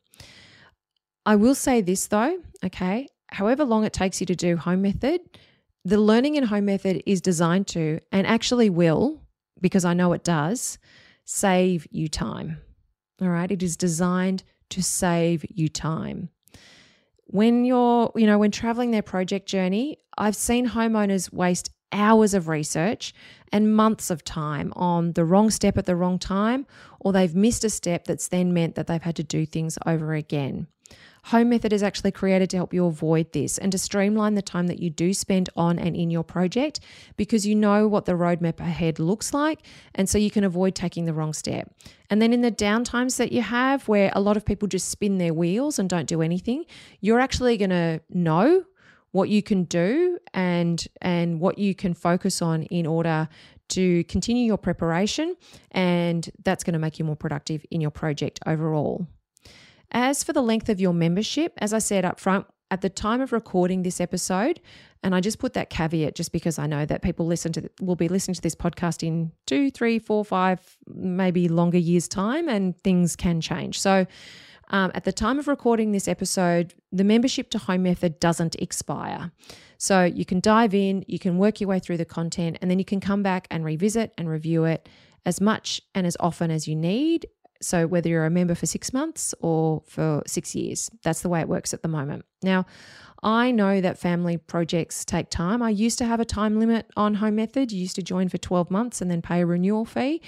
I 1.24 1.36
will 1.36 1.54
say 1.54 1.80
this 1.80 2.06
though, 2.08 2.38
okay, 2.64 3.08
however 3.32 3.64
long 3.64 3.84
it 3.84 3.92
takes 3.92 4.20
you 4.20 4.26
to 4.26 4.36
do 4.36 4.56
home 4.56 4.82
method, 4.82 5.20
the 5.84 5.98
learning 5.98 6.36
in 6.36 6.44
home 6.44 6.66
method 6.66 7.02
is 7.06 7.20
designed 7.20 7.66
to 7.68 7.98
and 8.12 8.26
actually 8.26 8.70
will, 8.70 9.20
because 9.60 9.84
I 9.84 9.94
know 9.94 10.12
it 10.12 10.24
does, 10.24 10.78
save 11.24 11.86
you 11.90 12.08
time. 12.08 12.58
All 13.20 13.28
right. 13.28 13.50
It 13.50 13.62
is 13.62 13.76
designed 13.76 14.42
to 14.70 14.82
save 14.82 15.44
you 15.48 15.68
time. 15.68 16.28
When 17.26 17.64
you're, 17.64 18.12
you 18.14 18.26
know, 18.26 18.38
when 18.38 18.50
traveling 18.50 18.90
their 18.90 19.02
project 19.02 19.48
journey, 19.48 19.98
I've 20.18 20.36
seen 20.36 20.68
homeowners 20.68 21.32
waste 21.32 21.70
hours 21.92 22.34
of 22.34 22.48
research 22.48 23.14
and 23.52 23.74
months 23.74 24.10
of 24.10 24.24
time 24.24 24.72
on 24.76 25.12
the 25.12 25.24
wrong 25.24 25.50
step 25.50 25.76
at 25.78 25.86
the 25.86 25.96
wrong 25.96 26.18
time, 26.18 26.66
or 27.00 27.12
they've 27.12 27.34
missed 27.34 27.64
a 27.64 27.70
step 27.70 28.04
that's 28.04 28.28
then 28.28 28.52
meant 28.52 28.74
that 28.74 28.86
they've 28.86 29.02
had 29.02 29.16
to 29.16 29.22
do 29.22 29.46
things 29.46 29.78
over 29.86 30.14
again. 30.14 30.66
Home 31.26 31.50
Method 31.50 31.72
is 31.72 31.82
actually 31.82 32.10
created 32.10 32.50
to 32.50 32.56
help 32.56 32.74
you 32.74 32.84
avoid 32.86 33.32
this 33.32 33.56
and 33.58 33.70
to 33.70 33.78
streamline 33.78 34.34
the 34.34 34.42
time 34.42 34.66
that 34.66 34.80
you 34.80 34.90
do 34.90 35.14
spend 35.14 35.48
on 35.54 35.78
and 35.78 35.94
in 35.94 36.10
your 36.10 36.24
project 36.24 36.80
because 37.16 37.46
you 37.46 37.54
know 37.54 37.86
what 37.86 38.06
the 38.06 38.12
roadmap 38.12 38.58
ahead 38.58 38.98
looks 38.98 39.32
like. 39.32 39.60
And 39.94 40.08
so 40.08 40.18
you 40.18 40.30
can 40.30 40.42
avoid 40.42 40.74
taking 40.74 41.04
the 41.04 41.14
wrong 41.14 41.32
step. 41.32 41.72
And 42.10 42.20
then 42.20 42.32
in 42.32 42.40
the 42.40 42.50
downtimes 42.50 43.18
that 43.18 43.30
you 43.30 43.42
have, 43.42 43.86
where 43.86 44.10
a 44.14 44.20
lot 44.20 44.36
of 44.36 44.44
people 44.44 44.66
just 44.66 44.88
spin 44.88 45.18
their 45.18 45.32
wheels 45.32 45.78
and 45.78 45.88
don't 45.88 46.06
do 46.06 46.22
anything, 46.22 46.64
you're 47.00 47.20
actually 47.20 47.56
going 47.56 47.70
to 47.70 48.00
know 48.10 48.64
what 49.12 49.28
you 49.28 49.42
can 49.42 49.64
do 49.64 50.18
and 50.34 50.86
and 51.00 51.38
what 51.38 51.58
you 51.58 51.74
can 51.74 51.94
focus 51.94 52.42
on 52.42 52.64
in 52.64 52.86
order 52.86 53.28
to 53.68 54.04
continue 54.04 54.44
your 54.44 54.58
preparation 54.58 55.36
and 55.70 56.30
that's 56.44 56.64
going 56.64 56.72
to 56.72 56.78
make 56.78 56.98
you 56.98 57.04
more 57.04 57.16
productive 57.16 57.64
in 57.70 57.80
your 57.80 57.90
project 57.90 58.40
overall. 58.46 59.06
As 59.92 60.24
for 60.24 60.32
the 60.32 60.42
length 60.42 60.68
of 60.68 60.80
your 60.80 60.94
membership, 60.94 61.52
as 61.58 61.72
I 61.72 61.78
said 61.78 62.04
up 62.04 62.18
front, 62.18 62.46
at 62.70 62.80
the 62.80 62.88
time 62.88 63.20
of 63.20 63.32
recording 63.32 63.82
this 63.82 64.00
episode, 64.00 64.58
and 65.02 65.14
I 65.14 65.20
just 65.20 65.38
put 65.38 65.52
that 65.52 65.68
caveat 65.68 66.14
just 66.14 66.32
because 66.32 66.58
I 66.58 66.66
know 66.66 66.86
that 66.86 67.02
people 67.02 67.26
listen 67.26 67.52
to 67.52 67.70
will 67.82 67.96
be 67.96 68.08
listening 68.08 68.34
to 68.36 68.40
this 68.40 68.54
podcast 68.54 69.06
in 69.06 69.30
two, 69.46 69.70
three, 69.70 69.98
four, 69.98 70.24
five, 70.24 70.78
maybe 70.86 71.48
longer 71.48 71.76
years' 71.76 72.08
time, 72.08 72.48
and 72.48 72.78
things 72.78 73.14
can 73.14 73.42
change. 73.42 73.78
So, 73.78 74.06
um, 74.70 74.90
at 74.94 75.04
the 75.04 75.12
time 75.12 75.38
of 75.38 75.48
recording 75.48 75.92
this 75.92 76.08
episode, 76.08 76.72
the 76.90 77.04
membership 77.04 77.50
to 77.50 77.58
Home 77.58 77.82
Method 77.82 78.18
doesn't 78.18 78.54
expire. 78.54 79.30
So 79.76 80.04
you 80.04 80.24
can 80.24 80.40
dive 80.40 80.74
in, 80.74 81.04
you 81.06 81.18
can 81.18 81.36
work 81.36 81.60
your 81.60 81.68
way 81.68 81.78
through 81.78 81.98
the 81.98 82.06
content, 82.06 82.56
and 82.62 82.70
then 82.70 82.78
you 82.78 82.84
can 82.84 83.00
come 83.00 83.22
back 83.22 83.46
and 83.50 83.66
revisit 83.66 84.14
and 84.16 84.30
review 84.30 84.64
it 84.64 84.88
as 85.26 85.42
much 85.42 85.82
and 85.94 86.06
as 86.06 86.16
often 86.20 86.50
as 86.50 86.66
you 86.66 86.74
need. 86.74 87.26
So, 87.62 87.86
whether 87.86 88.08
you're 88.08 88.26
a 88.26 88.30
member 88.30 88.54
for 88.54 88.66
six 88.66 88.92
months 88.92 89.34
or 89.40 89.82
for 89.86 90.22
six 90.26 90.54
years, 90.54 90.90
that's 91.02 91.22
the 91.22 91.28
way 91.28 91.40
it 91.40 91.48
works 91.48 91.72
at 91.72 91.82
the 91.82 91.88
moment. 91.88 92.24
Now, 92.42 92.66
I 93.22 93.52
know 93.52 93.80
that 93.80 93.98
family 93.98 94.36
projects 94.36 95.04
take 95.04 95.30
time. 95.30 95.62
I 95.62 95.70
used 95.70 95.98
to 95.98 96.04
have 96.04 96.18
a 96.18 96.24
time 96.24 96.58
limit 96.58 96.90
on 96.96 97.14
Home 97.14 97.36
Method. 97.36 97.70
You 97.70 97.80
used 97.80 97.94
to 97.96 98.02
join 98.02 98.28
for 98.28 98.38
12 98.38 98.70
months 98.70 99.00
and 99.00 99.10
then 99.10 99.22
pay 99.22 99.42
a 99.42 99.46
renewal 99.46 99.84
fee. 99.84 100.20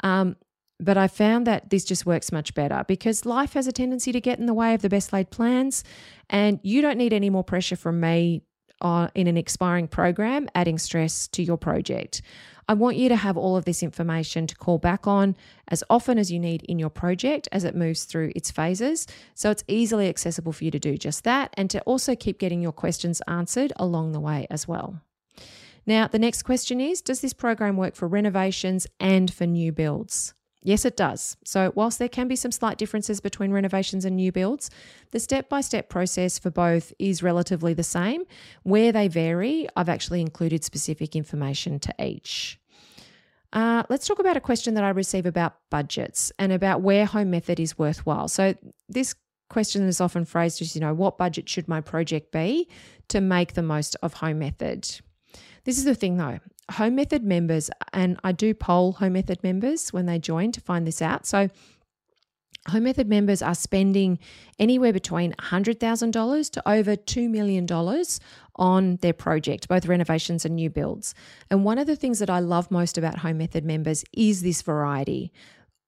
Um, 0.00 0.36
but 0.78 0.96
I 0.96 1.08
found 1.08 1.46
that 1.46 1.70
this 1.70 1.84
just 1.84 2.06
works 2.06 2.30
much 2.30 2.54
better 2.54 2.84
because 2.86 3.24
life 3.24 3.54
has 3.54 3.66
a 3.66 3.72
tendency 3.72 4.12
to 4.12 4.20
get 4.20 4.38
in 4.38 4.46
the 4.46 4.54
way 4.54 4.74
of 4.74 4.82
the 4.82 4.88
best 4.88 5.12
laid 5.12 5.30
plans. 5.30 5.82
And 6.28 6.60
you 6.62 6.82
don't 6.82 6.98
need 6.98 7.12
any 7.12 7.30
more 7.30 7.42
pressure 7.42 7.76
from 7.76 7.98
me 7.98 8.42
uh, 8.80 9.08
in 9.14 9.26
an 9.26 9.36
expiring 9.36 9.88
program, 9.88 10.48
adding 10.54 10.78
stress 10.78 11.28
to 11.28 11.42
your 11.42 11.56
project. 11.56 12.22
I 12.68 12.74
want 12.74 12.96
you 12.96 13.08
to 13.08 13.16
have 13.16 13.36
all 13.36 13.56
of 13.56 13.64
this 13.64 13.82
information 13.82 14.46
to 14.48 14.56
call 14.56 14.78
back 14.78 15.06
on 15.06 15.36
as 15.68 15.84
often 15.88 16.18
as 16.18 16.32
you 16.32 16.40
need 16.40 16.64
in 16.64 16.80
your 16.80 16.90
project 16.90 17.48
as 17.52 17.62
it 17.62 17.76
moves 17.76 18.04
through 18.04 18.32
its 18.34 18.50
phases. 18.50 19.06
So 19.34 19.50
it's 19.50 19.62
easily 19.68 20.08
accessible 20.08 20.52
for 20.52 20.64
you 20.64 20.72
to 20.72 20.78
do 20.78 20.98
just 20.98 21.22
that 21.24 21.54
and 21.54 21.70
to 21.70 21.80
also 21.82 22.16
keep 22.16 22.38
getting 22.38 22.60
your 22.60 22.72
questions 22.72 23.22
answered 23.28 23.72
along 23.76 24.12
the 24.12 24.20
way 24.20 24.48
as 24.50 24.66
well. 24.66 25.00
Now, 25.86 26.08
the 26.08 26.18
next 26.18 26.42
question 26.42 26.80
is 26.80 27.00
Does 27.00 27.20
this 27.20 27.32
program 27.32 27.76
work 27.76 27.94
for 27.94 28.08
renovations 28.08 28.88
and 28.98 29.32
for 29.32 29.46
new 29.46 29.70
builds? 29.70 30.34
Yes, 30.66 30.84
it 30.84 30.96
does. 30.96 31.36
So, 31.44 31.70
whilst 31.76 32.00
there 32.00 32.08
can 32.08 32.26
be 32.26 32.34
some 32.34 32.50
slight 32.50 32.76
differences 32.76 33.20
between 33.20 33.52
renovations 33.52 34.04
and 34.04 34.16
new 34.16 34.32
builds, 34.32 34.68
the 35.12 35.20
step 35.20 35.48
by 35.48 35.60
step 35.60 35.88
process 35.88 36.40
for 36.40 36.50
both 36.50 36.92
is 36.98 37.22
relatively 37.22 37.72
the 37.72 37.84
same. 37.84 38.24
Where 38.64 38.90
they 38.90 39.06
vary, 39.06 39.68
I've 39.76 39.88
actually 39.88 40.22
included 40.22 40.64
specific 40.64 41.14
information 41.14 41.78
to 41.78 41.94
each. 42.04 42.58
Uh, 43.52 43.84
let's 43.88 44.08
talk 44.08 44.18
about 44.18 44.36
a 44.36 44.40
question 44.40 44.74
that 44.74 44.82
I 44.82 44.88
receive 44.88 45.24
about 45.24 45.54
budgets 45.70 46.32
and 46.36 46.50
about 46.50 46.80
where 46.80 47.06
home 47.06 47.30
method 47.30 47.60
is 47.60 47.78
worthwhile. 47.78 48.26
So, 48.26 48.56
this 48.88 49.14
question 49.48 49.86
is 49.86 50.00
often 50.00 50.24
phrased 50.24 50.60
as, 50.60 50.74
you 50.74 50.80
know, 50.80 50.94
what 50.94 51.16
budget 51.16 51.48
should 51.48 51.68
my 51.68 51.80
project 51.80 52.32
be 52.32 52.68
to 53.06 53.20
make 53.20 53.52
the 53.52 53.62
most 53.62 53.94
of 54.02 54.14
home 54.14 54.40
method? 54.40 54.82
This 55.62 55.78
is 55.78 55.84
the 55.84 55.94
thing 55.94 56.16
though. 56.16 56.40
Home 56.72 56.96
Method 56.96 57.22
members, 57.22 57.70
and 57.92 58.18
I 58.24 58.32
do 58.32 58.52
poll 58.54 58.92
Home 58.92 59.12
Method 59.12 59.42
members 59.42 59.92
when 59.92 60.06
they 60.06 60.18
join 60.18 60.52
to 60.52 60.60
find 60.60 60.86
this 60.86 61.00
out. 61.00 61.26
So, 61.26 61.48
Home 62.68 62.82
Method 62.82 63.08
members 63.08 63.42
are 63.42 63.54
spending 63.54 64.18
anywhere 64.58 64.92
between 64.92 65.32
$100,000 65.34 66.50
to 66.50 66.68
over 66.68 66.96
$2 66.96 67.30
million 67.30 67.66
on 68.56 68.96
their 68.96 69.12
project, 69.12 69.68
both 69.68 69.86
renovations 69.86 70.44
and 70.44 70.56
new 70.56 70.68
builds. 70.68 71.14
And 71.48 71.64
one 71.64 71.78
of 71.78 71.86
the 71.86 71.94
things 71.94 72.18
that 72.18 72.30
I 72.30 72.40
love 72.40 72.72
most 72.72 72.98
about 72.98 73.18
Home 73.18 73.38
Method 73.38 73.64
members 73.64 74.04
is 74.12 74.42
this 74.42 74.62
variety. 74.62 75.32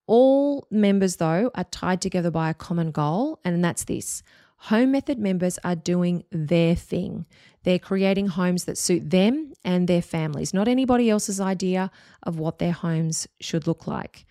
All 0.06 0.68
members, 0.70 1.16
though, 1.16 1.50
are 1.56 1.64
tied 1.64 2.00
together 2.00 2.30
by 2.30 2.48
a 2.48 2.54
common 2.54 2.92
goal, 2.92 3.40
and 3.44 3.64
that's 3.64 3.84
this 3.84 4.22
Home 4.62 4.90
Method 4.90 5.18
members 5.18 5.58
are 5.62 5.76
doing 5.76 6.24
their 6.30 6.74
thing. 6.74 7.26
They're 7.62 7.78
creating 7.78 8.28
homes 8.28 8.64
that 8.64 8.76
suit 8.76 9.10
them 9.10 9.52
and 9.64 9.88
their 9.88 10.02
families, 10.02 10.52
not 10.52 10.68
anybody 10.68 11.08
else's 11.08 11.40
idea 11.40 11.90
of 12.24 12.38
what 12.38 12.58
their 12.58 12.72
homes 12.72 13.28
should 13.40 13.66
look 13.66 13.86
like. 13.86 14.26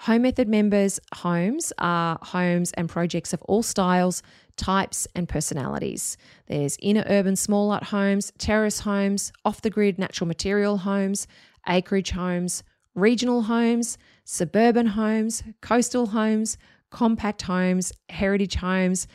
Home 0.00 0.22
Method 0.22 0.48
members' 0.48 1.00
homes 1.14 1.72
are 1.78 2.18
homes 2.22 2.72
and 2.72 2.88
projects 2.88 3.32
of 3.32 3.42
all 3.42 3.62
styles, 3.62 4.22
types, 4.56 5.06
and 5.14 5.28
personalities. 5.28 6.16
There's 6.46 6.76
inner 6.80 7.04
urban 7.06 7.36
small 7.36 7.66
lot 7.66 7.84
homes, 7.84 8.32
terrace 8.38 8.80
homes, 8.80 9.32
off 9.44 9.62
the 9.62 9.70
grid 9.70 9.98
natural 9.98 10.28
material 10.28 10.78
homes, 10.78 11.26
acreage 11.68 12.10
homes, 12.10 12.62
regional 12.94 13.42
homes, 13.42 13.98
suburban 14.24 14.86
homes, 14.86 15.42
coastal 15.60 16.08
homes, 16.08 16.56
compact 16.90 17.42
homes, 17.42 17.92
heritage 18.08 18.56
homes, 18.56 19.06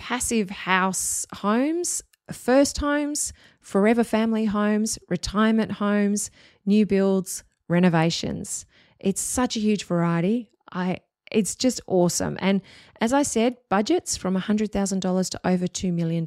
passive 0.00 0.48
house 0.48 1.26
homes, 1.34 2.02
first 2.32 2.78
homes, 2.78 3.34
forever 3.60 4.02
family 4.02 4.46
homes, 4.46 4.98
retirement 5.10 5.72
homes, 5.72 6.30
new 6.64 6.86
builds, 6.86 7.44
renovations. 7.68 8.64
It's 8.98 9.20
such 9.20 9.56
a 9.56 9.60
huge 9.60 9.84
variety. 9.84 10.50
I 10.72 11.00
it's 11.30 11.54
just 11.54 11.82
awesome. 11.86 12.38
And 12.40 12.62
as 13.00 13.12
I 13.12 13.22
said, 13.22 13.58
budgets 13.68 14.16
from 14.16 14.36
$100,000 14.36 15.30
to 15.30 15.40
over 15.46 15.66
$2 15.66 15.92
million, 15.92 16.26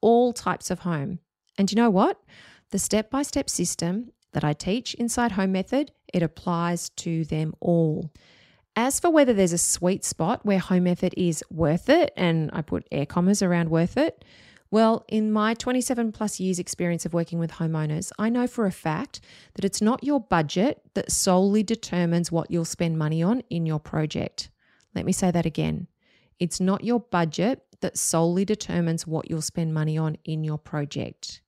all 0.00 0.32
types 0.32 0.70
of 0.70 0.78
home. 0.78 1.18
And 1.58 1.70
you 1.70 1.76
know 1.76 1.90
what? 1.90 2.22
The 2.70 2.78
step 2.78 3.10
by 3.10 3.22
step 3.24 3.50
system 3.50 4.12
that 4.32 4.44
I 4.44 4.54
teach 4.54 4.94
inside 4.94 5.32
Home 5.32 5.52
Method, 5.52 5.92
it 6.14 6.22
applies 6.22 6.88
to 6.90 7.26
them 7.26 7.52
all. 7.60 8.10
As 8.80 9.00
for 9.00 9.10
whether 9.10 9.32
there's 9.32 9.52
a 9.52 9.58
sweet 9.58 10.04
spot 10.04 10.46
where 10.46 10.60
home 10.60 10.84
method 10.84 11.12
is 11.16 11.42
worth 11.50 11.88
it, 11.88 12.12
and 12.16 12.48
I 12.52 12.62
put 12.62 12.86
air 12.92 13.06
commas 13.06 13.42
around 13.42 13.70
worth 13.70 13.96
it, 13.96 14.24
well, 14.70 15.04
in 15.08 15.32
my 15.32 15.54
27 15.54 16.12
plus 16.12 16.38
years 16.38 16.60
experience 16.60 17.04
of 17.04 17.12
working 17.12 17.40
with 17.40 17.50
homeowners, 17.50 18.12
I 18.20 18.28
know 18.28 18.46
for 18.46 18.66
a 18.66 18.70
fact 18.70 19.20
that 19.54 19.64
it's 19.64 19.82
not 19.82 20.04
your 20.04 20.20
budget 20.20 20.80
that 20.94 21.10
solely 21.10 21.64
determines 21.64 22.30
what 22.30 22.52
you'll 22.52 22.64
spend 22.64 22.96
money 22.96 23.20
on 23.20 23.42
in 23.50 23.66
your 23.66 23.80
project. 23.80 24.48
Let 24.94 25.04
me 25.04 25.10
say 25.10 25.32
that 25.32 25.44
again. 25.44 25.88
It's 26.38 26.60
not 26.60 26.84
your 26.84 27.00
budget 27.00 27.64
that 27.80 27.98
solely 27.98 28.44
determines 28.44 29.08
what 29.08 29.28
you'll 29.28 29.42
spend 29.42 29.74
money 29.74 29.98
on 29.98 30.18
in 30.24 30.44
your 30.44 30.56
project. 30.56 31.42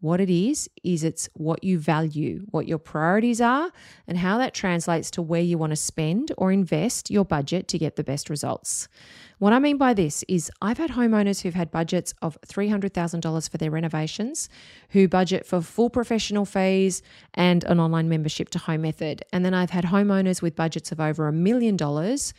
What 0.00 0.20
it 0.20 0.30
is, 0.30 0.68
is 0.82 1.04
it's 1.04 1.28
what 1.34 1.62
you 1.62 1.78
value, 1.78 2.46
what 2.50 2.66
your 2.66 2.78
priorities 2.78 3.40
are, 3.40 3.70
and 4.08 4.16
how 4.16 4.38
that 4.38 4.54
translates 4.54 5.10
to 5.12 5.22
where 5.22 5.42
you 5.42 5.58
want 5.58 5.70
to 5.70 5.76
spend 5.76 6.32
or 6.38 6.50
invest 6.50 7.10
your 7.10 7.24
budget 7.24 7.68
to 7.68 7.78
get 7.78 7.96
the 7.96 8.04
best 8.04 8.30
results. 8.30 8.88
What 9.38 9.52
I 9.52 9.58
mean 9.58 9.76
by 9.76 9.92
this 9.92 10.22
is, 10.26 10.50
I've 10.62 10.78
had 10.78 10.90
homeowners 10.90 11.42
who've 11.42 11.54
had 11.54 11.70
budgets 11.70 12.14
of 12.22 12.38
$300,000 12.46 13.50
for 13.50 13.58
their 13.58 13.70
renovations, 13.70 14.48
who 14.90 15.06
budget 15.06 15.44
for 15.44 15.60
full 15.60 15.90
professional 15.90 16.46
fees 16.46 17.02
and 17.34 17.62
an 17.64 17.78
online 17.78 18.08
membership 18.08 18.48
to 18.50 18.58
Home 18.58 18.82
Method. 18.82 19.22
And 19.34 19.44
then 19.44 19.52
I've 19.52 19.70
had 19.70 19.84
homeowners 19.84 20.40
with 20.40 20.56
budgets 20.56 20.92
of 20.92 21.00
over 21.00 21.28
a 21.28 21.32
million 21.32 21.76
dollars 21.76 22.32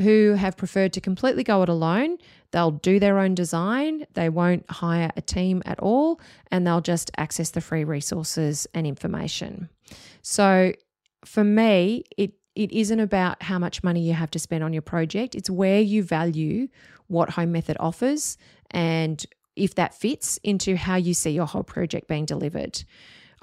who 0.00 0.34
have 0.34 0.56
preferred 0.56 0.92
to 0.94 1.00
completely 1.00 1.44
go 1.44 1.62
it 1.62 1.68
alone. 1.68 2.18
They'll 2.50 2.72
do 2.72 2.98
their 2.98 3.18
own 3.18 3.34
design, 3.34 4.06
they 4.14 4.28
won't 4.28 4.68
hire 4.70 5.10
a 5.16 5.20
team 5.20 5.62
at 5.64 5.80
all, 5.80 6.20
and 6.50 6.66
they'll 6.66 6.80
just 6.80 7.10
access 7.16 7.50
the 7.50 7.60
free 7.60 7.84
resources 7.84 8.66
and 8.74 8.86
information. 8.86 9.68
So 10.22 10.72
for 11.24 11.44
me, 11.44 12.04
it 12.16 12.34
it 12.54 12.70
isn't 12.70 13.00
about 13.00 13.42
how 13.42 13.58
much 13.58 13.82
money 13.82 14.00
you 14.00 14.12
have 14.12 14.30
to 14.30 14.38
spend 14.38 14.62
on 14.62 14.72
your 14.72 14.82
project. 14.82 15.34
It's 15.34 15.50
where 15.50 15.80
you 15.80 16.04
value 16.04 16.68
what 17.08 17.30
Home 17.30 17.50
Method 17.50 17.76
offers 17.80 18.38
and 18.70 19.24
if 19.56 19.74
that 19.74 19.94
fits 19.94 20.38
into 20.42 20.76
how 20.76 20.96
you 20.96 21.14
see 21.14 21.30
your 21.30 21.46
whole 21.46 21.62
project 21.64 22.08
being 22.08 22.24
delivered. 22.24 22.84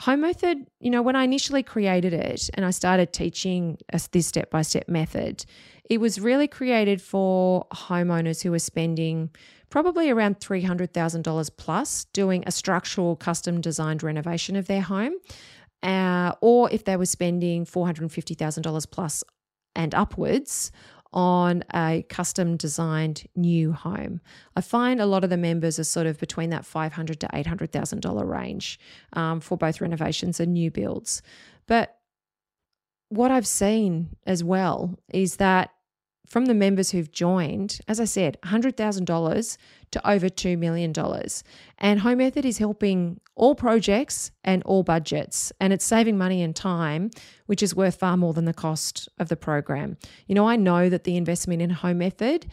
Home 0.01 0.21
Method, 0.21 0.65
you 0.79 0.89
know, 0.89 1.03
when 1.03 1.15
I 1.15 1.23
initially 1.23 1.61
created 1.61 2.11
it 2.11 2.49
and 2.55 2.65
I 2.65 2.71
started 2.71 3.13
teaching 3.13 3.77
this 4.11 4.25
step 4.25 4.49
by 4.49 4.63
step 4.63 4.89
method, 4.89 5.45
it 5.87 5.99
was 5.99 6.19
really 6.19 6.47
created 6.47 6.99
for 6.99 7.67
homeowners 7.71 8.41
who 8.41 8.49
were 8.49 8.57
spending 8.57 9.29
probably 9.69 10.09
around 10.09 10.39
$300,000 10.39 11.51
plus 11.55 12.05
doing 12.13 12.43
a 12.47 12.51
structural 12.51 13.15
custom 13.15 13.61
designed 13.61 14.01
renovation 14.01 14.55
of 14.55 14.65
their 14.65 14.81
home. 14.81 15.13
Uh, 15.83 16.33
or 16.41 16.67
if 16.71 16.83
they 16.85 16.97
were 16.97 17.05
spending 17.05 17.63
$450,000 17.63 18.89
plus 18.89 19.23
and 19.75 19.93
upwards 19.93 20.71
on 21.13 21.63
a 21.73 22.05
custom 22.09 22.55
designed 22.55 23.27
new 23.35 23.73
home. 23.73 24.21
I 24.55 24.61
find 24.61 25.01
a 25.01 25.05
lot 25.05 25.23
of 25.23 25.29
the 25.29 25.37
members 25.37 25.77
are 25.79 25.83
sort 25.83 26.07
of 26.07 26.19
between 26.19 26.49
that 26.51 26.63
$500 26.63 27.19
to 27.19 27.27
$800,000 27.27 28.27
range 28.27 28.79
um, 29.13 29.39
for 29.41 29.57
both 29.57 29.81
renovations 29.81 30.39
and 30.39 30.53
new 30.53 30.71
builds. 30.71 31.21
But 31.67 31.97
what 33.09 33.31
I've 33.31 33.47
seen 33.47 34.15
as 34.25 34.43
well 34.43 34.97
is 35.13 35.35
that 35.35 35.71
from 36.31 36.45
the 36.45 36.53
members 36.53 36.91
who've 36.91 37.11
joined, 37.11 37.81
as 37.89 37.99
I 37.99 38.05
said, 38.05 38.37
$100,000 38.45 39.57
to 39.91 40.09
over 40.09 40.29
$2 40.29 40.57
million. 40.57 40.93
And 41.77 41.99
Home 41.99 42.19
Method 42.19 42.45
is 42.45 42.57
helping 42.57 43.19
all 43.35 43.53
projects 43.53 44.31
and 44.41 44.63
all 44.63 44.81
budgets, 44.83 45.51
and 45.59 45.73
it's 45.73 45.83
saving 45.83 46.17
money 46.17 46.41
and 46.41 46.55
time, 46.55 47.11
which 47.47 47.61
is 47.61 47.75
worth 47.75 47.95
far 47.95 48.15
more 48.15 48.31
than 48.31 48.45
the 48.45 48.53
cost 48.53 49.09
of 49.19 49.27
the 49.27 49.35
program. 49.35 49.97
You 50.25 50.35
know, 50.35 50.47
I 50.47 50.55
know 50.55 50.87
that 50.87 51.03
the 51.03 51.17
investment 51.17 51.61
in 51.61 51.69
Home 51.69 51.97
Method, 51.97 52.49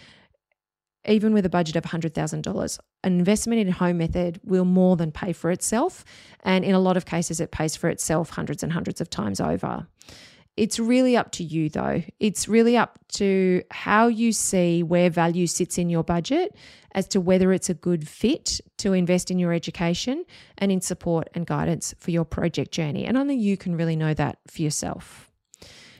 even 1.06 1.32
with 1.32 1.46
a 1.46 1.48
budget 1.48 1.76
of 1.76 1.84
$100,000, 1.84 2.78
an 3.04 3.12
investment 3.16 3.60
in 3.60 3.70
Home 3.70 3.98
Method 3.98 4.40
will 4.42 4.64
more 4.64 4.96
than 4.96 5.12
pay 5.12 5.32
for 5.32 5.52
itself. 5.52 6.04
And 6.42 6.64
in 6.64 6.74
a 6.74 6.80
lot 6.80 6.96
of 6.96 7.06
cases, 7.06 7.38
it 7.38 7.52
pays 7.52 7.76
for 7.76 7.88
itself 7.88 8.30
hundreds 8.30 8.64
and 8.64 8.72
hundreds 8.72 9.00
of 9.00 9.08
times 9.08 9.40
over. 9.40 9.86
It's 10.58 10.80
really 10.80 11.16
up 11.16 11.30
to 11.32 11.44
you, 11.44 11.68
though. 11.68 12.02
It's 12.18 12.48
really 12.48 12.76
up 12.76 12.98
to 13.14 13.62
how 13.70 14.08
you 14.08 14.32
see 14.32 14.82
where 14.82 15.08
value 15.08 15.46
sits 15.46 15.78
in 15.78 15.88
your 15.88 16.02
budget 16.02 16.56
as 16.92 17.06
to 17.08 17.20
whether 17.20 17.52
it's 17.52 17.70
a 17.70 17.74
good 17.74 18.08
fit 18.08 18.60
to 18.78 18.92
invest 18.92 19.30
in 19.30 19.38
your 19.38 19.52
education 19.52 20.24
and 20.58 20.72
in 20.72 20.80
support 20.80 21.28
and 21.34 21.46
guidance 21.46 21.94
for 21.98 22.10
your 22.10 22.24
project 22.24 22.72
journey. 22.72 23.04
And 23.04 23.16
only 23.16 23.36
you 23.36 23.56
can 23.56 23.76
really 23.76 23.94
know 23.94 24.14
that 24.14 24.38
for 24.48 24.62
yourself. 24.62 25.30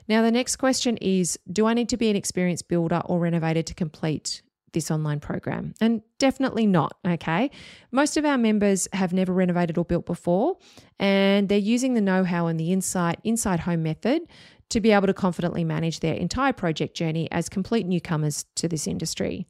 Now, 0.08 0.22
the 0.22 0.32
next 0.32 0.56
question 0.56 0.96
is 0.96 1.38
Do 1.50 1.66
I 1.66 1.74
need 1.74 1.90
to 1.90 1.96
be 1.96 2.10
an 2.10 2.16
experienced 2.16 2.66
builder 2.66 3.02
or 3.04 3.20
renovator 3.20 3.62
to 3.62 3.74
complete 3.74 4.42
this 4.72 4.90
online 4.90 5.20
program? 5.20 5.74
And 5.80 6.02
definitely 6.18 6.66
not, 6.66 6.96
okay? 7.06 7.50
Most 7.90 8.16
of 8.16 8.24
our 8.24 8.38
members 8.38 8.88
have 8.92 9.12
never 9.12 9.32
renovated 9.32 9.78
or 9.78 9.84
built 9.84 10.06
before, 10.06 10.56
and 10.98 11.48
they're 11.48 11.58
using 11.58 11.94
the 11.94 12.00
know 12.00 12.24
how 12.24 12.46
and 12.46 12.58
the 12.58 12.72
insight 12.72 13.18
inside 13.24 13.60
home 13.60 13.82
method 13.82 14.22
to 14.70 14.80
be 14.80 14.92
able 14.92 15.06
to 15.06 15.14
confidently 15.14 15.64
manage 15.64 16.00
their 16.00 16.14
entire 16.14 16.52
project 16.52 16.94
journey 16.94 17.28
as 17.30 17.48
complete 17.48 17.86
newcomers 17.86 18.44
to 18.54 18.68
this 18.68 18.86
industry. 18.86 19.46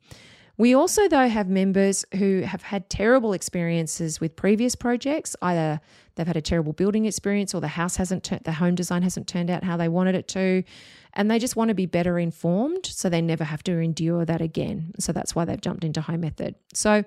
We 0.57 0.75
also, 0.75 1.07
though, 1.07 1.29
have 1.29 1.49
members 1.49 2.05
who 2.17 2.41
have 2.41 2.63
had 2.63 2.91
terrible 2.91 3.33
experiences 3.33 4.21
with 4.21 4.35
previous 4.35 4.75
projects. 4.75 5.37
Either 5.41 5.81
they've 6.17 6.27
had 6.27 6.37
a 6.37 6.43
terrible 6.43 6.73
building 6.73 7.05
experience, 7.05 7.55
or 7.55 7.61
the 7.61 7.69
house 7.69 7.95
hasn't, 7.97 8.25
turned, 8.25 8.43
the 8.43 8.53
home 8.53 8.75
design 8.75 9.03
hasn't 9.03 9.29
turned 9.29 9.51
out 9.51 9.63
how 9.63 9.77
they 9.77 9.89
wanted 9.89 10.17
it 10.17 10.27
to, 10.29 10.65
and 11.19 11.31
they 11.31 11.39
just 11.39 11.57
want 11.57 11.69
to 11.69 11.75
be 11.75 11.85
better 11.85 12.19
informed, 12.19 12.87
so 12.87 13.11
they 13.11 13.21
never 13.21 13.45
have 13.45 13.63
to 13.65 13.73
endure 13.73 14.25
that 14.25 14.41
again. 14.41 14.93
So 14.99 15.13
that's 15.13 15.35
why 15.35 15.45
they've 15.45 15.61
jumped 15.61 15.85
into 15.85 16.01
Home 16.01 16.21
Method. 16.21 16.55
So 16.73 17.05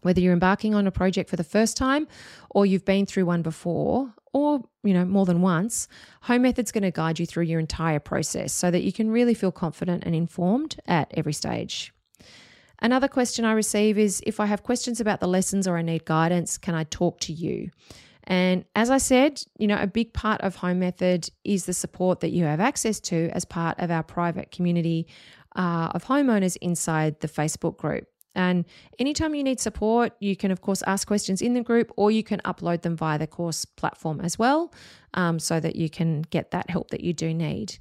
whether 0.00 0.20
you're 0.20 0.32
embarking 0.32 0.74
on 0.74 0.86
a 0.86 0.90
project 0.90 1.28
for 1.28 1.36
the 1.36 1.44
first 1.44 1.76
time, 1.76 2.08
or 2.48 2.64
you've 2.64 2.86
been 2.86 3.04
through 3.04 3.26
one 3.26 3.42
before, 3.42 4.12
or 4.32 4.62
you 4.82 4.94
know 4.94 5.04
more 5.04 5.26
than 5.26 5.42
once 5.42 5.88
home 6.22 6.42
method's 6.42 6.72
going 6.72 6.84
to 6.84 6.90
guide 6.92 7.18
you 7.18 7.26
through 7.26 7.42
your 7.42 7.58
entire 7.58 7.98
process 7.98 8.52
so 8.52 8.70
that 8.70 8.82
you 8.82 8.92
can 8.92 9.10
really 9.10 9.34
feel 9.34 9.50
confident 9.50 10.04
and 10.04 10.14
informed 10.14 10.80
at 10.86 11.12
every 11.16 11.32
stage 11.32 11.92
Another 12.82 13.08
question 13.08 13.44
I 13.44 13.52
receive 13.52 13.98
is 13.98 14.22
if 14.26 14.40
I 14.40 14.46
have 14.46 14.62
questions 14.62 15.00
about 15.00 15.20
the 15.20 15.28
lessons 15.28 15.68
or 15.68 15.76
I 15.76 15.82
need 15.82 16.06
guidance, 16.06 16.56
can 16.56 16.74
I 16.74 16.84
talk 16.84 17.20
to 17.20 17.32
you? 17.32 17.70
And 18.24 18.64
as 18.74 18.90
I 18.90 18.98
said, 18.98 19.42
you 19.58 19.66
know, 19.66 19.78
a 19.80 19.86
big 19.86 20.12
part 20.12 20.40
of 20.42 20.56
Home 20.56 20.78
Method 20.78 21.28
is 21.44 21.66
the 21.66 21.72
support 21.72 22.20
that 22.20 22.30
you 22.30 22.44
have 22.44 22.60
access 22.60 23.00
to 23.00 23.30
as 23.32 23.44
part 23.44 23.78
of 23.78 23.90
our 23.90 24.02
private 24.02 24.50
community 24.50 25.06
uh, 25.56 25.90
of 25.94 26.04
homeowners 26.04 26.56
inside 26.60 27.20
the 27.20 27.28
Facebook 27.28 27.76
group. 27.76 28.06
And 28.34 28.64
anytime 28.98 29.34
you 29.34 29.42
need 29.42 29.58
support, 29.58 30.12
you 30.20 30.36
can, 30.36 30.50
of 30.50 30.60
course, 30.60 30.82
ask 30.86 31.06
questions 31.06 31.42
in 31.42 31.54
the 31.54 31.62
group 31.62 31.92
or 31.96 32.10
you 32.10 32.22
can 32.22 32.40
upload 32.44 32.82
them 32.82 32.96
via 32.96 33.18
the 33.18 33.26
course 33.26 33.64
platform 33.64 34.20
as 34.20 34.38
well 34.38 34.72
um, 35.14 35.38
so 35.38 35.58
that 35.58 35.74
you 35.74 35.90
can 35.90 36.22
get 36.30 36.52
that 36.52 36.70
help 36.70 36.90
that 36.90 37.00
you 37.00 37.12
do 37.12 37.34
need. 37.34 37.78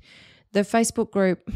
The 0.54 0.62
Facebook 0.62 1.12
group 1.12 1.48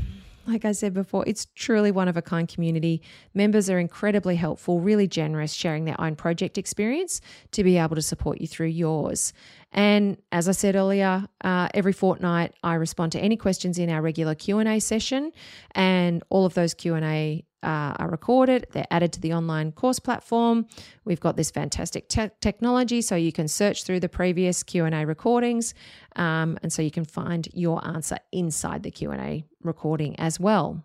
like 0.45 0.65
I 0.65 0.71
said 0.71 0.93
before, 0.93 1.23
it's 1.25 1.47
truly 1.55 1.91
one 1.91 2.07
of 2.07 2.17
a 2.17 2.21
kind 2.21 2.47
community. 2.47 3.01
Members 3.33 3.69
are 3.69 3.79
incredibly 3.79 4.35
helpful, 4.35 4.79
really 4.79 5.07
generous, 5.07 5.53
sharing 5.53 5.85
their 5.85 5.99
own 5.99 6.15
project 6.15 6.57
experience 6.57 7.21
to 7.51 7.63
be 7.63 7.77
able 7.77 7.95
to 7.95 8.01
support 8.01 8.41
you 8.41 8.47
through 8.47 8.67
yours. 8.67 9.33
And 9.71 10.17
as 10.31 10.47
I 10.47 10.51
said 10.51 10.75
earlier, 10.75 11.25
uh, 11.43 11.69
every 11.73 11.93
fortnight 11.93 12.53
I 12.63 12.75
respond 12.75 13.11
to 13.13 13.19
any 13.19 13.37
questions 13.37 13.79
in 13.79 13.89
our 13.89 14.01
regular 14.01 14.35
Q 14.35 14.59
and 14.59 14.69
A 14.69 14.79
session, 14.79 15.31
and 15.71 16.23
all 16.29 16.45
of 16.45 16.53
those 16.53 16.73
Q 16.73 16.95
and 16.95 17.05
A 17.05 17.43
uh, 17.64 17.93
are 17.97 18.09
recorded. 18.09 18.68
They're 18.72 18.88
added 18.91 19.14
to 19.14 19.22
the 19.22 19.34
online 19.34 19.72
course 19.72 19.99
platform. 19.99 20.68
We've 21.05 21.20
got 21.20 21.38
this 21.38 21.49
fantastic 21.49 22.09
te- 22.09 22.32
technology, 22.41 23.01
so 23.01 23.16
you 23.16 23.32
can 23.32 23.47
search 23.47 23.84
through 23.84 24.01
the 24.01 24.09
previous 24.09 24.64
Q 24.64 24.86
and 24.86 24.93
A 24.93 25.05
recordings, 25.05 25.74
um, 26.16 26.57
and 26.61 26.72
so 26.72 26.82
you 26.82 26.91
can 26.91 27.05
find 27.05 27.47
your 27.53 27.86
answer 27.88 28.18
inside 28.32 28.84
the 28.84 28.91
Q 28.91 29.11
and 29.11 29.22
A 29.22 29.43
recording 29.61 30.20
as 30.20 30.39
well. 30.39 30.84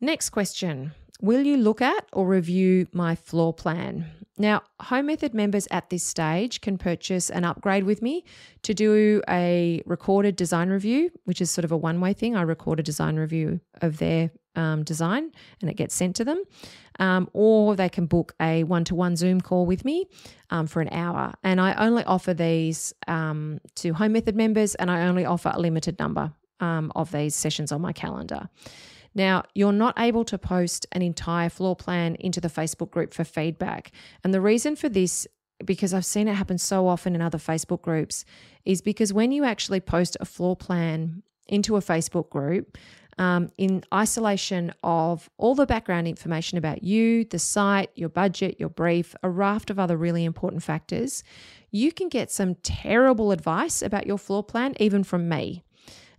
Next 0.00 0.30
question: 0.30 0.92
Will 1.20 1.42
you 1.42 1.56
look 1.56 1.80
at 1.80 2.06
or 2.12 2.26
review 2.26 2.86
my 2.92 3.14
floor 3.14 3.52
plan? 3.52 4.06
Now, 4.38 4.62
Home 4.80 5.06
Method 5.06 5.34
members 5.34 5.68
at 5.70 5.90
this 5.90 6.02
stage 6.02 6.62
can 6.62 6.78
purchase 6.78 7.28
an 7.28 7.44
upgrade 7.44 7.84
with 7.84 8.00
me 8.00 8.24
to 8.62 8.72
do 8.72 9.20
a 9.28 9.82
recorded 9.84 10.34
design 10.34 10.70
review, 10.70 11.10
which 11.24 11.42
is 11.42 11.50
sort 11.50 11.66
of 11.66 11.72
a 11.72 11.76
one 11.76 12.00
way 12.00 12.14
thing. 12.14 12.36
I 12.36 12.40
record 12.40 12.80
a 12.80 12.82
design 12.82 13.16
review 13.16 13.60
of 13.82 13.98
their 13.98 14.30
um, 14.56 14.84
design 14.84 15.32
and 15.60 15.70
it 15.70 15.74
gets 15.74 15.94
sent 15.94 16.16
to 16.16 16.24
them. 16.24 16.42
Um, 16.98 17.30
or 17.32 17.76
they 17.76 17.88
can 17.88 18.06
book 18.06 18.34
a 18.40 18.64
one 18.64 18.84
to 18.84 18.94
one 18.94 19.16
Zoom 19.16 19.40
call 19.40 19.64
with 19.64 19.84
me 19.84 20.06
um, 20.50 20.66
for 20.66 20.82
an 20.82 20.90
hour. 20.90 21.32
And 21.42 21.60
I 21.60 21.72
only 21.74 22.04
offer 22.04 22.34
these 22.34 22.92
um, 23.08 23.60
to 23.76 23.94
Home 23.94 24.12
Method 24.12 24.36
members 24.36 24.74
and 24.74 24.90
I 24.90 25.06
only 25.06 25.24
offer 25.24 25.50
a 25.54 25.58
limited 25.58 25.98
number 25.98 26.32
um, 26.60 26.92
of 26.94 27.10
these 27.10 27.34
sessions 27.34 27.72
on 27.72 27.80
my 27.80 27.92
calendar. 27.92 28.48
Now, 29.14 29.42
you're 29.54 29.72
not 29.72 29.98
able 29.98 30.24
to 30.26 30.38
post 30.38 30.86
an 30.92 31.02
entire 31.02 31.48
floor 31.48 31.74
plan 31.74 32.14
into 32.16 32.40
the 32.40 32.48
Facebook 32.48 32.90
group 32.90 33.12
for 33.12 33.24
feedback. 33.24 33.90
And 34.22 34.32
the 34.32 34.40
reason 34.40 34.76
for 34.76 34.88
this, 34.88 35.26
because 35.64 35.92
I've 35.92 36.06
seen 36.06 36.28
it 36.28 36.34
happen 36.34 36.58
so 36.58 36.86
often 36.86 37.14
in 37.14 37.22
other 37.22 37.38
Facebook 37.38 37.82
groups, 37.82 38.24
is 38.64 38.80
because 38.80 39.12
when 39.12 39.32
you 39.32 39.44
actually 39.44 39.80
post 39.80 40.16
a 40.20 40.24
floor 40.24 40.54
plan 40.54 41.22
into 41.48 41.76
a 41.76 41.80
Facebook 41.80 42.30
group, 42.30 42.78
um, 43.18 43.50
in 43.58 43.84
isolation 43.92 44.72
of 44.82 45.28
all 45.36 45.54
the 45.54 45.66
background 45.66 46.08
information 46.08 46.58
about 46.58 46.82
you, 46.82 47.24
the 47.24 47.38
site, 47.38 47.90
your 47.94 48.08
budget, 48.08 48.56
your 48.58 48.68
brief, 48.68 49.14
a 49.22 49.30
raft 49.30 49.70
of 49.70 49.78
other 49.78 49.96
really 49.96 50.24
important 50.24 50.62
factors, 50.62 51.22
you 51.70 51.92
can 51.92 52.08
get 52.08 52.30
some 52.30 52.54
terrible 52.56 53.32
advice 53.32 53.82
about 53.82 54.06
your 54.06 54.18
floor 54.18 54.42
plan, 54.42 54.74
even 54.80 55.04
from 55.04 55.28
me. 55.28 55.62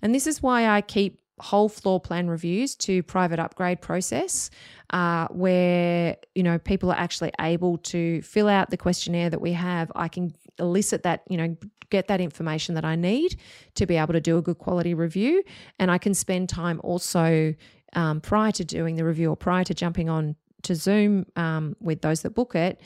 And 0.01 0.15
this 0.15 0.27
is 0.27 0.41
why 0.41 0.67
I 0.67 0.81
keep 0.81 1.19
whole 1.41 1.69
floor 1.69 1.99
plan 1.99 2.29
reviews 2.29 2.75
to 2.75 3.01
private 3.03 3.39
upgrade 3.39 3.81
process 3.81 4.49
uh, 4.91 5.27
where 5.29 6.15
you 6.35 6.43
know 6.43 6.59
people 6.59 6.91
are 6.91 6.97
actually 6.97 7.31
able 7.41 7.77
to 7.79 8.21
fill 8.21 8.47
out 8.47 8.69
the 8.69 8.77
questionnaire 8.77 9.29
that 9.29 9.41
we 9.41 9.53
have 9.53 9.91
i 9.95 10.07
can 10.07 10.33
elicit 10.61 11.03
that 11.03 11.23
you 11.29 11.37
know 11.37 11.55
get 11.89 12.07
that 12.07 12.21
information 12.21 12.75
that 12.75 12.85
i 12.85 12.95
need 12.95 13.35
to 13.75 13.85
be 13.85 13.97
able 13.97 14.13
to 14.13 14.21
do 14.21 14.37
a 14.37 14.41
good 14.41 14.57
quality 14.57 14.93
review 14.93 15.43
and 15.79 15.91
i 15.91 15.97
can 15.97 16.13
spend 16.13 16.47
time 16.47 16.79
also 16.83 17.53
um, 17.93 18.21
prior 18.21 18.51
to 18.51 18.63
doing 18.63 18.95
the 18.95 19.03
review 19.03 19.29
or 19.29 19.35
prior 19.35 19.65
to 19.65 19.73
jumping 19.73 20.09
on 20.09 20.35
to 20.61 20.75
zoom 20.75 21.25
um, 21.35 21.75
with 21.81 22.01
those 22.01 22.21
that 22.21 22.31
book 22.31 22.55
it 22.55 22.79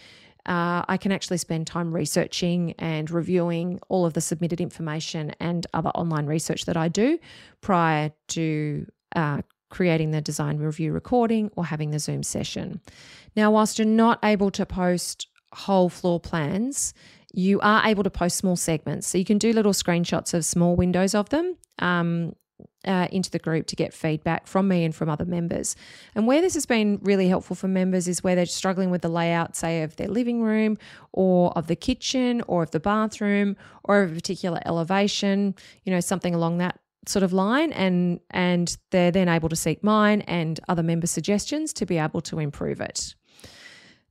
uh, 0.47 0.85
I 0.87 0.97
can 0.97 1.11
actually 1.11 1.37
spend 1.37 1.65
time 1.65 1.91
researching 1.91 2.73
and 2.77 3.09
reviewing 3.09 3.79
all 3.89 4.05
of 4.05 4.13
the 4.13 4.21
submitted 4.21 4.61
information 4.61 5.31
and 5.39 5.65
other 5.73 5.89
online 5.89 6.27
research 6.27 6.65
that 6.65 6.77
I 6.77 6.87
do 6.87 7.17
prior 7.61 8.11
to 8.27 8.85
uh, 9.15 9.41
creating 9.69 10.11
the 10.11 10.21
design 10.21 10.57
review 10.57 10.91
recording 10.91 11.49
or 11.55 11.65
having 11.65 11.89
the 11.91 11.99
Zoom 11.99 12.21
session. 12.21 12.79
Now, 13.35 13.51
whilst 13.51 13.79
you're 13.79 13.87
not 13.87 14.19
able 14.23 14.51
to 14.51 14.65
post 14.65 15.27
whole 15.51 15.89
floor 15.89 16.19
plans, 16.19 16.93
you 17.35 17.59
are 17.61 17.85
able 17.85 18.03
to 18.03 18.09
post 18.09 18.37
small 18.37 18.55
segments. 18.55 19.07
So 19.07 19.17
you 19.17 19.25
can 19.25 19.37
do 19.37 19.51
little 19.53 19.73
screenshots 19.73 20.33
of 20.33 20.45
small 20.45 20.75
windows 20.75 21.13
of 21.13 21.29
them. 21.29 21.57
Um, 21.79 22.35
uh, 22.85 23.07
into 23.11 23.31
the 23.31 23.39
group 23.39 23.65
to 23.67 23.75
get 23.75 23.93
feedback 23.93 24.47
from 24.47 24.67
me 24.67 24.85
and 24.85 24.95
from 24.95 25.09
other 25.09 25.25
members. 25.25 25.75
And 26.13 26.27
where 26.27 26.39
this 26.39 26.53
has 26.53 26.65
been 26.65 26.99
really 27.01 27.27
helpful 27.27 27.55
for 27.55 27.67
members 27.67 28.07
is 28.07 28.23
where 28.23 28.35
they're 28.35 28.45
struggling 28.45 28.91
with 28.91 29.01
the 29.01 29.09
layout, 29.09 29.55
say, 29.55 29.81
of 29.81 29.95
their 29.95 30.07
living 30.07 30.41
room 30.41 30.77
or 31.11 31.51
of 31.57 31.67
the 31.67 31.75
kitchen 31.75 32.43
or 32.47 32.63
of 32.63 32.71
the 32.71 32.79
bathroom 32.79 33.57
or 33.83 34.03
of 34.03 34.11
a 34.11 34.15
particular 34.15 34.61
elevation, 34.65 35.55
you 35.83 35.91
know, 35.91 35.99
something 35.99 36.35
along 36.35 36.59
that 36.59 36.79
sort 37.07 37.23
of 37.23 37.33
line 37.33 37.71
and 37.73 38.19
and 38.31 38.77
they're 38.91 39.11
then 39.11 39.29
able 39.29 39.49
to 39.49 39.55
seek 39.55 39.83
mine 39.83 40.21
and 40.21 40.59
other 40.67 40.81
member 40.81 41.07
suggestions 41.07 41.71
to 41.73 41.85
be 41.85 41.97
able 41.97 42.21
to 42.21 42.39
improve 42.39 42.81
it. 42.81 43.15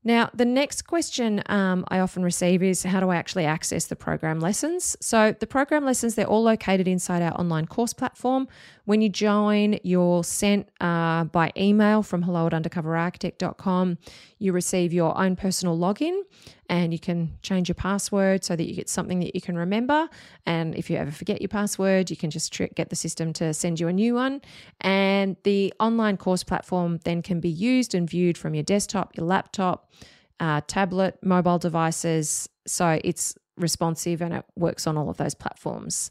Now, 0.06 0.28
the 0.34 0.44
next 0.44 0.82
question 0.82 1.42
um, 1.46 1.84
I 1.88 1.98
often 2.00 2.22
receive 2.22 2.62
is 2.62 2.82
how 2.82 3.00
do 3.00 3.08
I 3.08 3.16
actually 3.16 3.46
access 3.46 3.86
the 3.86 3.96
program 3.96 4.38
lessons? 4.38 4.96
So, 5.00 5.34
the 5.38 5.46
program 5.46 5.84
lessons, 5.86 6.14
they're 6.14 6.26
all 6.26 6.42
located 6.42 6.86
inside 6.86 7.22
our 7.22 7.32
online 7.40 7.66
course 7.66 7.94
platform. 7.94 8.46
When 8.84 9.00
you 9.00 9.08
join, 9.08 9.78
you're 9.82 10.22
sent 10.22 10.68
uh, 10.80 11.24
by 11.24 11.52
email 11.56 12.02
from 12.02 12.22
hello 12.22 12.46
at 12.46 12.52
undercoverarchitect.com. 12.52 13.96
You 14.38 14.52
receive 14.52 14.92
your 14.92 15.16
own 15.16 15.36
personal 15.36 15.78
login 15.78 16.20
and 16.68 16.92
you 16.92 16.98
can 16.98 17.36
change 17.42 17.68
your 17.68 17.74
password 17.74 18.44
so 18.44 18.56
that 18.56 18.68
you 18.68 18.74
get 18.74 18.88
something 18.88 19.20
that 19.20 19.34
you 19.34 19.40
can 19.40 19.56
remember. 19.56 20.08
And 20.46 20.74
if 20.74 20.88
you 20.88 20.96
ever 20.96 21.10
forget 21.10 21.40
your 21.40 21.48
password, 21.48 22.10
you 22.10 22.16
can 22.16 22.30
just 22.30 22.56
get 22.74 22.90
the 22.90 22.96
system 22.96 23.32
to 23.34 23.52
send 23.54 23.80
you 23.80 23.88
a 23.88 23.92
new 23.92 24.14
one. 24.14 24.40
And 24.80 25.36
the 25.44 25.72
online 25.78 26.16
course 26.16 26.42
platform 26.42 27.00
then 27.04 27.22
can 27.22 27.40
be 27.40 27.50
used 27.50 27.94
and 27.94 28.08
viewed 28.08 28.38
from 28.38 28.54
your 28.54 28.64
desktop, 28.64 29.16
your 29.16 29.26
laptop, 29.26 29.92
uh, 30.40 30.62
tablet, 30.66 31.18
mobile 31.22 31.58
devices. 31.58 32.48
So 32.66 32.98
it's 33.04 33.36
responsive 33.56 34.20
and 34.20 34.34
it 34.34 34.44
works 34.56 34.86
on 34.86 34.96
all 34.96 35.10
of 35.10 35.16
those 35.16 35.34
platforms. 35.34 36.10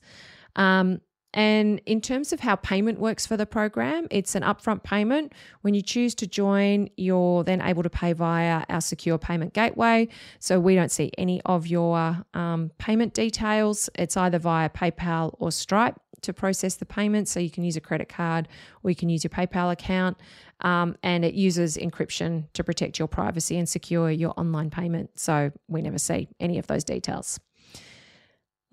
Um, 0.56 1.01
and 1.34 1.81
in 1.86 1.99
terms 1.99 2.31
of 2.31 2.39
how 2.39 2.55
payment 2.55 2.99
works 2.99 3.25
for 3.25 3.36
the 3.38 3.45
program, 3.45 4.07
it's 4.11 4.36
an 4.36 4.43
upfront 4.43 4.84
payment. 4.84 5.34
When 5.61 5.73
you 5.73 5.81
choose 5.81 6.13
to 6.15 6.27
join, 6.27 6.89
you're 6.95 7.43
then 7.43 7.61
able 7.61 7.84
to 7.84 7.89
pay 7.89 8.13
via 8.13 8.63
our 8.69 8.81
secure 8.81 9.17
payment 9.17 9.53
gateway. 9.53 10.09
So 10.39 10.59
we 10.59 10.75
don't 10.75 10.91
see 10.91 11.11
any 11.17 11.41
of 11.45 11.65
your 11.65 12.23
um, 12.34 12.71
payment 12.77 13.13
details. 13.13 13.89
It's 13.95 14.15
either 14.15 14.38
via 14.38 14.69
PayPal 14.69 15.36
or 15.39 15.51
Stripe 15.51 15.99
to 16.21 16.34
process 16.34 16.75
the 16.75 16.86
payment. 16.86 17.27
So 17.27 17.39
you 17.39 17.49
can 17.49 17.63
use 17.63 17.75
a 17.75 17.81
credit 17.81 18.09
card 18.09 18.47
or 18.84 18.89
you 18.89 18.95
can 18.95 19.09
use 19.09 19.23
your 19.23 19.31
PayPal 19.31 19.71
account. 19.71 20.17
Um, 20.61 20.95
and 21.03 21.25
it 21.25 21.34
uses 21.34 21.77
encryption 21.77 22.45
to 22.53 22.63
protect 22.63 22.97
your 22.97 23.07
privacy 23.07 23.57
and 23.57 23.67
secure 23.67 24.09
your 24.09 24.34
online 24.38 24.69
payment. 24.69 25.19
So 25.19 25.51
we 25.67 25.81
never 25.81 25.97
see 25.97 26.29
any 26.39 26.57
of 26.57 26.67
those 26.67 26.84
details. 26.84 27.39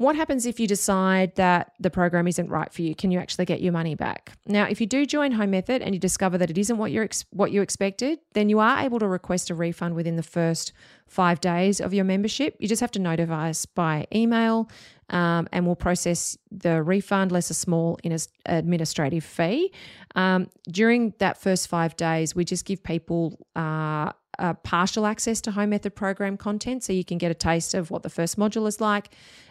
What 0.01 0.17
happens 0.17 0.47
if 0.47 0.59
you 0.59 0.67
decide 0.67 1.35
that 1.35 1.75
the 1.79 1.91
program 1.91 2.27
isn't 2.27 2.49
right 2.49 2.73
for 2.73 2.81
you? 2.81 2.95
Can 2.95 3.11
you 3.11 3.19
actually 3.19 3.45
get 3.45 3.61
your 3.61 3.75
money 3.75 3.95
back? 3.95 4.33
Now, 4.47 4.65
if 4.65 4.81
you 4.81 4.87
do 4.87 5.05
join 5.05 5.31
Home 5.33 5.51
Method 5.51 5.83
and 5.83 5.95
you 5.95 6.01
discover 6.01 6.39
that 6.39 6.51
it 6.51 6.57
isn't 6.57 6.79
what 6.79 6.91
you 6.91 7.03
ex- 7.03 7.27
what 7.33 7.53
you 7.53 7.61
expected, 7.61 8.19
then 8.33 8.49
you 8.49 8.61
are 8.61 8.79
able 8.79 8.99
to 8.99 9.07
request 9.07 9.51
a 9.51 9.55
refund 9.55 9.95
within 9.95 10.17
the 10.17 10.23
first 10.23 10.73
five 11.07 11.43
days 11.43 11.83
of 11.83 11.93
your 11.93 12.07
membership. 12.07 12.57
You 12.59 12.67
just 12.67 12.81
have 12.81 12.93
to 12.93 12.99
notify 12.99 13.51
us 13.51 13.67
by 13.67 14.07
email, 14.11 14.71
um, 15.11 15.47
and 15.53 15.67
we'll 15.67 15.77
process 15.77 16.39
the 16.51 16.83
refund 16.83 17.31
less 17.31 17.51
a 17.51 17.55
small 17.55 17.99
in 18.03 18.17
administrative 18.47 19.23
fee. 19.23 19.71
Um, 20.15 20.49
during 20.71 21.13
that 21.19 21.43
first 21.43 21.69
five 21.69 21.95
days, 21.97 22.35
we 22.35 22.47
just 22.47 22.65
give 22.65 22.83
people. 22.83 23.39
Uh, 23.55 24.13
uh, 24.41 24.55
partial 24.55 25.07
access 25.07 25.41
to 25.43 25.51
home 25.51 25.71
method 25.71 25.95
program 25.95 26.37
content 26.37 26.83
so 26.83 26.93
you 26.93 27.05
can 27.05 27.19
get 27.19 27.31
a 27.31 27.35
taste 27.35 27.75
of 27.75 27.91
what 27.91 28.03
the 28.03 28.09
first 28.09 28.39
module 28.39 28.67
is 28.67 28.81
like 28.81 29.11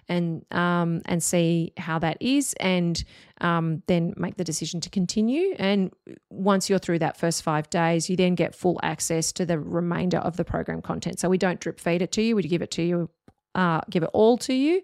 and 0.10 0.44
um, 0.52 1.02
and 1.06 1.22
see 1.22 1.72
how 1.78 2.00
that 2.00 2.18
is 2.20 2.54
and 2.60 3.04
um, 3.42 3.84
then 3.86 4.14
make 4.18 4.36
the 4.36 4.44
decision 4.44 4.82
to 4.82 4.90
continue. 4.90 5.56
And 5.60 5.94
once 6.30 6.70
you're 6.70 6.80
through 6.80 7.00
that 7.00 7.18
first 7.18 7.44
five 7.44 7.70
days 7.70 8.10
you 8.10 8.16
then 8.16 8.34
get 8.34 8.56
full 8.56 8.80
access 8.82 9.32
to 9.34 9.46
the 9.46 9.60
remainder 9.60 10.18
of 10.18 10.38
the 10.38 10.44
program 10.44 10.82
content. 10.82 11.20
So 11.20 11.30
we 11.30 11.38
don't 11.38 11.60
drip 11.60 11.80
feed 11.80 12.02
it 12.02 12.12
to 12.14 12.22
you 12.22 12.36
we 12.36 12.44
give 12.44 12.64
it 12.64 12.72
to 12.72 12.82
you 12.82 13.10
uh, 13.54 13.82
give 13.90 14.04
it 14.04 14.10
all 14.14 14.38
to 14.40 14.54
you 14.54 14.82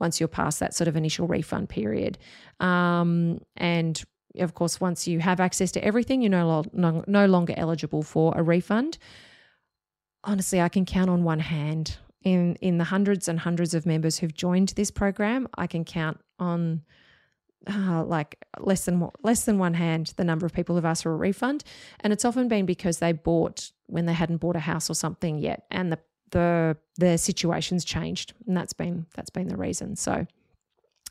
once 0.00 0.18
you're 0.18 0.28
past 0.28 0.58
that 0.60 0.74
sort 0.74 0.88
of 0.88 0.96
initial 0.96 1.28
refund 1.28 1.68
period. 1.68 2.18
Um, 2.58 3.40
and 3.56 4.02
of 4.40 4.54
course, 4.54 4.80
once 4.80 5.06
you 5.06 5.20
have 5.20 5.38
access 5.38 5.70
to 5.72 5.84
everything, 5.84 6.20
you're 6.20 6.30
no, 6.30 6.64
no, 6.72 7.04
no 7.06 7.26
longer 7.26 7.54
eligible 7.56 8.02
for 8.02 8.32
a 8.36 8.42
refund 8.42 8.98
honestly, 10.24 10.60
I 10.60 10.68
can 10.68 10.84
count 10.84 11.10
on 11.10 11.24
one 11.24 11.40
hand 11.40 11.96
in 12.22 12.56
in 12.56 12.78
the 12.78 12.84
hundreds 12.84 13.28
and 13.28 13.38
hundreds 13.38 13.74
of 13.74 13.86
members 13.86 14.18
who've 14.18 14.34
joined 14.34 14.70
this 14.70 14.90
program. 14.90 15.48
I 15.56 15.66
can 15.66 15.84
count 15.84 16.20
on 16.38 16.82
uh, 17.66 18.04
like 18.04 18.36
less 18.58 18.84
than 18.84 19.08
less 19.22 19.44
than 19.44 19.58
one 19.58 19.74
hand 19.74 20.12
the 20.16 20.24
number 20.24 20.46
of 20.46 20.52
people 20.52 20.74
who've 20.74 20.84
asked 20.84 21.04
for 21.04 21.12
a 21.12 21.16
refund, 21.16 21.64
and 22.00 22.12
it's 22.12 22.24
often 22.24 22.48
been 22.48 22.66
because 22.66 22.98
they 22.98 23.12
bought 23.12 23.70
when 23.86 24.06
they 24.06 24.12
hadn't 24.12 24.38
bought 24.38 24.56
a 24.56 24.60
house 24.60 24.90
or 24.90 24.94
something 24.94 25.38
yet, 25.38 25.64
and 25.70 25.92
the 25.92 25.98
the 26.30 26.76
the 26.96 27.18
situation's 27.18 27.84
changed, 27.84 28.32
and 28.46 28.56
that's 28.56 28.72
been 28.72 29.06
that's 29.14 29.30
been 29.30 29.48
the 29.48 29.56
reason. 29.56 29.96
So, 29.96 30.26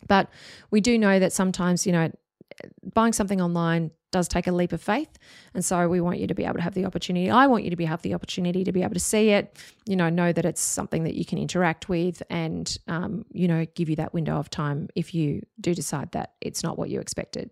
but 0.07 0.29
we 0.71 0.81
do 0.81 0.97
know 0.97 1.19
that 1.19 1.31
sometimes 1.33 1.85
you 1.85 1.93
know 1.93 2.11
buying 2.93 3.13
something 3.13 3.41
online 3.41 3.91
does 4.11 4.27
take 4.27 4.47
a 4.47 4.51
leap 4.51 4.71
of 4.71 4.81
faith. 4.81 5.09
And 5.53 5.65
so 5.65 5.89
we 5.89 5.99
want 5.99 6.19
you 6.19 6.27
to 6.27 6.35
be 6.35 6.45
able 6.45 6.55
to 6.55 6.61
have 6.61 6.75
the 6.75 6.85
opportunity. 6.85 7.29
I 7.29 7.47
want 7.47 7.63
you 7.65 7.71
to 7.71 7.75
be 7.75 7.85
have 7.85 8.01
the 8.03 8.13
opportunity 8.13 8.63
to 8.63 8.71
be 8.71 8.83
able 8.83 8.93
to 8.93 8.99
see 8.99 9.31
it, 9.31 9.57
you 9.85 9.95
know, 9.95 10.09
know 10.09 10.31
that 10.31 10.45
it's 10.45 10.61
something 10.61 11.03
that 11.03 11.15
you 11.15 11.25
can 11.25 11.37
interact 11.37 11.89
with 11.89 12.23
and, 12.29 12.77
um, 12.87 13.25
you 13.31 13.47
know, 13.47 13.65
give 13.75 13.89
you 13.89 13.95
that 13.97 14.13
window 14.13 14.37
of 14.37 14.49
time 14.49 14.87
if 14.95 15.13
you 15.13 15.41
do 15.59 15.73
decide 15.73 16.11
that 16.11 16.33
it's 16.39 16.63
not 16.63 16.77
what 16.77 16.89
you 16.89 16.99
expected. 16.99 17.49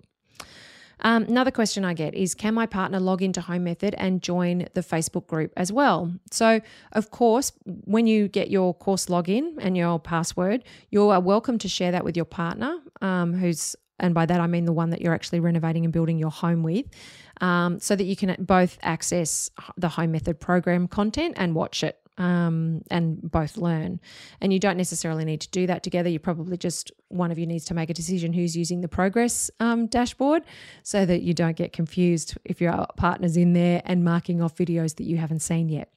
Um, 1.04 1.24
another 1.24 1.52
question 1.52 1.84
I 1.84 1.94
get 1.94 2.14
is 2.14 2.36
Can 2.36 2.54
my 2.54 2.66
partner 2.66 3.00
log 3.00 3.22
into 3.22 3.42
Home 3.42 3.64
Method 3.64 3.96
and 3.98 4.22
join 4.22 4.68
the 4.74 4.82
Facebook 4.82 5.28
group 5.28 5.52
as 5.58 5.72
well? 5.72 6.14
So, 6.32 6.62
of 6.92 7.12
course, 7.12 7.52
when 7.66 8.08
you 8.08 8.28
get 8.28 8.52
your 8.52 8.74
course 8.74 9.08
login 9.08 9.56
and 9.60 9.76
your 9.76 10.00
password, 10.00 10.64
you 10.92 11.10
are 11.10 11.20
welcome 11.20 11.58
to 11.60 11.68
share 11.68 11.92
that 11.92 12.04
with 12.04 12.16
your 12.16 12.26
partner 12.26 12.78
um, 13.02 13.34
who's 13.34 13.76
and 14.02 14.14
by 14.14 14.26
that 14.26 14.42
I 14.42 14.48
mean 14.48 14.66
the 14.66 14.74
one 14.74 14.90
that 14.90 15.02
you're 15.02 15.14
actually 15.14 15.40
renovating 15.40 15.86
and 15.86 15.94
building 15.94 16.18
your 16.18 16.32
home 16.32 16.64
with, 16.64 16.88
um, 17.40 17.80
so 17.80 17.96
that 17.96 18.04
you 18.04 18.18
can 18.18 18.36
both 18.40 18.78
access 18.82 19.50
the 19.78 19.90
home 19.90 20.12
method 20.12 20.40
program 20.40 20.90
content 20.90 21.36
and 21.38 21.56
watch 21.56 21.84
it 21.84 22.02
um, 22.18 22.84
and 22.92 23.20
both 23.32 23.58
learn. 23.58 24.00
And 24.42 24.54
you 24.54 24.60
don't 24.60 24.78
necessarily 24.78 25.26
need 25.26 25.42
to 25.42 25.50
do 25.50 25.68
that 25.68 25.84
together. 25.84 26.10
You 26.10 26.20
probably 26.20 26.58
just 26.58 26.92
one 27.08 27.32
of 27.32 27.40
you 27.40 27.46
needs 27.46 27.66
to 27.66 27.74
make 27.74 27.90
a 27.90 27.94
decision 27.94 28.34
who's 28.34 28.56
using 28.56 28.82
the 28.82 28.88
progress 28.88 29.50
um, 29.60 29.88
dashboard 29.88 30.44
so 30.84 31.06
that 31.06 31.22
you 31.22 31.34
don't 31.34 31.56
get 31.56 31.74
confused 31.74 32.38
if 32.46 32.62
your 32.62 32.86
partner's 32.98 33.38
in 33.38 33.54
there 33.54 33.82
and 33.86 34.04
marking 34.04 34.42
off 34.42 34.56
videos 34.56 34.96
that 34.98 35.06
you 35.06 35.18
haven't 35.18 35.40
seen 35.40 35.70
yet. 35.70 35.92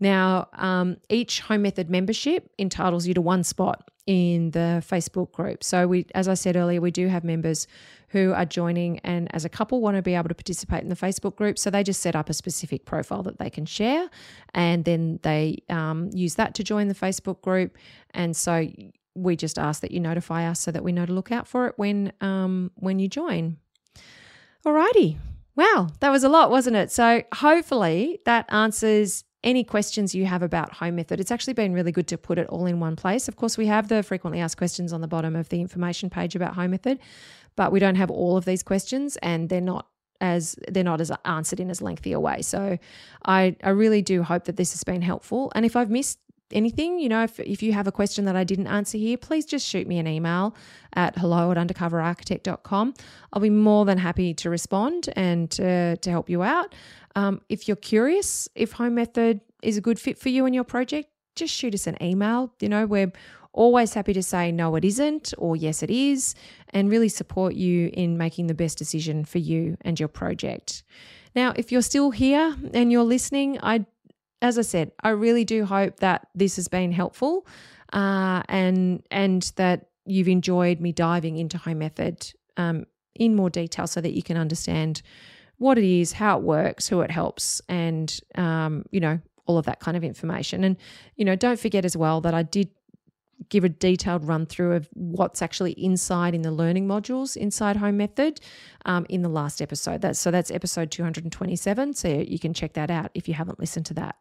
Now, 0.00 0.48
um, 0.54 0.96
each 1.08 1.40
home 1.40 1.62
method 1.62 1.88
membership 1.88 2.50
entitles 2.58 3.06
you 3.06 3.14
to 3.14 3.20
one 3.20 3.44
spot 3.44 3.88
in 4.06 4.50
the 4.50 4.82
Facebook 4.86 5.32
group. 5.32 5.62
So 5.62 5.86
we, 5.86 6.06
as 6.14 6.26
I 6.26 6.34
said 6.34 6.56
earlier, 6.56 6.80
we 6.80 6.90
do 6.90 7.06
have 7.06 7.22
members 7.22 7.66
who 8.08 8.32
are 8.32 8.44
joining 8.44 8.98
and 9.00 9.32
as 9.34 9.44
a 9.44 9.48
couple 9.48 9.80
want 9.80 9.96
to 9.96 10.02
be 10.02 10.14
able 10.14 10.28
to 10.28 10.34
participate 10.34 10.82
in 10.82 10.88
the 10.88 10.96
Facebook 10.96 11.36
group. 11.36 11.58
So 11.58 11.70
they 11.70 11.82
just 11.82 12.00
set 12.00 12.16
up 12.16 12.28
a 12.28 12.34
specific 12.34 12.84
profile 12.84 13.22
that 13.22 13.38
they 13.38 13.48
can 13.48 13.64
share, 13.64 14.10
and 14.54 14.84
then 14.84 15.20
they 15.22 15.62
um, 15.68 16.10
use 16.12 16.34
that 16.34 16.54
to 16.56 16.64
join 16.64 16.88
the 16.88 16.94
Facebook 16.94 17.40
group. 17.42 17.78
And 18.10 18.36
so 18.36 18.68
we 19.14 19.36
just 19.36 19.58
ask 19.58 19.80
that 19.82 19.92
you 19.92 20.00
notify 20.00 20.48
us 20.48 20.60
so 20.60 20.70
that 20.72 20.82
we 20.82 20.92
know 20.92 21.06
to 21.06 21.12
look 21.12 21.30
out 21.30 21.46
for 21.46 21.66
it 21.66 21.74
when 21.76 22.12
um, 22.20 22.70
when 22.74 22.98
you 22.98 23.08
join. 23.08 23.58
Alrighty. 24.66 25.16
Wow, 25.54 25.88
that 26.00 26.10
was 26.10 26.24
a 26.24 26.30
lot, 26.30 26.50
wasn't 26.50 26.76
it? 26.76 26.90
So 26.90 27.22
hopefully 27.34 28.20
that 28.24 28.46
answers 28.48 29.24
any 29.44 29.64
questions 29.64 30.14
you 30.14 30.26
have 30.26 30.42
about 30.42 30.72
home 30.74 30.96
method. 30.96 31.20
It's 31.20 31.30
actually 31.30 31.54
been 31.54 31.72
really 31.72 31.92
good 31.92 32.06
to 32.08 32.18
put 32.18 32.38
it 32.38 32.46
all 32.48 32.66
in 32.66 32.80
one 32.80 32.96
place. 32.96 33.28
Of 33.28 33.36
course, 33.36 33.58
we 33.58 33.66
have 33.66 33.88
the 33.88 34.02
frequently 34.02 34.40
asked 34.40 34.56
questions 34.56 34.92
on 34.92 35.00
the 35.00 35.08
bottom 35.08 35.34
of 35.34 35.48
the 35.48 35.60
information 35.60 36.10
page 36.10 36.36
about 36.36 36.54
home 36.54 36.70
method, 36.70 36.98
but 37.56 37.72
we 37.72 37.80
don't 37.80 37.96
have 37.96 38.10
all 38.10 38.36
of 38.36 38.44
these 38.44 38.62
questions 38.62 39.16
and 39.16 39.48
they're 39.48 39.60
not 39.60 39.86
as 40.20 40.54
they're 40.68 40.84
not 40.84 41.00
as 41.00 41.10
answered 41.24 41.58
in 41.58 41.68
as 41.68 41.82
lengthy 41.82 42.12
a 42.12 42.20
way. 42.20 42.42
So 42.42 42.78
I, 43.26 43.56
I 43.64 43.70
really 43.70 44.02
do 44.02 44.22
hope 44.22 44.44
that 44.44 44.56
this 44.56 44.72
has 44.72 44.84
been 44.84 45.02
helpful. 45.02 45.50
And 45.54 45.66
if 45.66 45.74
I've 45.74 45.90
missed 45.90 46.20
anything, 46.52 46.98
you 46.98 47.08
know, 47.08 47.24
if, 47.24 47.38
if 47.40 47.62
you 47.62 47.72
have 47.72 47.86
a 47.86 47.92
question 47.92 48.24
that 48.26 48.36
I 48.36 48.44
didn't 48.44 48.66
answer 48.66 48.98
here, 48.98 49.16
please 49.16 49.44
just 49.44 49.66
shoot 49.66 49.86
me 49.86 49.98
an 49.98 50.06
email 50.06 50.54
at 50.94 51.18
hello 51.18 51.50
at 51.50 51.56
undercoverarchitect.com. 51.56 52.94
I'll 53.32 53.42
be 53.42 53.50
more 53.50 53.84
than 53.84 53.98
happy 53.98 54.34
to 54.34 54.50
respond 54.50 55.08
and 55.16 55.50
to, 55.52 55.96
to 55.96 56.10
help 56.10 56.28
you 56.28 56.42
out. 56.42 56.74
Um, 57.16 57.40
if 57.48 57.68
you're 57.68 57.76
curious 57.76 58.48
if 58.54 58.72
Home 58.72 58.94
Method 58.94 59.40
is 59.62 59.76
a 59.76 59.80
good 59.80 59.98
fit 59.98 60.18
for 60.18 60.28
you 60.28 60.46
and 60.46 60.54
your 60.54 60.64
project, 60.64 61.08
just 61.36 61.54
shoot 61.54 61.74
us 61.74 61.86
an 61.86 61.96
email. 62.02 62.52
You 62.60 62.68
know, 62.68 62.86
we're 62.86 63.12
always 63.52 63.94
happy 63.94 64.12
to 64.14 64.22
say 64.22 64.50
no, 64.50 64.74
it 64.76 64.84
isn't, 64.84 65.34
or 65.38 65.56
yes, 65.56 65.82
it 65.82 65.90
is, 65.90 66.34
and 66.70 66.90
really 66.90 67.08
support 67.08 67.54
you 67.54 67.90
in 67.92 68.16
making 68.16 68.46
the 68.46 68.54
best 68.54 68.78
decision 68.78 69.24
for 69.24 69.38
you 69.38 69.76
and 69.82 69.98
your 70.00 70.08
project. 70.08 70.82
Now, 71.34 71.52
if 71.56 71.72
you're 71.72 71.82
still 71.82 72.10
here 72.10 72.56
and 72.74 72.92
you're 72.92 73.04
listening, 73.04 73.58
I, 73.62 73.86
as 74.42 74.58
I 74.58 74.62
said, 74.62 74.90
I 75.02 75.10
really 75.10 75.44
do 75.44 75.64
hope 75.64 76.00
that 76.00 76.26
this 76.34 76.56
has 76.56 76.68
been 76.68 76.92
helpful, 76.92 77.46
uh, 77.92 78.42
and 78.48 79.02
and 79.10 79.50
that 79.56 79.86
you've 80.04 80.28
enjoyed 80.28 80.80
me 80.80 80.92
diving 80.92 81.38
into 81.38 81.56
Home 81.58 81.78
Method 81.78 82.32
um, 82.56 82.84
in 83.14 83.36
more 83.36 83.48
detail 83.48 83.86
so 83.86 84.00
that 84.00 84.12
you 84.12 84.22
can 84.22 84.36
understand 84.36 85.00
what 85.58 85.78
it 85.78 85.84
is, 85.84 86.12
how 86.12 86.38
it 86.38 86.42
works, 86.42 86.88
who 86.88 87.00
it 87.02 87.10
helps, 87.10 87.62
and 87.68 88.20
um, 88.34 88.84
you 88.90 89.00
know 89.00 89.20
all 89.46 89.58
of 89.58 89.64
that 89.66 89.80
kind 89.80 89.96
of 89.96 90.04
information. 90.04 90.64
And 90.64 90.76
you 91.16 91.24
know, 91.24 91.36
don't 91.36 91.58
forget 91.58 91.84
as 91.84 91.96
well 91.96 92.20
that 92.22 92.34
I 92.34 92.42
did 92.42 92.68
give 93.48 93.64
a 93.64 93.68
detailed 93.68 94.26
run 94.26 94.46
through 94.46 94.72
of 94.72 94.88
what's 94.94 95.42
actually 95.42 95.72
inside 95.72 96.34
in 96.34 96.42
the 96.42 96.50
learning 96.50 96.86
modules 96.86 97.36
inside 97.36 97.76
Home 97.76 97.96
Method 97.96 98.40
um, 98.84 99.06
in 99.08 99.22
the 99.22 99.28
last 99.28 99.60
episode. 99.62 100.00
That's 100.00 100.18
so 100.18 100.30
that's 100.30 100.50
episode 100.50 100.90
227. 100.90 101.94
So 101.94 102.08
you 102.08 102.38
can 102.38 102.54
check 102.54 102.74
that 102.74 102.90
out 102.90 103.10
if 103.14 103.28
you 103.28 103.34
haven't 103.34 103.58
listened 103.58 103.86
to 103.86 103.94
that. 103.94 104.16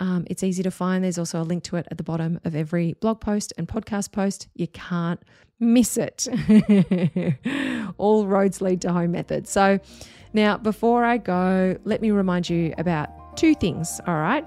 um, 0.00 0.24
it's 0.30 0.42
easy 0.42 0.62
to 0.62 0.70
find. 0.70 1.04
There's 1.04 1.18
also 1.18 1.42
a 1.42 1.44
link 1.44 1.64
to 1.64 1.76
it 1.76 1.86
at 1.90 1.98
the 1.98 2.04
bottom 2.04 2.40
of 2.44 2.54
every 2.54 2.94
blog 2.94 3.20
post 3.20 3.52
and 3.58 3.68
podcast 3.68 4.12
post. 4.12 4.48
You 4.54 4.68
can't 4.68 5.20
miss 5.60 5.98
it. 5.98 6.26
all 7.98 8.26
roads 8.26 8.60
lead 8.60 8.80
to 8.82 8.92
Home 8.92 9.12
Method. 9.12 9.48
So 9.48 9.80
now, 10.32 10.56
before 10.56 11.04
I 11.04 11.16
go, 11.18 11.76
let 11.84 12.00
me 12.00 12.10
remind 12.10 12.48
you 12.48 12.74
about 12.78 13.10
two 13.38 13.54
things, 13.54 14.00
all 14.06 14.16
right? 14.16 14.44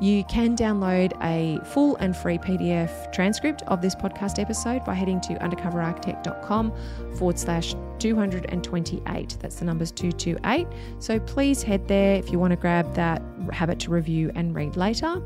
You 0.00 0.24
can 0.24 0.56
download 0.56 1.12
a 1.22 1.64
full 1.64 1.94
and 1.96 2.16
free 2.16 2.38
PDF 2.38 3.12
transcript 3.12 3.62
of 3.68 3.80
this 3.80 3.94
podcast 3.94 4.40
episode 4.40 4.84
by 4.84 4.94
heading 4.94 5.20
to 5.20 5.34
undercoverarchitect.com 5.34 6.72
forward 7.16 7.38
slash 7.38 7.76
228. 8.00 9.36
That's 9.38 9.56
the 9.56 9.64
numbers 9.64 9.92
228. 9.92 10.66
So 10.98 11.20
please 11.20 11.62
head 11.62 11.86
there 11.86 12.16
if 12.16 12.32
you 12.32 12.40
want 12.40 12.50
to 12.50 12.56
grab 12.56 12.92
that, 12.94 13.22
have 13.52 13.70
it 13.70 13.78
to 13.80 13.90
review 13.90 14.32
and 14.34 14.56
read 14.56 14.76
later. 14.76 15.22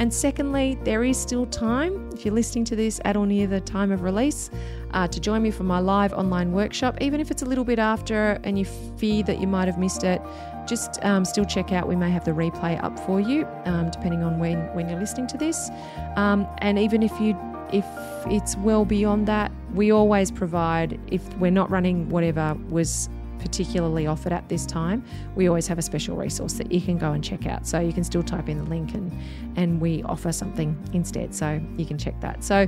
And 0.00 0.12
secondly, 0.12 0.76
there 0.82 1.04
is 1.04 1.16
still 1.16 1.46
time, 1.46 2.10
if 2.12 2.24
you're 2.24 2.34
listening 2.34 2.64
to 2.64 2.74
this 2.74 3.00
at 3.04 3.16
or 3.16 3.26
near 3.26 3.46
the 3.46 3.60
time 3.60 3.92
of 3.92 4.02
release, 4.02 4.50
uh, 4.90 5.06
to 5.06 5.20
join 5.20 5.40
me 5.42 5.52
for 5.52 5.62
my 5.62 5.78
live 5.78 6.12
online 6.12 6.52
workshop, 6.52 6.96
even 7.00 7.20
if 7.20 7.30
it's 7.30 7.42
a 7.42 7.46
little 7.46 7.64
bit 7.64 7.78
after 7.78 8.40
and 8.42 8.58
you 8.58 8.64
fear 8.64 9.22
that 9.22 9.40
you 9.40 9.46
might 9.46 9.68
have 9.68 9.78
missed 9.78 10.02
it 10.02 10.20
just 10.66 11.02
um, 11.04 11.24
still 11.24 11.44
check 11.44 11.72
out. 11.72 11.88
We 11.88 11.96
may 11.96 12.10
have 12.10 12.24
the 12.24 12.32
replay 12.32 12.82
up 12.82 12.98
for 13.00 13.20
you, 13.20 13.46
um, 13.64 13.90
depending 13.90 14.22
on 14.22 14.38
when 14.38 14.58
when 14.74 14.88
you're 14.88 15.00
listening 15.00 15.26
to 15.28 15.38
this. 15.38 15.70
Um, 16.16 16.46
and 16.58 16.78
even 16.78 17.02
if 17.02 17.12
you 17.20 17.36
if 17.72 17.86
it's 18.26 18.56
well 18.58 18.84
beyond 18.84 19.26
that, 19.28 19.52
we 19.74 19.90
always 19.90 20.30
provide. 20.30 21.00
If 21.08 21.22
we're 21.38 21.50
not 21.50 21.70
running 21.70 22.08
whatever 22.08 22.56
was 22.70 23.08
particularly 23.46 24.08
offered 24.08 24.32
at 24.32 24.48
this 24.48 24.66
time, 24.66 25.04
we 25.36 25.48
always 25.48 25.68
have 25.68 25.78
a 25.78 25.82
special 25.82 26.16
resource 26.16 26.54
that 26.54 26.72
you 26.72 26.80
can 26.80 26.98
go 26.98 27.12
and 27.12 27.22
check 27.22 27.46
out. 27.46 27.64
So 27.64 27.78
you 27.78 27.92
can 27.92 28.02
still 28.02 28.24
type 28.24 28.48
in 28.48 28.58
the 28.58 28.64
link 28.64 28.92
and 28.94 29.16
and 29.56 29.80
we 29.80 30.02
offer 30.02 30.32
something 30.32 30.76
instead. 30.92 31.32
So 31.34 31.60
you 31.76 31.86
can 31.86 31.96
check 31.96 32.20
that. 32.20 32.42
So, 32.42 32.66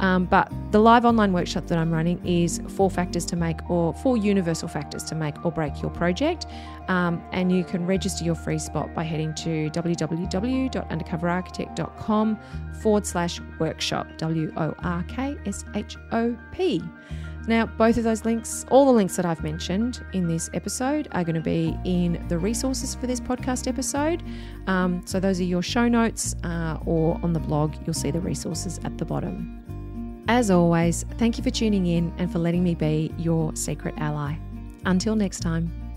um, 0.00 0.26
but 0.26 0.52
the 0.70 0.80
live 0.80 1.06
online 1.06 1.32
workshop 1.32 1.66
that 1.68 1.78
I'm 1.78 1.90
running 1.90 2.22
is 2.26 2.60
four 2.68 2.90
factors 2.90 3.24
to 3.26 3.36
make 3.36 3.70
or 3.70 3.94
four 3.94 4.18
universal 4.18 4.68
factors 4.68 5.02
to 5.04 5.14
make 5.14 5.42
or 5.44 5.50
break 5.50 5.80
your 5.80 5.90
project. 5.90 6.44
Um, 6.88 7.22
and 7.32 7.50
you 7.50 7.64
can 7.64 7.86
register 7.86 8.22
your 8.24 8.34
free 8.34 8.58
spot 8.58 8.94
by 8.94 9.04
heading 9.04 9.34
to 9.36 9.70
www.undercoverarchitect.com 9.70 12.38
forward 12.82 13.06
slash 13.06 13.40
workshop, 13.58 14.06
W 14.18 14.52
O 14.56 14.74
R 14.80 15.02
K 15.04 15.38
S 15.46 15.64
H 15.74 15.96
O 16.12 16.36
P. 16.52 16.82
Now, 17.48 17.64
both 17.64 17.96
of 17.96 18.04
those 18.04 18.26
links, 18.26 18.66
all 18.70 18.84
the 18.84 18.92
links 18.92 19.16
that 19.16 19.24
I've 19.24 19.42
mentioned 19.42 20.04
in 20.12 20.28
this 20.28 20.50
episode, 20.52 21.08
are 21.12 21.24
going 21.24 21.34
to 21.34 21.40
be 21.40 21.74
in 21.86 22.22
the 22.28 22.36
resources 22.36 22.94
for 22.94 23.06
this 23.06 23.20
podcast 23.20 23.66
episode. 23.66 24.22
Um, 24.66 25.00
so, 25.06 25.18
those 25.18 25.40
are 25.40 25.44
your 25.44 25.62
show 25.62 25.88
notes, 25.88 26.36
uh, 26.44 26.76
or 26.84 27.18
on 27.22 27.32
the 27.32 27.40
blog, 27.40 27.74
you'll 27.86 27.94
see 27.94 28.10
the 28.10 28.20
resources 28.20 28.78
at 28.84 28.98
the 28.98 29.06
bottom. 29.06 30.24
As 30.28 30.50
always, 30.50 31.06
thank 31.16 31.38
you 31.38 31.42
for 31.42 31.48
tuning 31.48 31.86
in 31.86 32.12
and 32.18 32.30
for 32.30 32.38
letting 32.38 32.62
me 32.62 32.74
be 32.74 33.14
your 33.16 33.56
secret 33.56 33.94
ally. 33.96 34.36
Until 34.84 35.16
next 35.16 35.40
time. 35.40 35.87